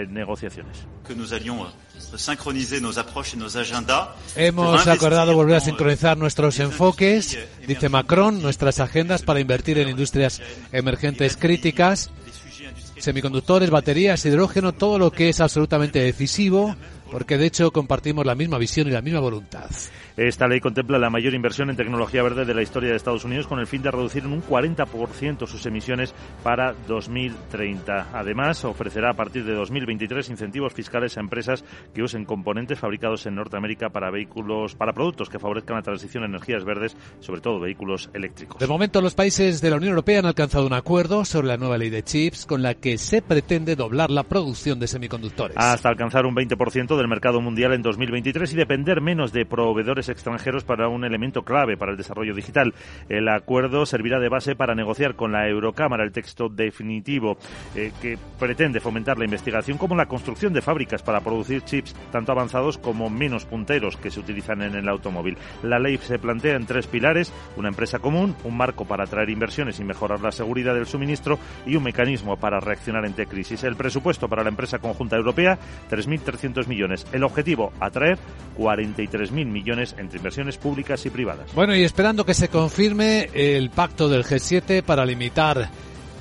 Hemos 4.36 4.88
acordado 4.88 5.34
volver 5.34 5.56
a 5.56 5.60
sincronizar 5.60 6.18
nuestros 6.18 6.60
enfoques, 6.60 7.38
dice 7.68 7.90
Macron, 7.90 8.42
nuestras 8.42 8.80
agendas 8.80 9.22
para 9.22 9.40
invertir 9.40 9.78
en 9.80 9.90
industrias 9.90 10.42
emergentes 10.72 11.38
críticas, 11.38 12.12
semiconductores, 12.98 13.70
baterías, 13.70 14.26
hidrógeno, 14.26 14.74
todo 14.74 15.00
lo 15.00 15.12
que 15.12 15.30
es 15.30 15.42
absolutamente 15.42 16.00
decisivo, 16.00 16.76
porque 17.12 17.38
de 17.38 17.46
hecho 17.46 17.72
compartimos 17.72 18.26
la 18.26 18.36
misma 18.36 18.58
visión 18.58 18.88
y 18.88 18.92
la 18.92 19.02
misma 19.02 19.20
voluntad. 19.20 19.70
Esta 20.18 20.48
ley 20.48 20.60
contempla 20.60 20.98
la 20.98 21.10
mayor 21.10 21.34
inversión 21.34 21.70
en 21.70 21.76
tecnología 21.76 22.24
verde 22.24 22.46
de 22.46 22.54
la 22.54 22.62
historia 22.62 22.90
de 22.90 22.96
Estados 22.96 23.26
Unidos 23.26 23.48
con 23.48 23.60
el 23.60 23.68
fin 23.68 23.82
de 23.82 23.92
reducir 23.92 24.24
en 24.24 24.34
un 24.34 24.44
40% 24.44 25.48
sus 25.48 25.66
emisiones 25.66 26.14
para 26.44 26.74
2030. 26.88 28.10
Además, 28.14 28.64
ofrecerá 28.66 29.12
a 29.12 29.14
partir 29.14 29.44
de 29.44 29.54
2023 29.54 30.30
incentivos 30.30 30.74
fiscales 30.74 31.18
a 31.18 31.22
empresas 31.22 31.64
que 31.94 32.02
usen 32.02 32.26
componentes 32.26 32.80
fabricados 32.80 33.26
en 33.26 33.36
Norteamérica 33.36 33.90
para 33.90 34.12
vehículos, 34.12 34.76
para 34.76 34.94
productos 34.94 35.30
que 35.30 35.40
favorezcan 35.40 35.78
la 35.78 35.82
transición 35.82 36.24
a 36.24 36.28
energías 36.28 36.64
verdes, 36.64 36.96
sobre 37.20 37.42
todo 37.42 37.60
vehículos 37.60 38.10
eléctricos. 38.14 38.60
De 38.60 38.68
momento, 38.68 39.02
los 39.02 39.16
países 39.16 39.62
de 39.62 39.70
la 39.70 39.78
Unión 39.78 39.92
Europea 39.92 40.20
han 40.20 40.26
alcanzado 40.26 40.66
un 40.66 40.74
acuerdo 40.74 41.26
sobre 41.26 41.48
la 41.48 41.58
nueva 41.58 41.78
ley 41.78 41.90
de 41.90 42.04
chips 42.04 42.46
con 42.46 42.62
la 42.62 42.76
que 42.76 42.98
se 42.98 43.22
pretende 43.22 43.76
doblar 43.76 44.12
la 44.12 44.24
producción 44.24 44.80
de 44.80 44.88
semiconductores. 44.88 45.58
Hasta 45.58 45.90
alcanzar 45.90 46.26
un 46.26 46.36
20% 46.36 47.01
del 47.02 47.08
mercado 47.08 47.42
mundial 47.42 47.74
en 47.74 47.82
2023 47.82 48.54
y 48.54 48.56
depender 48.56 49.02
menos 49.02 49.34
de 49.34 49.46
proveedores 49.46 50.08
extranjeros 50.08 50.64
para 50.64 50.88
un 50.88 51.04
elemento 51.04 51.42
clave 51.44 51.76
para 51.76 51.92
el 51.92 51.98
desarrollo 51.98 52.36
digital. 52.36 52.76
El 53.10 53.28
acuerdo 53.28 53.88
servirá 53.88 54.20
de 54.20 54.30
base 54.30 54.56
para 54.56 54.76
negociar 54.76 55.16
con 55.16 55.32
la 55.32 55.48
Eurocámara 55.50 56.04
el 56.04 56.12
texto 56.12 56.48
definitivo 56.48 57.38
eh, 57.76 57.92
que 58.02 58.20
pretende 58.40 58.80
fomentar 58.80 59.18
la 59.18 59.26
investigación 59.26 59.80
como 59.80 59.96
la 59.96 60.06
construcción 60.06 60.54
de 60.54 60.62
fábricas 60.62 61.02
para 61.02 61.22
producir 61.22 61.64
chips 61.64 61.96
tanto 62.12 62.32
avanzados 62.32 62.78
como 62.78 63.10
menos 63.10 63.46
punteros 63.46 63.98
que 63.98 64.12
se 64.12 64.20
utilizan 64.20 64.62
en 64.62 64.76
el 64.76 64.88
automóvil. 64.88 65.38
La 65.64 65.80
ley 65.80 65.98
se 65.98 66.20
plantea 66.20 66.56
en 66.56 66.68
tres 66.68 66.86
pilares, 66.86 67.34
una 67.58 67.70
empresa 67.70 67.98
común, 67.98 68.36
un 68.44 68.58
marco 68.58 68.86
para 68.86 69.06
atraer 69.06 69.32
inversiones 69.32 69.80
y 69.80 69.84
mejorar 69.84 70.22
la 70.22 70.32
seguridad 70.32 70.76
del 70.76 70.86
suministro 70.86 71.40
y 71.66 71.76
un 71.76 71.84
mecanismo 71.84 72.38
para 72.38 72.60
reaccionar 72.60 73.06
ante 73.06 73.26
crisis. 73.26 73.64
El 73.64 73.76
presupuesto 73.76 74.30
para 74.30 74.44
la 74.44 74.50
empresa 74.50 74.78
conjunta 74.78 75.18
europea, 75.18 75.58
3.300 75.90 76.68
millones. 76.68 76.91
El 77.12 77.24
objetivo, 77.24 77.72
atraer 77.80 78.18
43.000 78.58 79.46
millones 79.46 79.96
entre 79.98 80.18
inversiones 80.18 80.58
públicas 80.58 81.06
y 81.06 81.10
privadas. 81.10 81.54
Bueno, 81.54 81.76
y 81.76 81.84
esperando 81.84 82.26
que 82.26 82.34
se 82.34 82.50
confirme 82.50 83.30
el 83.34 83.70
pacto 83.70 84.10
del 84.10 84.24
G7 84.24 84.84
para 84.84 85.06
limitar 85.06 85.70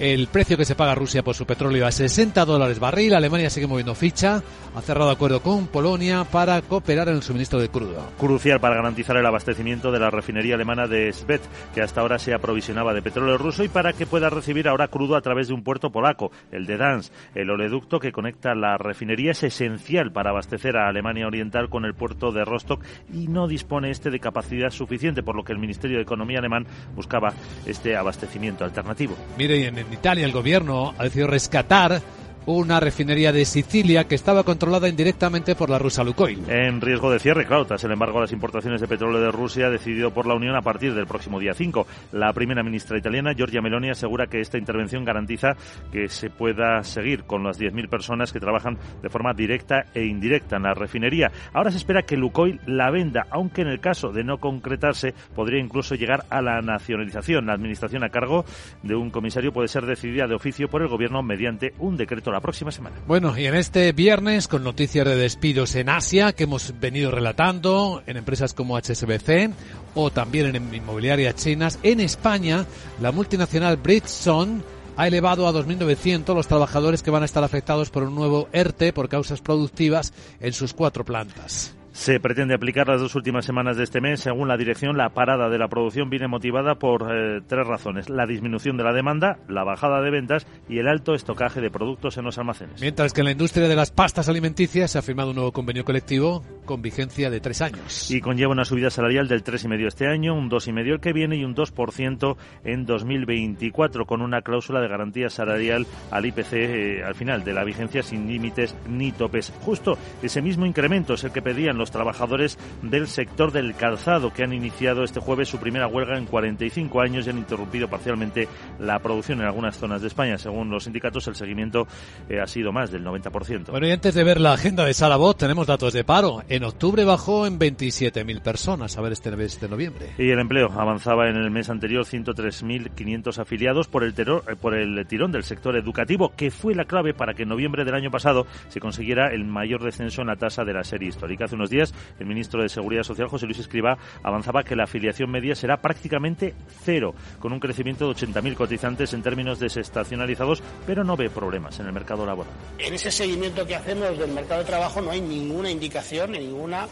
el 0.01 0.29
precio 0.29 0.57
que 0.57 0.65
se 0.65 0.75
paga 0.75 0.95
Rusia 0.95 1.23
por 1.23 1.35
su 1.35 1.45
petróleo 1.45 1.87
a 1.87 1.93
60 1.93 2.45
dólares 2.47 2.81
barril. 2.81 3.15
Alemania 3.15 3.51
sigue 3.51 3.67
moviendo 3.67 3.95
ficha. 3.95 4.43
Ha 4.75 4.81
cerrado 4.81 5.11
acuerdo 5.11 5.43
con 5.43 5.67
Polonia 5.67 6.25
para 6.25 6.63
cooperar 6.63 7.09
en 7.09 7.17
el 7.17 7.23
suministro 7.23 7.61
de 7.61 7.69
crudo. 7.69 8.11
Crucial 8.19 8.61
para 8.61 8.77
garantizar 8.77 9.17
el 9.19 9.27
abastecimiento 9.27 9.93
de 9.93 9.99
la 9.99 10.11
refinería 10.11 10.55
alemana 10.55 10.87
de 10.87 11.13
Svet, 11.13 11.43
que 11.75 11.83
hasta 11.83 12.01
ahora 12.01 12.19
se 12.19 12.33
aprovisionaba 12.33 12.95
de 12.95 13.03
petróleo 13.03 13.37
ruso 13.37 13.63
y 13.63 13.69
para 13.69 13.93
que 13.93 14.07
pueda 14.07 14.31
recibir 14.31 14.69
ahora 14.69 14.89
crudo 14.89 15.17
a 15.17 15.21
través 15.21 15.49
de 15.49 15.55
un 15.55 15.63
puerto 15.63 15.91
polaco, 15.91 16.33
el 16.51 16.65
de 16.65 16.79
Dansk. 16.79 17.13
El 17.35 17.51
oleoducto 17.51 18.01
que 18.01 18.13
conecta 18.13 18.55
la 18.55 18.79
refinería 18.79 19.33
es 19.33 19.43
esencial 19.43 20.13
para 20.13 20.31
abastecer 20.31 20.79
a 20.79 20.89
Alemania 20.89 21.27
Oriental 21.27 21.69
con 21.69 21.85
el 21.85 21.95
puerto 21.95 22.33
de 22.33 22.45
Rostock 22.45 22.83
y 23.13 23.29
no 23.29 23.49
dispone 23.49 23.91
este 23.91 24.11
de 24.11 24.19
capacidad 24.19 24.71
suficiente, 24.71 25.23
por 25.23 25.37
lo 25.37 25.45
que 25.45 25.53
el 25.53 25.59
Ministerio 25.59 25.99
de 25.99 26.05
Economía 26.05 26.39
alemán 26.39 26.67
buscaba 26.95 27.35
este 27.67 27.97
abastecimiento 27.97 28.65
alternativo. 28.65 29.15
Mire, 29.37 29.67
en 29.67 29.90
Italia 29.93 30.25
el 30.25 30.33
gobierno 30.33 30.95
ha 30.97 31.05
decidido 31.05 31.29
rescatar 31.29 32.01
una 32.47 32.81
refinería 32.81 33.33
de 33.33 33.45
Sicilia 33.45 34.09
que 34.09 34.15
estaba 34.15 34.45
controlada 34.45 34.89
indirectamente 34.89 35.55
por 35.55 35.71
la 35.71 35.79
rusa 35.79 36.05
Lukoil. 36.05 36.49
En 36.49 36.81
riesgo 36.81 37.11
de 37.11 37.19
cierre, 37.19 37.47
claro, 37.47 37.67
tras 37.67 37.85
el 37.85 37.93
embargo 37.93 38.19
a 38.19 38.23
las 38.23 38.33
importaciones 38.33 38.81
de 38.81 38.89
petróleo 38.89 39.21
de 39.21 39.31
Rusia 39.31 39.71
decidido 39.71 40.11
por 40.11 40.27
la 40.27 40.35
Unión 40.35 40.57
a 40.57 40.63
partir 40.63 40.95
del 40.95 41.07
próximo 41.07 41.39
día 41.39 41.55
5. 41.55 41.87
La 42.13 42.33
primera 42.33 42.63
ministra 42.63 42.99
italiana, 42.99 43.35
Giorgia 43.35 43.61
Meloni, 43.61 43.91
asegura 43.91 44.27
que 44.27 44.41
esta 44.41 44.59
intervención 44.59 45.05
garantiza 45.05 45.57
que 45.93 46.09
se 46.09 46.31
pueda 46.31 46.83
seguir 46.83 47.25
con 47.25 47.45
las 47.45 47.61
10.000 47.61 47.89
personas 47.89 48.33
que 48.33 48.41
trabajan 48.41 48.79
de 49.03 49.09
forma 49.09 49.33
directa 49.33 49.85
e 49.95 50.05
indirecta 50.05 50.57
en 50.57 50.63
la 50.65 50.75
refinería. 50.75 51.31
Ahora 51.53 51.71
se 51.71 51.77
espera 51.77 52.03
que 52.03 52.17
Lukoil 52.17 52.61
la 52.67 52.91
venda, 52.91 53.27
aunque 53.31 53.63
en 53.63 53.69
el 53.69 53.81
caso 53.81 54.13
de 54.13 54.25
no 54.25 54.39
concretarse 54.39 55.15
podría 55.35 55.63
incluso 55.63 55.95
llegar 55.95 56.25
a 56.31 56.41
la 56.43 56.61
nacionalización. 56.61 57.47
La 57.47 57.55
administración 57.55 58.05
a 58.05 58.09
cargo 58.09 58.45
de 58.83 58.95
un 58.95 59.11
comisario 59.11 59.53
puede 59.53 59.69
ser 59.69 59.87
decidida 59.87 60.27
de 60.27 60.35
oficio 60.35 60.69
por 60.69 60.83
el 60.83 60.89
gobierno 60.89 61.23
mediante 61.23 61.75
un 61.79 61.97
decreto 61.97 62.30
la 62.33 62.41
próxima 62.41 62.71
semana. 62.71 62.97
Bueno, 63.07 63.37
y 63.37 63.47
en 63.47 63.55
este 63.55 63.93
viernes, 63.93 64.49
con 64.49 64.65
noticias 64.65 65.07
de 65.07 65.17
despidos 65.17 65.75
en 65.75 65.89
Asia 65.89 66.33
que 66.33 66.45
hemos 66.45 66.75
venido 66.81 67.11
relatando 67.11 68.03
en 68.07 68.17
empresas 68.17 68.55
como 68.55 68.79
HSBC 68.79 69.51
o 69.95 70.11
también 70.11 70.55
en 70.55 70.75
inmobiliarias 70.75 71.37
chinas, 71.37 71.79
en 71.83 72.01
España, 72.01 72.67
la 73.01 73.13
multinacional 73.13 73.77
Bridgestone 73.77 74.63
ha 74.97 75.07
elevado 75.07 75.47
a 75.47 75.53
2.900 75.53 76.35
los 76.35 76.47
trabajadores 76.47 77.03
que 77.03 77.11
van 77.11 77.23
a 77.23 77.27
estar 77.27 77.43
afectados 77.43 77.91
por 77.91 78.03
un 78.03 78.15
nuevo 78.15 78.49
ERTE 78.53 78.93
por 78.93 79.09
causas 79.09 79.41
productivas 79.41 80.13
en 80.41 80.53
sus 80.53 80.75
cuatro 80.75 81.05
plantas. 81.05 81.75
Se 81.93 82.21
pretende 82.21 82.55
aplicar 82.55 82.89
las 82.89 83.01
dos 83.01 83.15
últimas 83.15 83.45
semanas 83.45 83.77
de 83.77 83.85
este 83.85 84.01
mes. 84.01 84.21
Según 84.21 84.49
la 84.49 84.57
dirección, 84.57 84.97
la 84.97 85.11
parada 85.11 85.49
de 85.49 85.59
la 85.59 85.69
producción 85.69 86.09
viene 86.09 86.29
motivada 86.29 86.77
por 86.77 87.09
eh, 87.11 87.41
tres 87.47 87.67
razones. 87.67 88.09
La 88.09 88.27
disminución 88.27 88.77
de 88.77 88.85
la 88.85 88.93
demanda, 88.93 89.39
la 89.49 89.65
bajada 89.65 90.01
de 90.01 90.11
ventas 90.11 90.47
y 90.69 90.79
el 90.79 90.89
alto 90.89 91.15
estocaje 91.15 91.61
de 91.61 91.71
productos 91.71 92.17
en 92.17 92.25
los 92.25 92.39
almacenes. 92.39 92.81
Mientras 92.81 93.13
que 93.13 93.23
en 93.23 93.27
la 93.27 93.33
industria 93.33 93.69
de 93.69 93.77
las 93.77 93.91
pastas 93.91 94.29
alimenticias 94.29 94.93
se 94.93 94.99
ha 94.99 95.03
firmado 95.03 95.31
un 95.31 95.37
nuevo 95.37 95.53
convenio 95.53 95.85
colectivo 95.85 96.45
con 96.65 96.83
vigencia 96.83 97.31
de 97.31 97.41
tres 97.41 97.63
años. 97.63 98.11
Y 98.11 98.21
conlleva 98.21 98.53
una 98.53 98.65
subida 98.65 98.91
salarial 98.91 99.27
del 99.27 99.43
3,5 99.43 99.87
este 99.89 100.07
año, 100.07 100.35
un 100.35 100.49
2,5 100.49 100.93
el 100.93 101.01
que 101.01 101.13
viene 101.13 101.37
y 101.37 101.45
un 101.45 101.55
2% 101.55 102.37
en 102.65 102.87
2024, 102.87 104.07
con 104.07 104.23
una 104.23 104.43
cláusula 104.43 104.81
de 104.81 104.89
garantía 104.89 105.29
salarial 105.31 105.87
al 106.11 106.27
IPC 106.27 106.53
eh, 106.53 107.03
al 107.05 107.15
final 107.15 107.43
de 107.43 107.53
la 107.53 107.65
vigencia 107.65 108.03
sin 108.03 108.29
límites 108.29 108.77
ni 108.89 109.11
topes. 109.13 109.53
Justo 109.63 109.99
ese 110.23 110.43
mismo 110.43 110.67
incremento 110.67 111.15
es 111.15 111.25
el 111.25 111.33
que 111.33 111.43
pedían 111.43 111.79
los 111.79 111.90
trabajadores 111.91 112.59
del 112.83 113.09
sector 113.09 113.53
del 113.53 113.75
calzado 113.75 114.33
que 114.33 114.43
han 114.43 114.53
iniciado 114.53 115.05
este 115.05 115.21
jueves 115.21 115.49
su 115.49 115.59
primera 115.59 115.87
huelga 115.87 116.17
en 116.17 116.27
45 116.27 117.01
años 117.01 117.27
y 117.27 117.31
han 117.31 117.39
interrumpido 117.39 117.89
parcialmente 117.89 118.49
la 118.79 118.99
producción 118.99 119.41
en 119.41 119.47
algunas 119.47 119.77
zonas 119.77 120.01
de 120.01 120.09
España. 120.09 120.39
Según 120.39 120.71
los 120.71 120.85
sindicatos, 120.85 121.27
el 121.29 121.35
seguimiento 121.35 121.87
eh, 122.29 122.41
ha 122.41 122.47
sido 122.47 122.73
más 122.73 122.91
del 122.91 123.05
90%. 123.05 123.71
Bueno, 123.71 123.87
y 123.87 123.91
antes 123.91 124.15
de 124.15 124.25
ver 124.25 124.41
la 124.41 124.53
agenda 124.53 124.85
de 124.85 124.95
Salabot, 124.95 125.37
tenemos 125.37 125.67
datos 125.67 125.93
de 125.93 126.05
paro. 126.05 126.43
En 126.49 126.65
octubre 126.65 127.05
bajó 127.05 127.47
en 127.47 127.59
27.000 127.59 128.41
personas, 128.41 128.97
a 128.97 129.01
ver 129.01 129.13
este 129.13 129.31
mes 129.37 129.61
de 129.61 129.69
noviembre. 129.69 130.11
Y 130.19 130.31
el 130.31 130.39
empleo 130.39 130.71
avanzaba 130.73 131.29
en 131.29 131.37
el 131.37 131.51
mes 131.51 131.71
anterior 131.71 132.05
103.500 132.05 133.39
afiliados 133.39 133.89
por 133.89 134.05
el, 134.05 134.15
terror, 134.15 134.45
eh, 134.49 134.57
por 134.57 134.75
el 134.75 135.07
tirón 135.07 135.33
del 135.33 135.45
sector 135.45 135.77
educativo, 135.77 136.33
que 136.37 136.51
fue 136.51 136.75
la 136.75 136.85
clave 136.85 137.15
para 137.15 137.35
que 137.35 137.43
en 137.45 137.49
noviembre 137.49 137.85
del 137.85 137.95
año 137.95 138.11
pasado 138.11 138.47
se 138.69 138.81
consiguiera 138.81 139.33
el 139.33 139.45
mayor 139.45 139.83
descenso 139.83 140.23
en 140.23 140.29
la 140.29 140.37
tasa 140.37 140.65
de 140.65 140.73
la 140.73 140.85
serie 140.85 141.09
histórica. 141.09 141.45
Hace 141.45 141.55
unos 141.55 141.70
días, 141.71 141.95
el 142.19 142.27
ministro 142.27 142.63
de 142.63 142.69
Seguridad 142.69 143.03
Social, 143.03 143.29
José 143.29 143.47
Luis 143.47 143.59
Escriba, 143.59 143.97
avanzaba 144.23 144.63
que 144.63 144.77
la 144.77 144.85
afiliación 144.85 145.31
media 145.31 145.55
será 145.55 145.81
prácticamente 145.81 146.55
cero, 146.85 147.15
con 147.39 147.53
un 147.53 147.61
crecimiento 147.61 148.07
de 148.07 148.15
80.000 148.15 148.55
cotizantes 148.55 149.15
en 149.15 149.23
términos 149.23 149.59
desestacionalizados, 149.59 150.63
pero 150.87 151.05
no 151.05 151.17
ve 151.17 151.31
problemas 151.31 151.79
en 151.81 151.87
el 151.87 151.93
mercado 151.93 152.27
laboral. 152.27 152.53
En 152.79 152.95
ese 152.95 153.11
seguimiento 153.11 153.67
que 153.67 153.77
hacemos 153.77 154.19
del 154.19 154.33
mercado 154.33 154.61
de 154.61 154.67
trabajo 154.67 155.01
no 155.01 155.11
hay 155.11 155.21
ninguna 155.21 155.71
indicación, 155.71 156.33
ninguna 156.33 156.89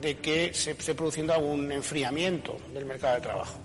de 0.00 0.16
que 0.16 0.54
se 0.54 0.72
esté 0.72 0.94
produciendo 0.94 1.34
algún 1.34 1.70
enfriamiento 1.70 2.56
del 2.72 2.86
mercado 2.86 3.16
de 3.16 3.20
trabajo. 3.20 3.61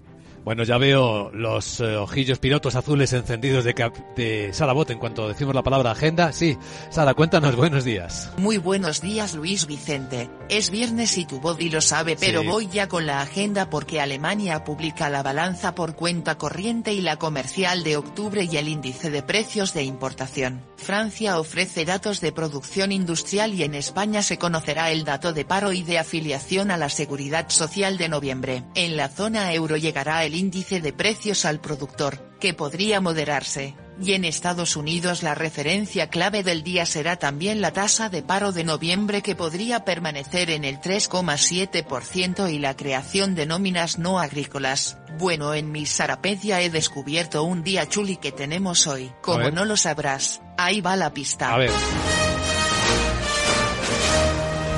Bueno, 0.48 0.64
ya 0.64 0.78
veo 0.78 1.30
los 1.34 1.82
eh, 1.82 1.98
ojillos 1.98 2.39
pilotos 2.39 2.76
azules 2.76 3.12
encendidos 3.12 3.66
de, 3.66 3.74
de 4.16 4.54
Sara 4.54 4.72
Bot 4.72 4.89
en 4.91 4.98
cuanto 4.98 5.28
decimos 5.28 5.54
la 5.54 5.62
palabra 5.62 5.91
agenda. 5.91 6.32
Sí, 6.32 6.58
Sara, 6.89 7.16
cuéntanos, 7.16 7.54
buenos 7.58 7.84
días. 7.84 8.32
Muy 8.38 8.58
buenos 8.58 9.02
días, 9.02 9.36
Luis 9.36 9.68
Vicente. 9.68 10.30
Es 10.48 10.70
viernes 10.70 11.18
y 11.18 11.26
tu 11.26 11.41
body 11.41 11.70
lo 11.70 11.82
sabe, 11.82 12.16
pero 12.18 12.43
Sí. 12.43 12.48
voy 12.48 12.68
ya 12.68 12.88
con 12.88 13.06
la 13.06 13.20
agenda 13.20 13.70
porque 13.70 14.00
Alemania 14.00 14.64
publica 14.64 15.10
la 15.10 15.22
balanza 15.22 15.76
por 15.76 15.98
cuenta 15.98 16.38
corriente 16.38 16.93
y 16.93 17.02
la 17.02 17.18
comercial 17.18 17.84
de 17.84 17.98
octubre 17.98 18.48
y 18.50 18.56
el 18.56 18.70
índice 18.70 19.12
de 19.12 19.24
precios 19.24 19.74
de 19.74 19.84
importación. 19.84 20.62
Francia 20.78 21.39
ofrece 21.39 21.84
datos 21.84 22.22
de 22.22 22.32
producción 22.32 22.93
industrial 22.93 23.54
y 23.54 23.64
en 23.64 23.76
España 23.76 24.22
se 24.22 24.38
conocerá 24.38 24.91
el 24.91 25.04
dato 25.04 25.34
de 25.34 25.43
paro 25.43 25.74
y 25.74 25.84
de 25.84 26.00
afiliación 26.00 26.72
a 26.72 26.78
la 26.78 26.88
seguridad 26.88 27.50
social 27.50 27.98
de 27.98 28.08
noviembre. 28.08 28.64
En 28.76 28.95
la 28.95 29.10
zona 29.10 29.52
euro 29.54 29.76
llegará 29.76 30.24
el 30.24 30.37
índice 30.38 30.80
de 30.82 30.94
precios 30.94 31.44
al 31.46 31.60
productor, 31.60 32.32
que 32.40 32.54
podría 32.54 33.02
moderarse. 33.02 33.76
Y 34.02 34.14
en 34.14 34.26
Estados 34.26 34.76
Unidos 34.76 35.24
la 35.24 35.34
referencia 35.34 36.10
clave 36.10 36.44
del 36.44 36.64
día 36.64 36.86
será 36.86 37.18
también 37.18 37.62
la 37.62 37.74
tasa 37.74 38.10
de 38.10 38.22
paro 38.22 38.52
de 38.52 38.64
noviembre 38.64 39.24
que 39.24 39.36
podría 39.36 39.84
permanecer 39.84 40.52
en 40.52 40.64
el 40.64 40.80
3,7% 40.80 42.52
y 42.54 42.60
la 42.60 42.76
creación 42.76 43.34
de 43.34 43.48
nóminas 43.48 43.98
no 43.98 44.20
agrícolas. 44.20 44.98
Bueno, 45.18 45.56
en 45.56 45.72
mi 45.72 45.88
Sarapedia 45.88 46.62
he 46.62 46.70
descubierto 46.70 47.44
un 47.44 47.64
día 47.64 47.90
chuli 47.90 48.18
que 48.18 48.32
tenemos 48.32 48.86
hoy. 48.86 49.12
Como 49.22 49.50
no 49.50 49.66
lo 49.66 49.76
sabrás, 49.76 50.42
ahí 50.58 50.80
va 50.80 50.96
la 50.96 51.12
pista. 51.12 51.54
A 51.54 51.58
ver. 51.58 51.72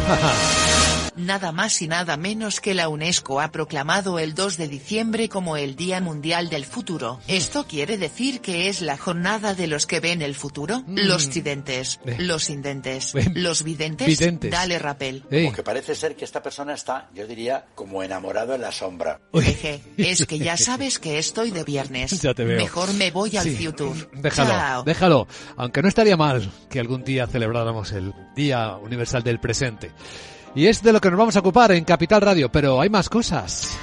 Nada 1.20 1.51
más 1.51 1.82
y 1.82 1.88
nada 1.89 2.15
menos 2.15 2.61
que 2.61 2.74
la 2.74 2.88
UNESCO 2.88 3.41
ha 3.41 3.51
proclamado 3.51 4.20
el 4.20 4.34
2 4.34 4.55
de 4.55 4.67
diciembre 4.70 5.28
como 5.28 5.57
el 5.57 5.76
Día 5.76 5.99
Mundial 5.99 6.49
del 6.49 6.63
Futuro. 6.65 7.20
¿Esto 7.28 7.65
quiere 7.67 7.97
decir 7.97 8.39
que 8.39 8.70
es 8.70 8.82
la 8.82 8.97
jornada 8.97 9.53
de 9.53 9.67
los 9.67 9.86
que 9.86 9.99
ven 9.99 10.22
el 10.22 10.34
futuro? 10.34 10.82
Los 10.88 11.30
tridentes, 11.30 11.99
Eh. 12.05 12.15
los 12.20 12.49
indentes, 12.49 13.13
Eh. 13.15 13.30
los 13.34 13.63
videntes. 13.63 14.07
Videntes. 14.07 14.49
Dale 14.49 14.80
rapel. 14.80 15.24
Como 15.30 15.51
que 15.51 15.61
parece 15.61 15.93
ser 15.93 16.15
que 16.15 16.24
esta 16.24 16.41
persona 16.41 16.74
está, 16.74 17.09
yo 17.13 17.28
diría, 17.28 17.65
como 17.76 18.01
enamorado 18.01 18.55
en 18.55 18.61
la 18.61 18.72
sombra. 18.72 19.20
Es 19.97 20.26
que 20.26 20.39
ya 20.39 20.55
sabes 20.55 20.99
que 20.99 21.20
estoy 21.20 21.51
de 21.51 21.63
viernes. 21.65 22.11
Ya 22.22 22.34
te 22.34 22.45
veo. 22.45 22.57
Mejor 22.57 22.93
me 22.93 23.11
voy 23.11 23.36
al 23.36 23.43
Sí. 23.43 23.55
future. 23.65 24.07
Déjalo, 24.13 24.49
Chao. 24.51 24.84
déjalo. 24.84 25.28
Aunque 25.57 25.82
no 25.82 25.89
estaría 25.89 26.15
mal 26.15 26.49
que 26.70 26.80
algún 26.80 27.03
día 27.03 27.28
celebráramos 27.28 27.91
el 27.91 28.13
Día 28.36 28.76
Universal 28.78 29.22
del 29.24 29.39
Presente. 29.41 29.91
Y 30.56 30.68
es 30.68 30.82
de 30.82 30.93
lo 30.93 31.00
que 31.00 31.10
nos 31.10 31.20
vamos 31.20 31.36
a 31.36 31.39
ocupar 31.39 31.72
en 31.72 31.84
Capital 31.84 32.22
Radio, 32.22 32.50
pero 32.50 32.82
hay 32.82 32.89
más 32.89 33.10
cosas. 33.10 33.78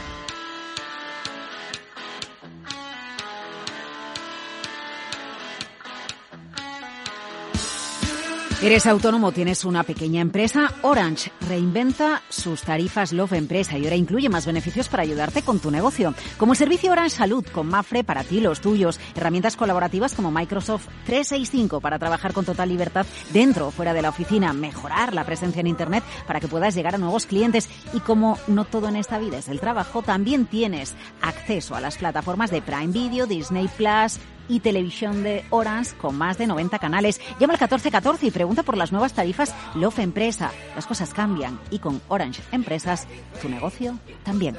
Eres 8.62 8.86
autónomo, 8.86 9.32
tienes 9.32 9.66
una 9.66 9.82
pequeña 9.82 10.22
empresa. 10.22 10.72
Orange 10.80 11.30
reinventa 11.46 12.22
sus 12.30 12.62
tarifas 12.62 13.12
Love 13.12 13.34
Empresa 13.34 13.76
y 13.76 13.84
ahora 13.84 13.96
incluye 13.96 14.30
más 14.30 14.46
beneficios 14.46 14.88
para 14.88 15.02
ayudarte 15.02 15.42
con 15.42 15.58
tu 15.58 15.70
negocio. 15.70 16.14
Como 16.38 16.52
el 16.52 16.58
servicio 16.58 16.90
Orange 16.90 17.16
Salud 17.16 17.44
con 17.52 17.68
Mafre 17.68 18.02
para 18.02 18.24
ti, 18.24 18.40
los 18.40 18.62
tuyos. 18.62 18.98
Herramientas 19.14 19.56
colaborativas 19.56 20.14
como 20.14 20.30
Microsoft 20.30 20.86
365 21.04 21.82
para 21.82 21.98
trabajar 21.98 22.32
con 22.32 22.46
total 22.46 22.70
libertad 22.70 23.04
dentro 23.30 23.68
o 23.68 23.70
fuera 23.70 23.92
de 23.92 24.00
la 24.00 24.08
oficina. 24.08 24.54
Mejorar 24.54 25.12
la 25.12 25.24
presencia 25.24 25.60
en 25.60 25.66
Internet 25.66 26.02
para 26.26 26.40
que 26.40 26.48
puedas 26.48 26.74
llegar 26.74 26.94
a 26.94 26.98
nuevos 26.98 27.26
clientes. 27.26 27.68
Y 27.92 28.00
como 28.00 28.38
no 28.46 28.64
todo 28.64 28.88
en 28.88 28.96
esta 28.96 29.18
vida 29.18 29.36
es 29.36 29.48
el 29.48 29.60
trabajo, 29.60 30.00
también 30.00 30.46
tienes 30.46 30.94
acceso 31.20 31.74
a 31.74 31.82
las 31.82 31.98
plataformas 31.98 32.50
de 32.50 32.62
Prime 32.62 32.88
Video, 32.88 33.26
Disney 33.26 33.68
Plus, 33.68 34.18
y 34.48 34.60
televisión 34.60 35.22
de 35.22 35.44
Orange 35.50 35.94
con 35.96 36.16
más 36.16 36.38
de 36.38 36.46
90 36.46 36.78
canales. 36.78 37.20
Llama 37.40 37.54
al 37.54 37.60
1414 37.60 38.26
y 38.26 38.30
pregunta 38.30 38.62
por 38.62 38.76
las 38.76 38.92
nuevas 38.92 39.12
tarifas 39.12 39.54
Love 39.74 39.98
Empresa. 40.00 40.50
Las 40.74 40.86
cosas 40.86 41.12
cambian 41.12 41.58
y 41.70 41.78
con 41.78 42.00
Orange 42.08 42.42
Empresas 42.52 43.06
tu 43.40 43.48
negocio 43.48 43.98
también. 44.24 44.56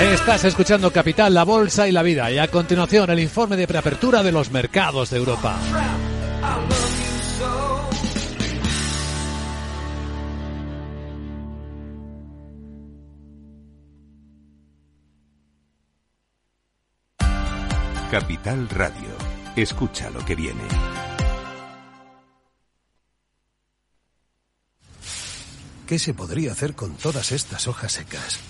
Estás 0.00 0.44
escuchando 0.44 0.92
Capital, 0.92 1.32
la 1.32 1.44
Bolsa 1.44 1.86
y 1.86 1.92
la 1.92 2.02
Vida. 2.02 2.30
Y 2.30 2.38
a 2.38 2.48
continuación, 2.48 3.10
el 3.10 3.20
informe 3.20 3.56
de 3.56 3.68
preapertura 3.68 4.22
de 4.22 4.32
los 4.32 4.50
mercados 4.50 5.10
de 5.10 5.18
Europa. 5.18 5.56
Capital 18.10 18.68
Radio. 18.68 19.08
Escucha 19.56 20.10
lo 20.10 20.24
que 20.24 20.34
viene. 20.34 20.62
¿Qué 25.86 25.98
se 25.98 26.14
podría 26.14 26.52
hacer 26.52 26.74
con 26.74 26.94
todas 26.94 27.32
estas 27.32 27.66
hojas 27.66 27.92
secas? 27.92 28.40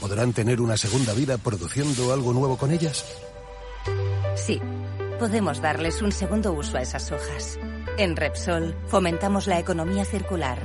¿Podrán 0.00 0.32
tener 0.32 0.60
una 0.60 0.76
segunda 0.76 1.12
vida 1.14 1.38
produciendo 1.38 2.12
algo 2.12 2.32
nuevo 2.32 2.58
con 2.58 2.72
ellas? 2.72 3.04
Sí, 4.34 4.60
podemos 5.18 5.62
darles 5.62 6.02
un 6.02 6.12
segundo 6.12 6.52
uso 6.52 6.76
a 6.76 6.82
esas 6.82 7.12
hojas. 7.12 7.58
En 7.98 8.16
Repsol 8.16 8.76
fomentamos 8.88 9.46
la 9.46 9.60
economía 9.60 10.04
circular, 10.04 10.58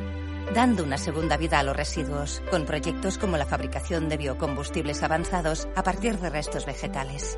dando 0.56 0.84
una 0.84 0.98
segunda 0.98 1.38
vida 1.38 1.60
a 1.60 1.64
los 1.64 1.78
residuos, 1.78 2.42
con 2.50 2.66
proyectos 2.66 3.18
como 3.20 3.38
la 3.38 3.46
fabricación 3.46 4.10
de 4.10 4.18
biocombustibles 4.18 5.04
avanzados 5.04 5.68
a 5.76 5.84
partir 5.84 6.18
de 6.18 6.30
restos 6.32 6.66
vegetales. 6.66 7.38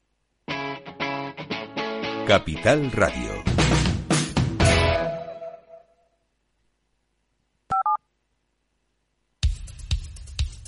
Capital 2.31 2.89
Radio. 2.93 3.43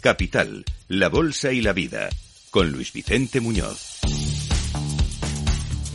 Capital, 0.01 0.65
la 0.89 1.07
Bolsa 1.07 1.53
y 1.53 1.61
la 1.61 1.71
Vida, 1.71 2.09
con 2.51 2.69
Luis 2.69 2.91
Vicente 2.91 3.39
Muñoz. 3.39 4.01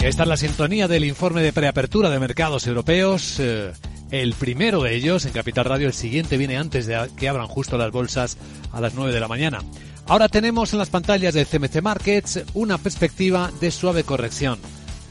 Esta 0.02 0.22
es 0.22 0.28
la 0.30 0.38
sintonía 0.38 0.88
del 0.88 1.04
informe 1.04 1.42
de 1.42 1.52
preapertura 1.52 2.08
de 2.08 2.18
mercados 2.18 2.66
europeos. 2.66 3.38
Eh, 3.38 3.70
el 4.10 4.32
primero 4.32 4.84
de 4.84 4.94
ellos 4.94 5.26
en 5.26 5.32
Capital 5.32 5.66
Radio, 5.66 5.88
el 5.88 5.92
siguiente 5.92 6.38
viene 6.38 6.56
antes 6.56 6.86
de 6.86 7.10
que 7.14 7.28
abran 7.28 7.46
justo 7.46 7.76
las 7.76 7.92
bolsas 7.92 8.38
a 8.72 8.80
las 8.80 8.94
9 8.94 9.12
de 9.12 9.20
la 9.20 9.28
mañana. 9.28 9.58
Ahora 10.06 10.30
tenemos 10.30 10.72
en 10.72 10.78
las 10.78 10.88
pantallas 10.88 11.34
de 11.34 11.44
CMC 11.44 11.82
Markets 11.82 12.40
una 12.54 12.78
perspectiva 12.78 13.52
de 13.60 13.70
suave 13.70 14.04
corrección. 14.04 14.58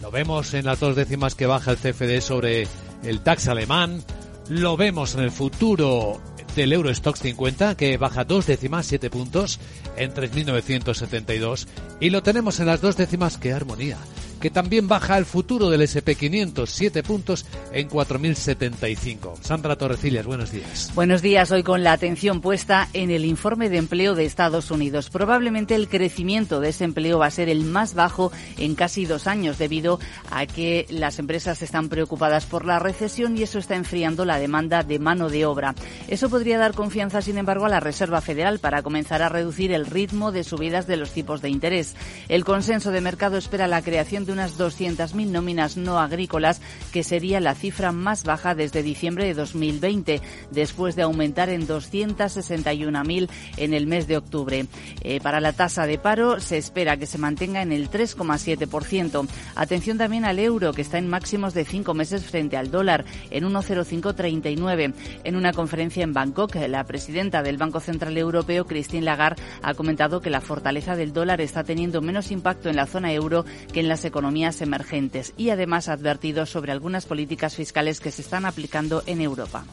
Lo 0.01 0.11
vemos 0.11 0.53
en 0.53 0.65
las 0.65 0.79
dos 0.79 0.95
décimas 0.95 1.35
que 1.35 1.45
baja 1.45 1.71
el 1.71 1.77
CFD 1.77 2.21
sobre 2.21 2.67
el 3.03 3.23
DAX 3.23 3.47
alemán. 3.47 4.03
Lo 4.49 4.77
vemos 4.77 5.15
en 5.15 5.21
el 5.21 5.31
futuro 5.31 6.21
del 6.55 6.73
Eurostox 6.73 7.19
50, 7.19 7.75
que 7.75 7.97
baja 7.97 8.23
dos 8.23 8.45
décimas, 8.45 8.85
siete 8.85 9.09
puntos, 9.09 9.59
en 9.95 10.13
3.972. 10.13 11.67
Y 11.99 12.09
lo 12.09 12.23
tenemos 12.23 12.59
en 12.59 12.67
las 12.67 12.81
dos 12.81 12.97
décimas, 12.97 13.37
que 13.37 13.53
armonía 13.53 13.97
que 14.39 14.49
también 14.49 14.88
baja 14.88 15.17
el 15.17 15.25
futuro 15.25 15.69
del 15.69 15.81
SP500, 15.81 16.65
7 16.67 17.03
puntos 17.03 17.45
en 17.71 17.89
4.075. 17.89 19.41
Sandra 19.41 19.75
Torrecillas, 19.75 20.25
buenos 20.25 20.51
días. 20.51 20.91
Buenos 20.95 21.21
días, 21.21 21.51
hoy 21.51 21.63
con 21.63 21.83
la 21.83 21.93
atención 21.93 22.41
puesta 22.41 22.89
en 22.93 23.11
el 23.11 23.25
informe 23.25 23.69
de 23.69 23.77
empleo 23.77 24.15
de 24.15 24.25
Estados 24.25 24.71
Unidos. 24.71 25.09
Probablemente 25.09 25.75
el 25.75 25.88
crecimiento 25.88 26.59
de 26.59 26.69
ese 26.69 26.83
empleo 26.83 27.19
va 27.19 27.27
a 27.27 27.31
ser 27.31 27.49
el 27.49 27.63
más 27.63 27.93
bajo 27.93 28.31
en 28.57 28.75
casi 28.75 29.05
dos 29.05 29.27
años 29.27 29.57
debido 29.57 29.99
a 30.29 30.45
que 30.45 30.85
las 30.89 31.19
empresas 31.19 31.61
están 31.61 31.89
preocupadas 31.89 32.45
por 32.45 32.65
la 32.65 32.79
recesión 32.79 33.38
y 33.38 33.43
eso 33.43 33.59
está 33.59 33.75
enfriando 33.75 34.25
la 34.25 34.39
demanda 34.39 34.83
de 34.83 34.99
mano 34.99 35.29
de 35.29 35.45
obra. 35.45 35.73
Eso 36.07 36.29
podría 36.29 36.57
dar 36.57 36.73
confianza, 36.73 37.21
sin 37.21 37.38
embargo, 37.38 37.65
a 37.65 37.69
la 37.69 37.79
Reserva 37.79 38.21
Federal 38.21 38.59
para 38.59 38.83
comenzar 38.83 39.21
a 39.21 39.29
reducir 39.29 39.71
el 39.71 39.85
ritmo 39.85 40.31
de 40.31 40.43
subidas 40.43 40.88
de 40.88 40.97
los 40.97 41.11
tipos 41.11 41.41
de 41.41 41.49
interés. 41.49 41.95
El 42.29 42.45
consenso 42.45 42.91
de 42.91 43.01
mercado 43.01 43.38
espera 43.38 43.67
la 43.67 43.81
creación 43.81 44.26
de 44.28 44.34
unas 44.34 44.59
200.000 44.59 45.28
nóminas 45.28 45.78
no 45.78 45.99
agrícolas, 45.99 46.61
que 46.91 47.03
sería 47.03 47.39
la 47.39 47.55
cifra 47.55 47.91
más 47.91 48.23
baja 48.23 48.53
desde 48.53 48.84
diciembre 48.84 49.25
de 49.25 49.34
2020, 49.34 50.21
después 50.51 50.95
de 50.95 51.01
aumentar 51.01 51.49
en 51.49 51.67
261.000 51.67 53.30
en 53.57 53.73
el 53.73 53.88
mes 53.88 54.07
de 54.07 54.17
octubre. 54.17 54.67
Eh, 55.01 55.19
para 55.21 55.39
la 55.39 55.53
tasa 55.53 55.88
de 55.88 55.97
paro 55.97 56.39
se 56.39 56.57
espera 56.57 56.97
que 56.97 57.05
se 57.05 57.17
mantenga 57.17 57.61
en 57.61 57.71
el 57.71 57.89
3,7%. 57.89 59.28
Atención 59.55 59.97
también 59.97 60.25
al 60.25 60.39
euro, 60.39 60.73
que 60.73 60.82
está 60.82 60.97
en 60.97 61.07
máximos 61.07 61.53
de 61.53 61.65
cinco 61.65 61.93
meses 61.93 62.25
frente 62.25 62.57
al 62.57 62.69
dólar, 62.69 63.05
en 63.32 63.45
1,0539. 63.45 64.93
En 65.23 65.36
una 65.36 65.53
conferencia 65.53 66.03
en 66.03 66.13
Bangkok, 66.13 66.55
la 66.67 66.84
presidenta 66.84 67.41
del 67.41 67.57
Banco 67.57 67.80
Central 67.80 68.17
Europeo, 68.17 68.65
Christine 68.65 69.05
Lagarde, 69.05 69.41
ha 69.61 69.73
comentado 69.73 70.21
que 70.21 70.30
la 70.30 70.41
fortaleza 70.41 70.95
del 70.95 71.13
dólar 71.13 71.41
está 71.41 71.63
teniendo 71.63 72.01
menos 72.01 72.32
impacto 72.32 72.69
en 72.69 72.75
la 72.75 72.86
zona 72.86 73.13
euro 73.13 73.45
que 73.71 73.80
en 73.80 73.88
las 73.88 74.03
economías 74.03 74.16
economías 74.18 74.61
emergentes 74.61 75.32
y 75.38 75.51
además 75.51 75.89
ha 75.89 75.93
advertido 75.93 76.47
sobre 76.47 76.72
algunas 76.72 77.05
políticas 77.05 77.55
fiscales 77.55 77.99
que 77.99 78.09
se 78.09 78.24
están 78.24 78.45
aplicando 78.45 79.03
en 79.05 79.22
Europa. 79.22 79.63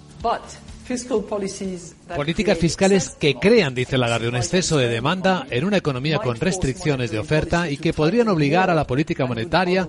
Políticas 2.14 2.59
fiscales 2.59 3.16
que 3.18 3.37
crean, 3.37 3.74
dice 3.74 3.97
Lagarde, 3.97 4.28
un 4.28 4.37
exceso 4.37 4.76
de 4.76 4.89
demanda 4.89 5.47
en 5.49 5.64
una 5.64 5.78
economía 5.78 6.18
con 6.18 6.39
restricciones 6.39 7.11
de 7.11 7.18
oferta 7.18 7.70
y 7.70 7.78
que 7.78 7.95
podrían 7.95 8.28
obligar 8.28 8.68
a 8.68 8.74
la 8.74 8.87
política 8.87 9.24
monetaria 9.24 9.89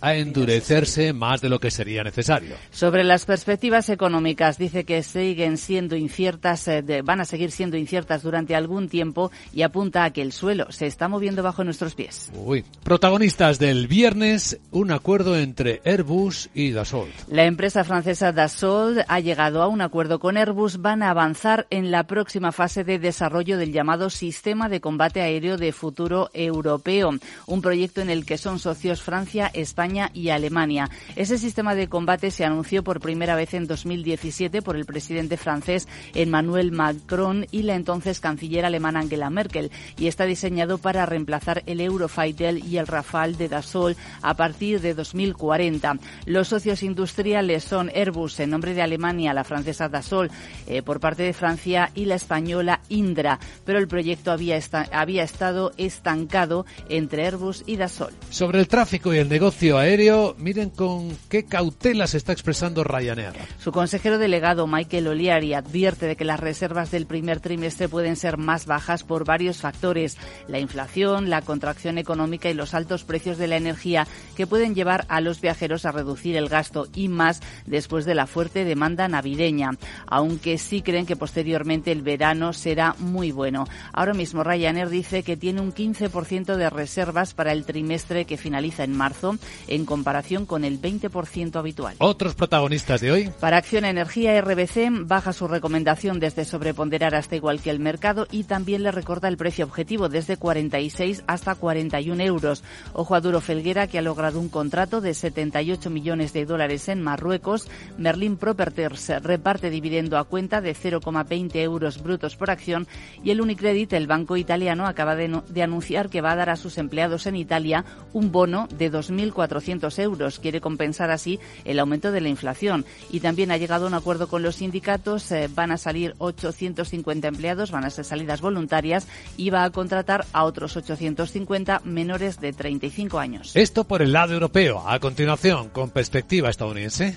a 0.00 0.14
endurecerse 0.16 1.12
más 1.12 1.40
de 1.40 1.48
lo 1.48 1.60
que 1.60 1.70
sería 1.70 2.02
necesario. 2.02 2.56
Sobre 2.72 3.04
las 3.04 3.24
perspectivas 3.24 3.88
económicas, 3.88 4.58
dice 4.58 4.82
que 4.82 5.04
siguen 5.04 5.58
siendo 5.58 5.94
inciertas, 5.94 6.66
eh, 6.66 6.82
van 7.04 7.20
a 7.20 7.24
seguir 7.24 7.52
siendo 7.52 7.76
inciertas 7.76 8.22
durante 8.22 8.56
algún 8.56 8.88
tiempo 8.88 9.30
y 9.52 9.62
apunta 9.62 10.02
a 10.02 10.12
que 10.12 10.22
el 10.22 10.32
suelo 10.32 10.72
se 10.72 10.86
está 10.86 11.06
moviendo 11.06 11.44
bajo 11.44 11.62
nuestros 11.62 11.94
pies. 11.94 12.32
Uy. 12.34 12.64
Protagonistas 12.82 13.60
del 13.60 13.86
viernes, 13.86 14.58
un 14.72 14.90
acuerdo 14.90 15.38
entre 15.38 15.80
Airbus 15.84 16.50
y 16.52 16.72
Dassault. 16.72 17.12
La 17.28 17.44
empresa 17.44 17.84
francesa 17.84 18.32
Dassault 18.32 18.98
ha 19.06 19.20
llegado 19.20 19.62
a 19.62 19.68
un 19.68 19.80
acuerdo 19.80 20.18
con 20.18 20.31
Airbus 20.36 20.80
van 20.80 21.02
a 21.02 21.10
avanzar 21.10 21.66
en 21.70 21.90
la 21.90 22.04
próxima 22.04 22.52
fase 22.52 22.84
de 22.84 22.98
desarrollo 22.98 23.58
del 23.58 23.72
llamado 23.72 24.08
Sistema 24.08 24.68
de 24.68 24.80
Combate 24.80 25.20
Aéreo 25.20 25.56
de 25.56 25.72
Futuro 25.72 26.30
Europeo, 26.32 27.10
un 27.46 27.62
proyecto 27.62 28.00
en 28.00 28.08
el 28.08 28.24
que 28.24 28.38
son 28.38 28.58
socios 28.58 29.02
Francia, 29.02 29.50
España 29.52 30.10
y 30.14 30.30
Alemania. 30.30 30.88
Ese 31.16 31.38
sistema 31.38 31.74
de 31.74 31.88
combate 31.88 32.30
se 32.30 32.44
anunció 32.44 32.84
por 32.84 33.00
primera 33.00 33.34
vez 33.34 33.54
en 33.54 33.66
2017 33.66 34.62
por 34.62 34.76
el 34.76 34.86
presidente 34.86 35.36
francés 35.36 35.88
Emmanuel 36.14 36.72
Macron 36.72 37.46
y 37.50 37.62
la 37.62 37.74
entonces 37.74 38.20
canciller 38.20 38.64
alemana 38.64 39.00
Angela 39.00 39.28
Merkel 39.28 39.70
y 39.98 40.06
está 40.06 40.24
diseñado 40.24 40.78
para 40.78 41.04
reemplazar 41.04 41.62
el 41.66 41.80
Eurofighter 41.80 42.58
y 42.58 42.78
el 42.78 42.86
Rafale 42.86 43.36
de 43.36 43.48
Dassault 43.48 43.98
a 44.22 44.34
partir 44.34 44.80
de 44.80 44.94
2040. 44.94 45.96
Los 46.26 46.48
socios 46.48 46.82
industriales 46.82 47.64
son 47.64 47.90
Airbus 47.94 48.38
en 48.40 48.50
nombre 48.50 48.74
de 48.74 48.82
Alemania, 48.82 49.34
la 49.34 49.44
francesa 49.44 49.88
Dassault 49.88 50.21
eh, 50.66 50.82
por 50.82 51.00
parte 51.00 51.22
de 51.22 51.32
Francia 51.32 51.90
y 51.94 52.04
la 52.04 52.14
española 52.14 52.80
Indra, 52.88 53.38
pero 53.64 53.78
el 53.78 53.88
proyecto 53.88 54.32
había, 54.32 54.58
había 54.92 55.22
estado 55.22 55.72
estancado 55.76 56.66
entre 56.88 57.26
Airbus 57.26 57.64
y 57.66 57.76
Dassault. 57.76 58.14
Sobre 58.30 58.60
el 58.60 58.68
tráfico 58.68 59.12
y 59.14 59.18
el 59.18 59.28
negocio 59.28 59.78
aéreo, 59.78 60.34
miren 60.38 60.70
con 60.70 61.16
qué 61.28 61.44
cautela 61.44 62.06
se 62.06 62.18
está 62.18 62.32
expresando 62.32 62.84
Ryanair. 62.84 63.34
Su 63.58 63.72
consejero 63.72 64.18
delegado 64.18 64.66
Michael 64.66 65.08
Oliari 65.08 65.54
advierte 65.54 66.06
de 66.06 66.16
que 66.16 66.24
las 66.24 66.40
reservas 66.40 66.90
del 66.90 67.06
primer 67.06 67.40
trimestre 67.40 67.88
pueden 67.88 68.16
ser 68.16 68.36
más 68.38 68.66
bajas 68.66 69.02
por 69.04 69.24
varios 69.24 69.58
factores, 69.58 70.16
la 70.48 70.58
inflación, 70.58 71.30
la 71.30 71.42
contracción 71.42 71.98
económica 71.98 72.50
y 72.50 72.54
los 72.54 72.74
altos 72.74 73.04
precios 73.04 73.38
de 73.38 73.48
la 73.48 73.56
energía 73.56 74.06
que 74.36 74.46
pueden 74.46 74.74
llevar 74.74 75.04
a 75.08 75.20
los 75.20 75.40
viajeros 75.40 75.84
a 75.84 75.92
reducir 75.92 76.36
el 76.36 76.48
gasto 76.48 76.86
y 76.94 77.08
más 77.08 77.40
después 77.66 78.04
de 78.04 78.14
la 78.14 78.26
fuerte 78.26 78.64
demanda 78.64 79.08
navideña 79.08 79.70
aunque 80.12 80.58
sí 80.58 80.82
creen 80.82 81.06
que 81.06 81.16
posteriormente 81.16 81.90
el 81.90 82.02
verano 82.02 82.52
será 82.52 82.94
muy 82.98 83.32
bueno. 83.32 83.66
Ahora 83.94 84.12
mismo 84.12 84.44
Ryanair 84.44 84.90
dice 84.90 85.22
que 85.22 85.38
tiene 85.38 85.62
un 85.62 85.72
15% 85.72 86.56
de 86.56 86.68
reservas 86.68 87.32
para 87.32 87.52
el 87.52 87.64
trimestre 87.64 88.26
que 88.26 88.36
finaliza 88.36 88.84
en 88.84 88.94
marzo, 88.94 89.36
en 89.68 89.86
comparación 89.86 90.44
con 90.44 90.66
el 90.66 90.82
20% 90.82 91.56
habitual. 91.56 91.96
Otros 91.96 92.34
protagonistas 92.34 93.00
de 93.00 93.10
hoy. 93.10 93.30
Para 93.40 93.56
Acción 93.56 93.86
Energía, 93.86 94.38
RBC 94.38 95.06
baja 95.06 95.32
su 95.32 95.48
recomendación 95.48 96.20
desde 96.20 96.44
sobreponderar 96.44 97.14
hasta 97.14 97.36
igual 97.36 97.62
que 97.62 97.70
el 97.70 97.78
mercado 97.78 98.26
y 98.30 98.44
también 98.44 98.82
le 98.82 98.92
recorta 98.92 99.28
el 99.28 99.38
precio 99.38 99.64
objetivo 99.64 100.10
desde 100.10 100.36
46 100.36 101.24
hasta 101.26 101.54
41 101.54 102.22
euros. 102.22 102.62
Ojo 102.92 103.14
a 103.14 103.22
Duro 103.22 103.40
Felguera, 103.40 103.86
que 103.86 103.98
ha 103.98 104.02
logrado 104.02 104.38
un 104.38 104.50
contrato 104.50 105.00
de 105.00 105.14
78 105.14 105.88
millones 105.88 106.34
de 106.34 106.44
dólares 106.44 106.90
en 106.90 107.00
Marruecos. 107.00 107.66
Merlin 107.96 108.36
Properties 108.36 109.10
reparte 109.22 109.70
dividendos 109.70 110.01
a 110.10 110.24
cuenta 110.24 110.60
de 110.60 110.74
0,20 110.74 111.56
euros 111.56 112.02
brutos 112.02 112.36
por 112.36 112.50
acción 112.50 112.86
y 113.24 113.30
el 113.30 113.40
Unicredit, 113.40 113.92
el 113.92 114.06
banco 114.06 114.36
italiano, 114.36 114.86
acaba 114.86 115.16
de, 115.16 115.40
de 115.48 115.62
anunciar 115.62 116.08
que 116.08 116.20
va 116.20 116.32
a 116.32 116.36
dar 116.36 116.50
a 116.50 116.56
sus 116.56 116.78
empleados 116.78 117.26
en 117.26 117.36
Italia 117.36 117.84
un 118.12 118.32
bono 118.32 118.68
de 118.76 118.90
2.400 118.90 119.98
euros. 120.00 120.38
Quiere 120.38 120.60
compensar 120.60 121.10
así 121.10 121.38
el 121.64 121.78
aumento 121.78 122.12
de 122.12 122.20
la 122.20 122.28
inflación 122.28 122.84
y 123.10 123.20
también 123.20 123.50
ha 123.50 123.56
llegado 123.56 123.84
a 123.84 123.88
un 123.88 123.94
acuerdo 123.94 124.28
con 124.28 124.42
los 124.42 124.56
sindicatos. 124.56 125.30
Eh, 125.32 125.48
van 125.54 125.70
a 125.70 125.78
salir 125.78 126.14
850 126.18 127.28
empleados, 127.28 127.70
van 127.70 127.84
a 127.84 127.90
ser 127.90 128.04
salidas 128.04 128.40
voluntarias 128.40 129.06
y 129.36 129.50
va 129.50 129.64
a 129.64 129.70
contratar 129.70 130.26
a 130.32 130.44
otros 130.44 130.76
850 130.76 131.82
menores 131.84 132.40
de 132.40 132.52
35 132.52 133.18
años. 133.18 133.52
Esto 133.54 133.84
por 133.84 134.02
el 134.02 134.12
lado 134.12 134.34
europeo. 134.34 134.82
A 134.86 134.98
continuación, 135.00 135.68
con 135.70 135.90
perspectiva 135.90 136.50
estadounidense. 136.50 137.16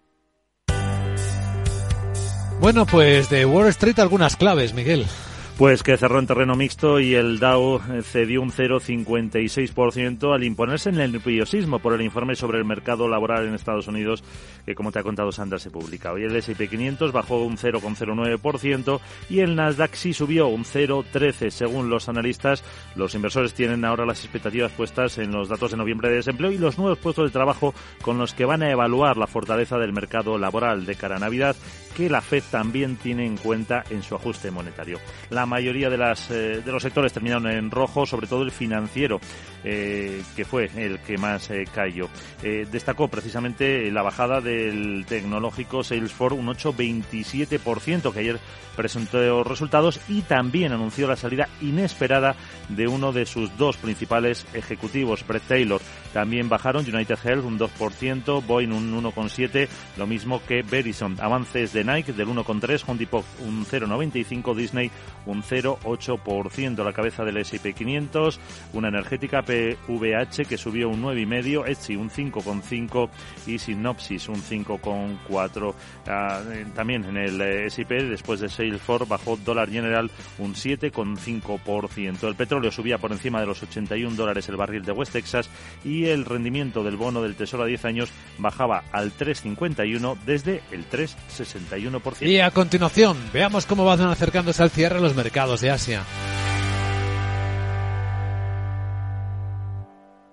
Bueno, 2.61 2.85
pues 2.85 3.27
de 3.31 3.43
Wall 3.43 3.69
Street 3.69 3.97
algunas 3.97 4.35
claves, 4.35 4.75
Miguel. 4.75 5.07
Pues 5.61 5.83
que 5.83 5.95
cerró 5.95 6.17
en 6.17 6.25
terreno 6.25 6.55
mixto 6.55 6.99
y 6.99 7.13
el 7.13 7.37
Dow 7.37 7.79
eh, 7.93 8.01
cedió 8.01 8.41
un 8.41 8.49
0,56% 8.49 10.33
al 10.33 10.43
imponerse 10.43 10.89
en 10.89 10.99
el 10.99 11.11
nerviosismo 11.11 11.77
por 11.77 11.93
el 11.93 12.01
informe 12.01 12.33
sobre 12.33 12.57
el 12.57 12.65
mercado 12.65 13.07
laboral 13.07 13.45
en 13.45 13.53
Estados 13.53 13.87
Unidos 13.87 14.23
que, 14.65 14.73
como 14.73 14.91
te 14.91 14.97
ha 14.97 15.03
contado 15.03 15.31
Sandra, 15.31 15.59
se 15.59 15.69
publica. 15.69 16.13
Hoy 16.13 16.23
el 16.23 16.35
S&P 16.35 16.67
500 16.67 17.11
bajó 17.11 17.43
un 17.43 17.57
0,09% 17.57 18.99
y 19.29 19.41
el 19.41 19.55
Nasdaq 19.55 19.93
sí 19.93 20.13
subió 20.13 20.47
un 20.47 20.63
0,13%. 20.63 21.51
Según 21.51 21.91
los 21.91 22.09
analistas, 22.09 22.63
los 22.95 23.13
inversores 23.13 23.53
tienen 23.53 23.85
ahora 23.85 24.07
las 24.07 24.23
expectativas 24.23 24.71
puestas 24.71 25.19
en 25.19 25.31
los 25.31 25.47
datos 25.47 25.69
de 25.69 25.77
noviembre 25.77 26.09
de 26.09 26.15
desempleo 26.15 26.51
y 26.51 26.57
los 26.57 26.79
nuevos 26.79 26.97
puestos 26.97 27.25
de 27.25 27.33
trabajo 27.33 27.75
con 28.01 28.17
los 28.17 28.33
que 28.33 28.45
van 28.45 28.63
a 28.63 28.71
evaluar 28.71 29.15
la 29.15 29.27
fortaleza 29.27 29.77
del 29.77 29.93
mercado 29.93 30.39
laboral 30.39 30.87
de 30.87 30.95
cara 30.95 31.17
a 31.17 31.19
Navidad 31.19 31.55
que 31.95 32.09
la 32.09 32.21
Fed 32.21 32.43
también 32.49 32.95
tiene 32.95 33.25
en 33.25 33.37
cuenta 33.37 33.83
en 33.89 34.01
su 34.01 34.15
ajuste 34.15 34.49
monetario. 34.49 34.97
La 35.29 35.45
mayoría 35.51 35.89
de, 35.89 35.97
las, 35.97 36.31
eh, 36.31 36.61
de 36.63 36.71
los 36.71 36.81
sectores 36.81 37.11
terminaron 37.11 37.51
en 37.51 37.69
rojo, 37.69 38.05
sobre 38.05 38.25
todo 38.25 38.43
el 38.43 38.51
financiero, 38.51 39.19
eh, 39.65 40.23
que 40.33 40.45
fue 40.45 40.71
el 40.77 40.99
que 40.99 41.17
más 41.17 41.51
eh, 41.51 41.65
cayó. 41.73 42.07
destacó 42.41 43.09
precisamente 43.09 43.91
la 43.91 44.01
bajada 44.01 44.39
del 44.39 45.05
tecnológico 45.07 45.83
Salesforce, 45.83 46.39
un 46.39 46.47
8,27%, 46.47 48.13
que 48.13 48.19
ayer 48.19 48.39
presentó 48.75 49.43
resultados 49.43 49.99
y 50.07 50.21
también 50.21 50.71
anunció 50.71 51.07
la 51.07 51.15
salida 51.15 51.47
inesperada 51.61 52.35
de 52.69 52.87
uno 52.87 53.11
de 53.11 53.25
sus 53.25 53.55
dos 53.57 53.77
principales 53.77 54.45
ejecutivos, 54.53 55.25
Brett 55.27 55.43
Taylor. 55.47 55.81
También 56.13 56.49
bajaron 56.49 56.85
United 56.85 57.17
Health 57.23 57.45
un 57.45 57.57
2%, 57.57 58.45
Boeing 58.45 58.71
un 58.71 59.03
1,7%, 59.03 59.67
lo 59.97 60.07
mismo 60.07 60.41
que 60.45 60.61
Verizon. 60.61 61.17
Avances 61.21 61.73
de 61.73 61.83
Nike 61.83 62.13
del 62.13 62.27
1,3%, 62.27 62.83
Home 62.87 62.99
Depot 62.99 63.25
un 63.39 63.65
0,95%, 63.65 64.55
Disney 64.55 64.91
un 65.25 65.43
0,8%. 65.43 66.83
La 66.83 66.93
cabeza 66.93 67.23
del 67.23 67.37
S&P 67.37 67.73
500, 67.73 68.39
una 68.73 68.89
energética 68.89 69.41
PVH 69.41 70.45
que 70.47 70.57
subió 70.57 70.89
un 70.89 71.03
9,5%, 71.03 71.67
Etsy 71.67 71.95
un 71.95 72.09
5,5% 72.09 73.09
y 73.47 73.57
Synopsis 73.57 74.27
un 74.29 74.41
5,4%. 74.41 75.73
Ah, 76.07 76.41
eh, 76.51 76.65
también 76.75 77.05
en 77.05 77.17
el 77.17 77.41
S&P, 77.41 78.03
después 78.03 78.39
de 78.39 78.49
Salesforce, 78.71 79.05
bajó 79.07 79.37
dólar 79.37 79.69
general 79.69 80.09
un 80.37 80.53
7,5%. 80.53 82.27
El 82.27 82.35
petróleo 82.35 82.71
subía 82.71 82.97
por 82.97 83.11
encima 83.11 83.39
de 83.39 83.47
los 83.47 83.61
81 83.61 84.15
dólares 84.15 84.47
el 84.49 84.57
barril 84.57 84.83
de 84.83 84.91
West 84.91 85.13
Texas 85.13 85.49
y 85.83 86.05
el 86.05 86.25
rendimiento 86.25 86.83
del 86.83 86.97
bono 86.97 87.21
del 87.21 87.35
Tesoro 87.35 87.63
a 87.63 87.67
10 87.67 87.85
años 87.85 88.09
bajaba 88.37 88.83
al 88.91 89.11
3,51 89.15 90.17
desde 90.25 90.61
el 90.71 90.89
3,61%. 90.89 92.27
Y 92.27 92.39
a 92.39 92.51
continuación, 92.51 93.17
veamos 93.33 93.65
cómo 93.65 93.85
van 93.85 94.01
acercándose 94.01 94.63
al 94.63 94.71
cierre 94.71 94.99
los 94.99 95.15
mercados 95.15 95.61
de 95.61 95.71
Asia. 95.71 96.03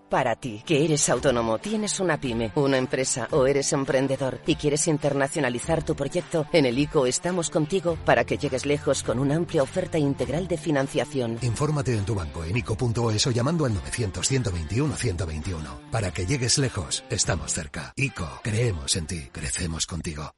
Para 0.09 0.37
ti, 0.37 0.63
que 0.65 0.85
eres 0.85 1.09
autónomo, 1.11 1.59
tienes 1.59 2.01
una 2.01 2.19
pyme, 2.19 2.51
una 2.55 2.79
empresa 2.79 3.29
o 3.31 3.47
eres 3.47 3.75
emprendedor 3.75 4.41
y 4.47 4.55
quieres 4.55 4.89
internacionalizar 4.89 5.85
tu 5.85 5.95
proyecto, 5.95 6.47
en 6.53 6.65
el 6.65 6.79
ICO 6.79 7.07
estamos 7.07 7.51
contigo 7.51 7.99
para 8.07 8.25
que 8.25 8.39
llegues 8.39 8.65
lejos 8.65 9.03
con 9.03 9.19
una 9.19 9.37
amplia 9.37 9.63
oferta 9.63 9.99
integral 9.99 10.49
de 10.49 10.57
financiación. 10.57 11.39
Infórmate 11.43 11.95
en 11.95 12.07
tu 12.07 12.15
banco 12.15 12.43
en 12.45 12.57
ICO.es 12.57 13.27
o 13.27 13.31
llamando 13.31 13.67
al 13.67 13.75
900-121-121. 13.75 15.91
Para 15.91 16.11
que 16.11 16.25
llegues 16.25 16.57
lejos, 16.57 17.05
estamos 17.11 17.53
cerca. 17.53 17.93
ICO, 17.97 18.41
creemos 18.43 18.97
en 18.97 19.07
ti, 19.07 19.29
crecemos 19.31 19.87
contigo. 19.87 20.38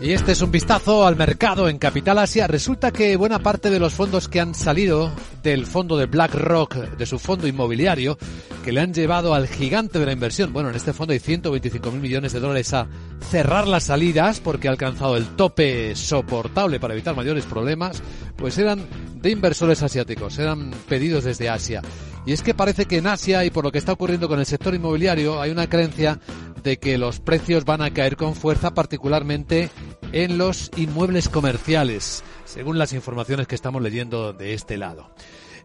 Y 0.00 0.12
este 0.12 0.32
es 0.32 0.42
un 0.42 0.50
vistazo 0.50 1.06
al 1.06 1.16
mercado 1.16 1.68
en 1.68 1.78
Capital 1.78 2.18
Asia. 2.18 2.46
Resulta 2.46 2.92
que 2.92 3.16
buena 3.16 3.40
parte 3.40 3.68
de 3.68 3.80
los 3.80 3.92
fondos 3.92 4.28
que 4.28 4.40
han 4.40 4.54
salido 4.54 5.12
del 5.42 5.66
fondo 5.66 5.96
de 5.96 6.06
BlackRock, 6.06 6.74
de 6.96 7.04
su 7.04 7.18
fondo 7.18 7.46
inmobiliario, 7.46 8.16
que 8.64 8.72
le 8.72 8.80
han 8.80 8.94
llevado 8.94 9.34
al 9.34 9.48
gigante 9.48 9.98
de 9.98 10.06
la 10.06 10.12
inversión, 10.12 10.52
bueno, 10.52 10.70
en 10.70 10.76
este 10.76 10.92
fondo 10.92 11.12
hay 11.12 11.18
125 11.18 11.90
mil 11.90 12.00
millones 12.00 12.32
de 12.32 12.40
dólares 12.40 12.72
a 12.74 12.86
cerrar 13.30 13.66
las 13.66 13.84
salidas 13.84 14.40
porque 14.40 14.68
ha 14.68 14.70
alcanzado 14.70 15.16
el 15.16 15.26
tope 15.36 15.96
soportable 15.96 16.78
para 16.78 16.94
evitar 16.94 17.16
mayores 17.16 17.44
problemas, 17.44 18.02
pues 18.36 18.56
eran 18.58 18.86
de 19.20 19.30
inversores 19.30 19.82
asiáticos, 19.82 20.38
eran 20.38 20.70
pedidos 20.88 21.24
desde 21.24 21.48
Asia. 21.48 21.82
Y 22.24 22.32
es 22.32 22.42
que 22.42 22.54
parece 22.54 22.84
que 22.84 22.98
en 22.98 23.06
Asia 23.06 23.44
y 23.44 23.50
por 23.50 23.64
lo 23.64 23.72
que 23.72 23.78
está 23.78 23.92
ocurriendo 23.92 24.28
con 24.28 24.38
el 24.38 24.46
sector 24.46 24.74
inmobiliario 24.74 25.40
hay 25.40 25.50
una 25.50 25.66
creencia 25.66 26.20
de 26.62 26.78
que 26.78 26.98
los 26.98 27.20
precios 27.20 27.64
van 27.64 27.82
a 27.82 27.92
caer 27.92 28.16
con 28.16 28.34
fuerza, 28.34 28.74
particularmente 28.74 29.70
en 30.12 30.38
los 30.38 30.70
inmuebles 30.76 31.28
comerciales, 31.28 32.22
según 32.44 32.78
las 32.78 32.92
informaciones 32.92 33.46
que 33.46 33.54
estamos 33.54 33.82
leyendo 33.82 34.32
de 34.32 34.54
este 34.54 34.76
lado. 34.76 35.10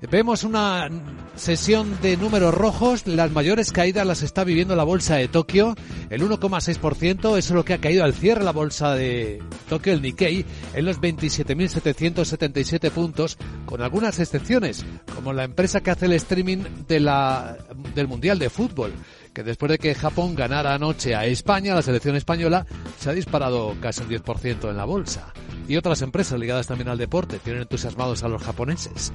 Vemos 0.10 0.44
una 0.44 0.90
sesión 1.36 1.98
de 2.02 2.18
números 2.18 2.54
rojos. 2.54 3.08
Las 3.08 3.32
mayores 3.32 3.72
caídas 3.72 4.06
las 4.06 4.22
está 4.22 4.44
viviendo 4.44 4.76
la 4.76 4.84
bolsa 4.84 5.16
de 5.16 5.30
Tokio. 5.30 5.76
El 6.10 6.22
1,6%. 6.24 7.20
Eso 7.20 7.38
es 7.38 7.52
lo 7.52 7.64
que 7.64 7.74
ha 7.74 7.78
caído 7.78 8.04
al 8.04 8.14
cierre 8.14 8.44
la 8.44 8.52
bolsa 8.52 8.96
de 8.96 9.42
Tokio, 9.70 9.94
el 9.94 10.02
Nikkei, 10.02 10.46
en 10.74 10.86
los 10.86 11.00
27.777 11.00 12.92
puntos, 12.92 13.38
con 13.66 13.82
algunas 13.82 14.20
excepciones, 14.20 14.86
como 15.16 15.32
la 15.32 15.46
empresa 15.46 15.80
que 15.82 15.92
hace 15.92 16.08
el 16.08 16.14
streaming 16.14 16.66
de 16.88 17.00
la, 17.00 17.58
del 17.96 18.10
Mundial 18.10 18.40
de 18.40 18.50
Fútbol 18.50 18.92
que 19.34 19.44
después 19.44 19.72
de 19.72 19.80
que 19.80 19.96
Japón 19.96 20.36
ganara 20.36 20.74
anoche 20.74 21.16
a 21.16 21.26
España, 21.26 21.76
la 21.76 21.82
selección 21.82 22.16
española, 22.16 22.66
se 23.00 23.10
ha 23.10 23.14
disparado 23.14 23.76
casi 23.82 24.04
un 24.04 24.10
10% 24.10 24.70
en 24.70 24.78
la 24.78 24.86
bolsa. 24.86 25.34
Y 25.68 25.78
otras 25.78 26.02
empresas 26.02 26.40
ligadas 26.40 26.68
también 26.68 26.90
al 26.90 26.98
deporte 26.98 27.40
tienen 27.40 27.64
entusiasmados 27.64 28.24
a 28.24 28.28
los 28.28 28.44
japoneses. 28.44 29.12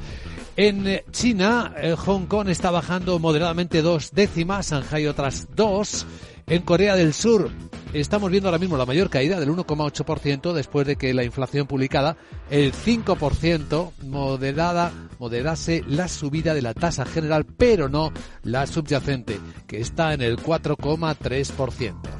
En 0.56 0.86
eh, 0.86 1.04
China, 1.12 1.74
eh, 1.76 1.94
Hong 1.96 2.26
Kong 2.26 2.48
está 2.48 2.70
bajando 2.70 3.18
moderadamente 3.18 3.82
dos 3.82 4.12
décimas, 4.12 4.70
Shanghai 4.70 5.06
otras 5.06 5.48
dos. 5.54 6.06
En 6.46 6.62
Corea 6.62 6.96
del 6.96 7.12
Sur 7.12 7.50
estamos 7.92 8.30
viendo 8.30 8.48
ahora 8.48 8.58
mismo 8.58 8.76
la 8.76 8.86
mayor 8.86 9.10
caída 9.10 9.38
del 9.38 9.50
1,8% 9.50 10.52
después 10.52 10.86
de 10.86 10.96
que 10.96 11.12
la 11.12 11.24
inflación 11.24 11.66
publicada, 11.66 12.16
el 12.50 12.72
5%, 12.72 13.92
moderada, 14.02 14.92
moderase 15.18 15.84
la 15.86 16.08
subida 16.08 16.54
de 16.54 16.62
la 16.62 16.74
tasa 16.74 17.04
general, 17.04 17.44
pero 17.44 17.88
no 17.88 18.12
la 18.42 18.66
subyacente, 18.66 19.40
que 19.66 19.80
está 19.80 20.14
en 20.14 20.22
el 20.22 20.38
4,3%. 20.38 22.18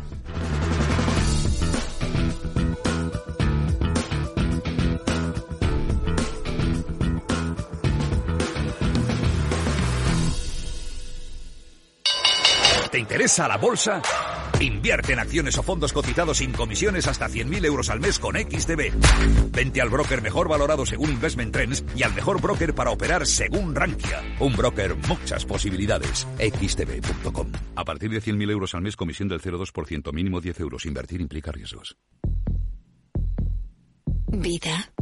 ¿Te 12.91 12.99
interesa 12.99 13.47
la 13.47 13.59
bolsa? 13.59 14.03
Invierte 14.61 15.13
en 15.13 15.21
acciones 15.21 15.57
o 15.59 15.63
fondos 15.63 15.93
cotizados 15.93 16.39
sin 16.39 16.53
comisiones 16.53 17.07
hasta 17.07 17.29
100.000 17.29 17.65
euros 17.67 17.91
al 17.91 18.01
mes 18.01 18.19
con 18.19 18.35
XTB. 18.35 19.53
Vente 19.53 19.81
al 19.81 19.89
broker 19.89 20.21
mejor 20.21 20.49
valorado 20.49 20.85
según 20.85 21.11
Investment 21.11 21.53
Trends 21.53 21.85
y 21.95 22.03
al 22.03 22.13
mejor 22.13 22.41
broker 22.41 22.75
para 22.75 22.91
operar 22.91 23.25
según 23.27 23.75
Rankia. 23.75 24.21
Un 24.41 24.57
broker, 24.57 24.97
muchas 25.09 25.45
posibilidades. 25.45 26.27
XTB.com. 26.39 27.53
A 27.77 27.85
partir 27.85 28.11
de 28.11 28.21
100.000 28.21 28.51
euros 28.51 28.75
al 28.75 28.83
mes, 28.83 28.97
comisión 28.97 29.29
del 29.29 29.41
0,2%, 29.41 30.13
mínimo 30.13 30.41
10 30.41 30.61
euros. 30.61 30.87
Invertir 30.87 31.21
implica 31.21 31.53
riesgos. 31.53 31.97
Vida. 34.27 34.93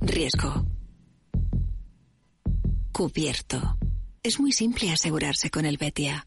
Riesgo. 0.00 0.66
Cubierto. 2.92 3.78
Es 4.22 4.40
muy 4.40 4.52
simple 4.52 4.90
asegurarse 4.90 5.50
con 5.50 5.64
el 5.64 5.76
Betia. 5.76 6.26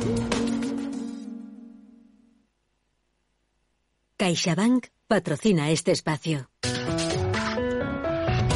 CaixaBank 4.21 4.85
patrocina 5.07 5.71
este 5.71 5.91
espacio. 5.91 6.47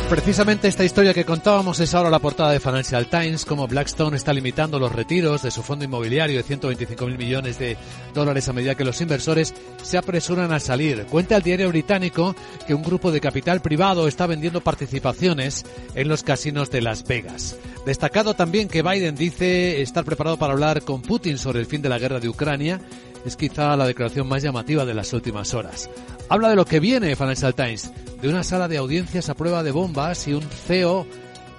Precisamente 0.07 0.67
esta 0.67 0.83
historia 0.83 1.15
que 1.15 1.25
contábamos 1.25 1.79
es 1.79 1.95
ahora 1.95 2.11
la 2.11 2.19
portada 2.19 2.51
de 2.51 2.59
Financial 2.59 3.09
Times, 3.09 3.43
como 3.43 3.67
Blackstone 3.67 4.15
está 4.15 4.31
limitando 4.31 4.77
los 4.77 4.91
retiros 4.91 5.41
de 5.41 5.49
su 5.49 5.63
fondo 5.63 5.83
inmobiliario 5.83 6.37
de 6.37 6.43
125 6.43 7.07
mil 7.07 7.17
millones 7.17 7.57
de 7.57 7.75
dólares 8.13 8.47
a 8.47 8.53
medida 8.53 8.75
que 8.75 8.85
los 8.85 9.01
inversores 9.01 9.55
se 9.81 9.97
apresuran 9.97 10.53
a 10.53 10.59
salir. 10.59 11.07
Cuenta 11.07 11.35
el 11.35 11.41
diario 11.41 11.69
británico 11.69 12.35
que 12.67 12.75
un 12.75 12.83
grupo 12.83 13.11
de 13.11 13.19
capital 13.19 13.63
privado 13.63 14.07
está 14.07 14.27
vendiendo 14.27 14.61
participaciones 14.61 15.65
en 15.95 16.07
los 16.07 16.21
casinos 16.21 16.69
de 16.69 16.83
Las 16.83 17.03
Vegas. 17.05 17.57
Destacado 17.87 18.35
también 18.35 18.67
que 18.67 18.83
Biden 18.83 19.15
dice 19.15 19.81
estar 19.81 20.05
preparado 20.05 20.37
para 20.37 20.53
hablar 20.53 20.83
con 20.83 21.01
Putin 21.01 21.39
sobre 21.39 21.59
el 21.59 21.65
fin 21.65 21.81
de 21.81 21.89
la 21.89 21.97
guerra 21.97 22.19
de 22.19 22.29
Ucrania 22.29 22.79
es 23.25 23.35
quizá 23.35 23.75
la 23.75 23.87
declaración 23.87 24.27
más 24.27 24.43
llamativa 24.43 24.85
de 24.85 24.93
las 24.93 25.11
últimas 25.13 25.53
horas. 25.53 25.89
Habla 26.29 26.49
de 26.49 26.55
lo 26.55 26.65
que 26.65 26.79
viene 26.79 27.15
Financial 27.15 27.53
Times, 27.53 27.91
de 28.21 28.29
una 28.29 28.43
sala 28.43 28.67
de 28.67 28.77
audiencias 28.77 29.29
a 29.29 29.33
prueba 29.33 29.63
de 29.63 29.71
bombas 29.71 30.27
y 30.27 30.33
un 30.33 30.43
CEO 30.43 31.05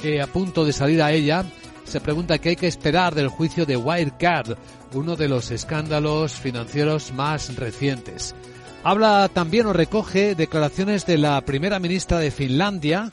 que 0.01 0.23
a 0.23 0.27
punto 0.27 0.64
de 0.64 0.73
salir 0.73 1.03
a 1.03 1.12
ella 1.12 1.45
se 1.85 2.01
pregunta 2.01 2.39
qué 2.39 2.51
hay 2.51 2.57
que 2.57 2.67
esperar 2.67 3.14
del 3.14 3.29
juicio 3.29 3.67
de 3.67 3.77
Wirecard, 3.77 4.57
uno 4.95 5.17
de 5.17 5.29
los 5.29 5.51
escándalos 5.51 6.33
financieros 6.33 7.12
más 7.12 7.55
recientes. 7.57 8.35
Habla 8.83 9.29
también 9.33 9.67
o 9.67 9.73
recoge 9.73 10.35
declaraciones 10.35 11.07
de 11.07 11.19
la 11.19 11.41
primera 11.41 11.79
ministra 11.79 12.19
de 12.19 12.31
Finlandia, 12.31 13.11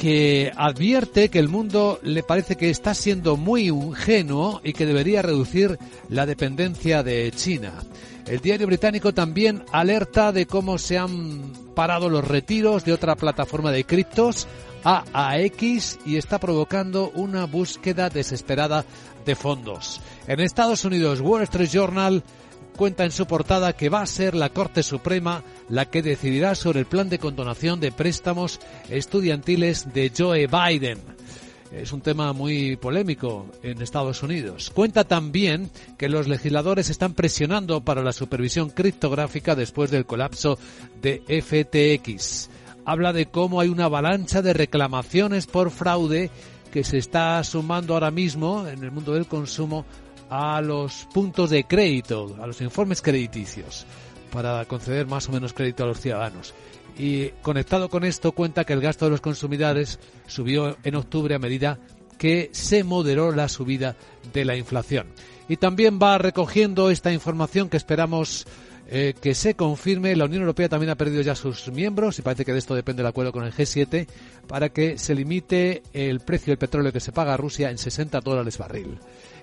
que 0.00 0.52
advierte 0.54 1.30
que 1.30 1.38
el 1.38 1.48
mundo 1.48 1.98
le 2.02 2.22
parece 2.22 2.56
que 2.56 2.70
está 2.70 2.94
siendo 2.94 3.36
muy 3.36 3.68
ingenuo 3.68 4.60
y 4.62 4.72
que 4.74 4.86
debería 4.86 5.22
reducir 5.22 5.78
la 6.08 6.26
dependencia 6.26 7.02
de 7.02 7.32
China. 7.34 7.72
El 8.26 8.40
diario 8.40 8.66
británico 8.66 9.14
también 9.14 9.64
alerta 9.72 10.32
de 10.32 10.46
cómo 10.46 10.78
se 10.78 10.98
han 10.98 11.52
parado 11.74 12.10
los 12.10 12.26
retiros 12.26 12.84
de 12.84 12.92
otra 12.92 13.16
plataforma 13.16 13.72
de 13.72 13.84
criptos, 13.84 14.46
AAX, 14.84 15.98
y 16.04 16.16
está 16.16 16.38
provocando 16.38 17.10
una 17.14 17.46
búsqueda 17.46 18.10
desesperada 18.10 18.84
de 19.24 19.34
fondos. 19.34 20.00
En 20.26 20.40
Estados 20.40 20.84
Unidos, 20.84 21.20
Wall 21.20 21.42
Street 21.42 21.70
Journal 21.70 22.22
cuenta 22.76 23.04
en 23.04 23.10
su 23.10 23.26
portada 23.26 23.72
que 23.72 23.88
va 23.88 24.02
a 24.02 24.06
ser 24.06 24.34
la 24.34 24.50
Corte 24.50 24.82
Suprema 24.82 25.42
la 25.68 25.86
que 25.86 26.02
decidirá 26.02 26.54
sobre 26.54 26.80
el 26.80 26.86
plan 26.86 27.08
de 27.08 27.18
condonación 27.18 27.80
de 27.80 27.90
préstamos 27.90 28.60
estudiantiles 28.88 29.92
de 29.92 30.12
Joe 30.16 30.46
Biden. 30.46 30.98
Es 31.72 31.92
un 31.92 32.00
tema 32.00 32.32
muy 32.32 32.76
polémico 32.76 33.46
en 33.62 33.82
Estados 33.82 34.22
Unidos. 34.22 34.70
Cuenta 34.70 35.04
también 35.04 35.70
que 35.98 36.08
los 36.08 36.28
legisladores 36.28 36.90
están 36.90 37.14
presionando 37.14 37.80
para 37.80 38.02
la 38.02 38.12
supervisión 38.12 38.70
criptográfica 38.70 39.56
después 39.56 39.90
del 39.90 40.06
colapso 40.06 40.58
de 41.02 41.22
FTX. 41.26 42.50
Habla 42.84 43.12
de 43.12 43.26
cómo 43.26 43.60
hay 43.60 43.68
una 43.68 43.86
avalancha 43.86 44.42
de 44.42 44.52
reclamaciones 44.52 45.46
por 45.46 45.70
fraude 45.70 46.30
que 46.72 46.84
se 46.84 46.98
está 46.98 47.42
sumando 47.42 47.94
ahora 47.94 48.10
mismo 48.10 48.66
en 48.68 48.84
el 48.84 48.92
mundo 48.92 49.14
del 49.14 49.26
consumo 49.26 49.84
a 50.30 50.60
los 50.60 51.06
puntos 51.12 51.50
de 51.50 51.64
crédito, 51.64 52.36
a 52.40 52.46
los 52.46 52.60
informes 52.60 53.02
crediticios, 53.02 53.86
para 54.32 54.64
conceder 54.64 55.06
más 55.06 55.28
o 55.28 55.32
menos 55.32 55.52
crédito 55.52 55.84
a 55.84 55.86
los 55.86 56.00
ciudadanos. 56.00 56.54
Y 56.98 57.28
conectado 57.42 57.88
con 57.88 58.04
esto 58.04 58.32
cuenta 58.32 58.64
que 58.64 58.72
el 58.72 58.80
gasto 58.80 59.04
de 59.04 59.10
los 59.10 59.20
consumidores 59.20 59.98
subió 60.26 60.76
en 60.82 60.94
octubre 60.94 61.34
a 61.34 61.38
medida 61.38 61.78
que 62.18 62.48
se 62.52 62.84
moderó 62.84 63.32
la 63.32 63.48
subida 63.48 63.96
de 64.32 64.44
la 64.44 64.56
inflación. 64.56 65.08
Y 65.48 65.58
también 65.58 65.98
va 66.02 66.18
recogiendo 66.18 66.90
esta 66.90 67.12
información 67.12 67.68
que 67.68 67.76
esperamos 67.76 68.46
eh, 68.88 69.14
que 69.20 69.34
se 69.34 69.54
confirme. 69.54 70.14
La 70.14 70.26
Unión 70.26 70.42
Europea 70.42 70.68
también 70.68 70.90
ha 70.90 70.96
perdido 70.96 71.20
ya 71.20 71.34
sus 71.34 71.70
miembros 71.72 72.18
y 72.18 72.22
parece 72.22 72.44
que 72.44 72.52
de 72.52 72.58
esto 72.58 72.74
depende 72.74 73.02
el 73.02 73.08
acuerdo 73.08 73.32
con 73.32 73.44
el 73.44 73.52
G7 73.52 74.06
para 74.46 74.68
que 74.68 74.96
se 74.96 75.14
limite 75.14 75.82
el 75.92 76.20
precio 76.20 76.52
del 76.52 76.58
petróleo 76.58 76.92
que 76.92 77.00
se 77.00 77.12
paga 77.12 77.34
a 77.34 77.36
Rusia 77.36 77.70
en 77.70 77.78
60 77.78 78.20
dólares 78.20 78.58
barril. 78.58 78.98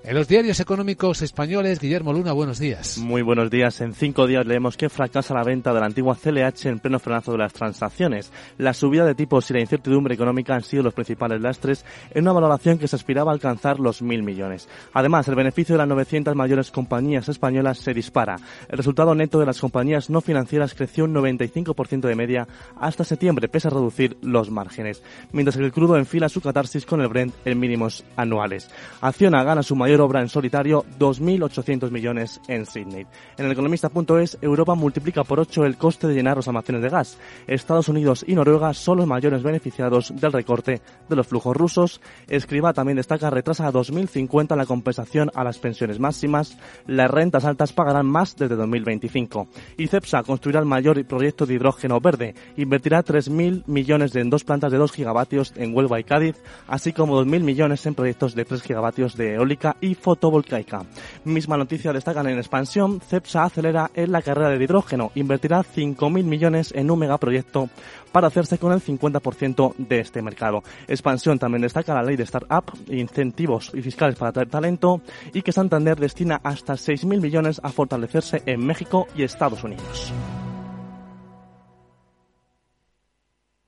En 0.05 0.15
los 0.15 0.27
diarios 0.27 0.59
económicos 0.59 1.21
españoles, 1.21 1.79
Guillermo 1.79 2.11
Luna, 2.11 2.33
buenos 2.33 2.59
días. 2.59 2.97
Muy 2.97 3.21
buenos 3.21 3.49
días. 3.49 3.79
En 3.79 3.93
cinco 3.93 4.27
días 4.27 4.45
leemos 4.45 4.75
que 4.75 4.89
fracasa 4.89 5.33
la 5.33 5.45
venta 5.45 5.73
de 5.73 5.79
la 5.79 5.85
antigua 5.85 6.17
CLH 6.21 6.65
en 6.65 6.79
pleno 6.79 6.99
frenazo 6.99 7.31
de 7.31 7.37
las 7.37 7.53
transacciones. 7.53 8.29
La 8.57 8.73
subida 8.73 9.05
de 9.05 9.15
tipos 9.15 9.49
y 9.49 9.53
la 9.53 9.61
incertidumbre 9.61 10.13
económica 10.13 10.55
han 10.55 10.63
sido 10.63 10.83
los 10.83 10.93
principales 10.93 11.39
lastres 11.39 11.85
en 12.11 12.23
una 12.23 12.33
valoración 12.33 12.79
que 12.79 12.89
se 12.89 12.97
aspiraba 12.97 13.31
a 13.31 13.33
alcanzar 13.33 13.79
los 13.79 14.01
mil 14.01 14.23
millones. 14.23 14.67
Además, 14.91 15.25
el 15.29 15.35
beneficio 15.35 15.75
de 15.75 15.77
las 15.79 15.87
900 15.87 16.35
mayores 16.35 16.69
compañías 16.69 17.29
españolas 17.29 17.77
se 17.77 17.93
dispara. 17.93 18.35
El 18.67 18.79
resultado 18.79 19.15
neto 19.15 19.39
de 19.39 19.45
las 19.45 19.61
compañías 19.61 20.09
no 20.09 20.19
financieras 20.19 20.73
creció 20.73 21.05
un 21.05 21.13
95% 21.13 22.01
de 22.01 22.15
media 22.15 22.45
hasta 22.77 23.05
septiembre, 23.05 23.47
pese 23.47 23.69
a 23.69 23.71
reducir 23.71 24.17
los 24.21 24.51
márgenes. 24.51 25.01
Mientras 25.31 25.55
que 25.55 25.63
el 25.63 25.71
crudo 25.71 25.95
enfila 25.95 26.27
su 26.27 26.41
catarsis 26.41 26.85
con 26.85 26.99
el 26.99 27.07
Brent 27.07 27.33
en 27.45 27.57
mínimos 27.57 28.03
anuales. 28.17 28.69
Acciona 28.99 29.45
gana 29.45 29.63
su 29.63 29.77
mayor 29.93 30.09
obra 30.09 30.21
en 30.21 30.29
solitario 30.29 30.85
2.800 30.97 31.91
millones 31.91 32.41
en 32.47 32.65
Sydney. 32.65 33.05
En 33.37 33.45
el 33.45 33.51
economista.es, 33.51 34.39
Europa 34.41 34.73
multiplica 34.73 35.23
por 35.23 35.39
8 35.39 35.65
el 35.65 35.77
coste 35.77 36.07
de 36.07 36.15
llenar 36.15 36.35
los 36.35 36.47
almacenes 36.47 36.81
de 36.81 36.89
gas. 36.89 37.19
Estados 37.45 37.89
Unidos 37.89 38.25
y 38.27 38.33
Noruega 38.33 38.73
son 38.73 38.97
los 38.97 39.05
mayores 39.05 39.43
beneficiados 39.43 40.11
del 40.19 40.31
recorte 40.31 40.81
de 41.07 41.15
los 41.15 41.27
flujos 41.27 41.55
rusos. 41.55 42.01
Escriba 42.27 42.73
también 42.73 42.95
destaca 42.95 43.29
retrasa 43.29 43.67
a 43.67 43.71
2050 43.71 44.55
la 44.55 44.65
compensación 44.65 45.29
a 45.35 45.43
las 45.43 45.59
pensiones 45.59 45.99
máximas. 45.99 46.57
Las 46.87 47.11
rentas 47.11 47.45
altas 47.45 47.71
pagarán 47.71 48.07
más 48.07 48.35
desde 48.35 48.55
2025. 48.55 49.47
Y 49.77 49.85
CEPSA 49.85 50.23
construirá 50.23 50.59
el 50.59 50.65
mayor 50.65 51.05
proyecto 51.05 51.45
de 51.45 51.53
hidrógeno 51.53 51.99
verde. 51.99 52.33
Invertirá 52.57 53.03
3.000 53.03 53.67
millones 53.67 54.15
en 54.15 54.31
dos 54.31 54.43
plantas 54.43 54.71
de 54.71 54.79
2 54.79 54.91
gigavatios 54.91 55.53
en 55.55 55.75
Huelva 55.75 55.99
y 55.99 56.03
Cádiz, 56.03 56.41
así 56.67 56.93
como 56.93 57.23
2.000 57.23 57.41
millones 57.41 57.85
en 57.85 57.93
proyectos 57.93 58.33
de 58.33 58.43
3 58.43 58.63
gigavatios 58.63 59.15
de 59.15 59.35
eólica 59.35 59.75
y 59.83 59.95
fotovoltaica. 59.95 60.81
Misma 61.25 61.57
noticia 61.57 61.91
destacan 61.91 62.27
en 62.27 62.37
expansión, 62.37 63.01
CEPSA 63.01 63.43
acelera 63.43 63.91
en 63.93 64.13
la 64.13 64.21
carrera 64.21 64.49
del 64.49 64.61
hidrógeno, 64.61 65.11
invertirá 65.15 65.61
5.000 65.61 66.23
millones 66.23 66.71
en 66.73 66.89
un 66.89 66.99
megaproyecto 66.99 67.69
para 68.13 68.27
hacerse 68.27 68.57
con 68.57 68.71
el 68.71 68.81
50% 68.81 69.75
de 69.77 69.99
este 69.99 70.21
mercado. 70.21 70.63
Expansión 70.87 71.37
también 71.37 71.63
destaca 71.63 71.93
la 71.93 72.03
ley 72.03 72.15
de 72.15 72.23
Startup, 72.23 72.63
incentivos 72.87 73.71
y 73.73 73.81
fiscales 73.81 74.15
para 74.15 74.29
atraer 74.29 74.49
talento 74.49 75.01
y 75.33 75.41
que 75.41 75.51
Santander 75.51 75.99
destina 75.99 76.39
hasta 76.43 76.73
6.000 76.73 77.21
millones 77.21 77.59
a 77.61 77.69
fortalecerse 77.69 78.41
en 78.45 78.65
México 78.65 79.07
y 79.17 79.23
Estados 79.23 79.63
Unidos. 79.65 80.13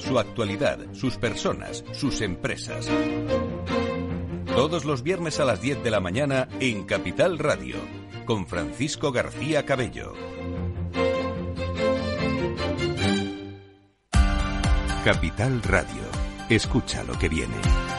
su 0.00 0.18
actualidad, 0.18 0.78
sus 0.92 1.16
personas, 1.16 1.84
sus 1.92 2.20
empresas. 2.20 2.88
Todos 4.46 4.84
los 4.84 5.02
viernes 5.02 5.38
a 5.40 5.44
las 5.44 5.60
10 5.60 5.82
de 5.84 5.90
la 5.90 6.00
mañana 6.00 6.48
en 6.58 6.84
Capital 6.84 7.38
Radio, 7.38 7.76
con 8.24 8.46
Francisco 8.46 9.12
García 9.12 9.64
Cabello. 9.64 10.12
Capital 15.04 15.62
Radio. 15.62 16.02
Escucha 16.48 17.02
lo 17.04 17.18
que 17.18 17.28
viene. 17.28 17.89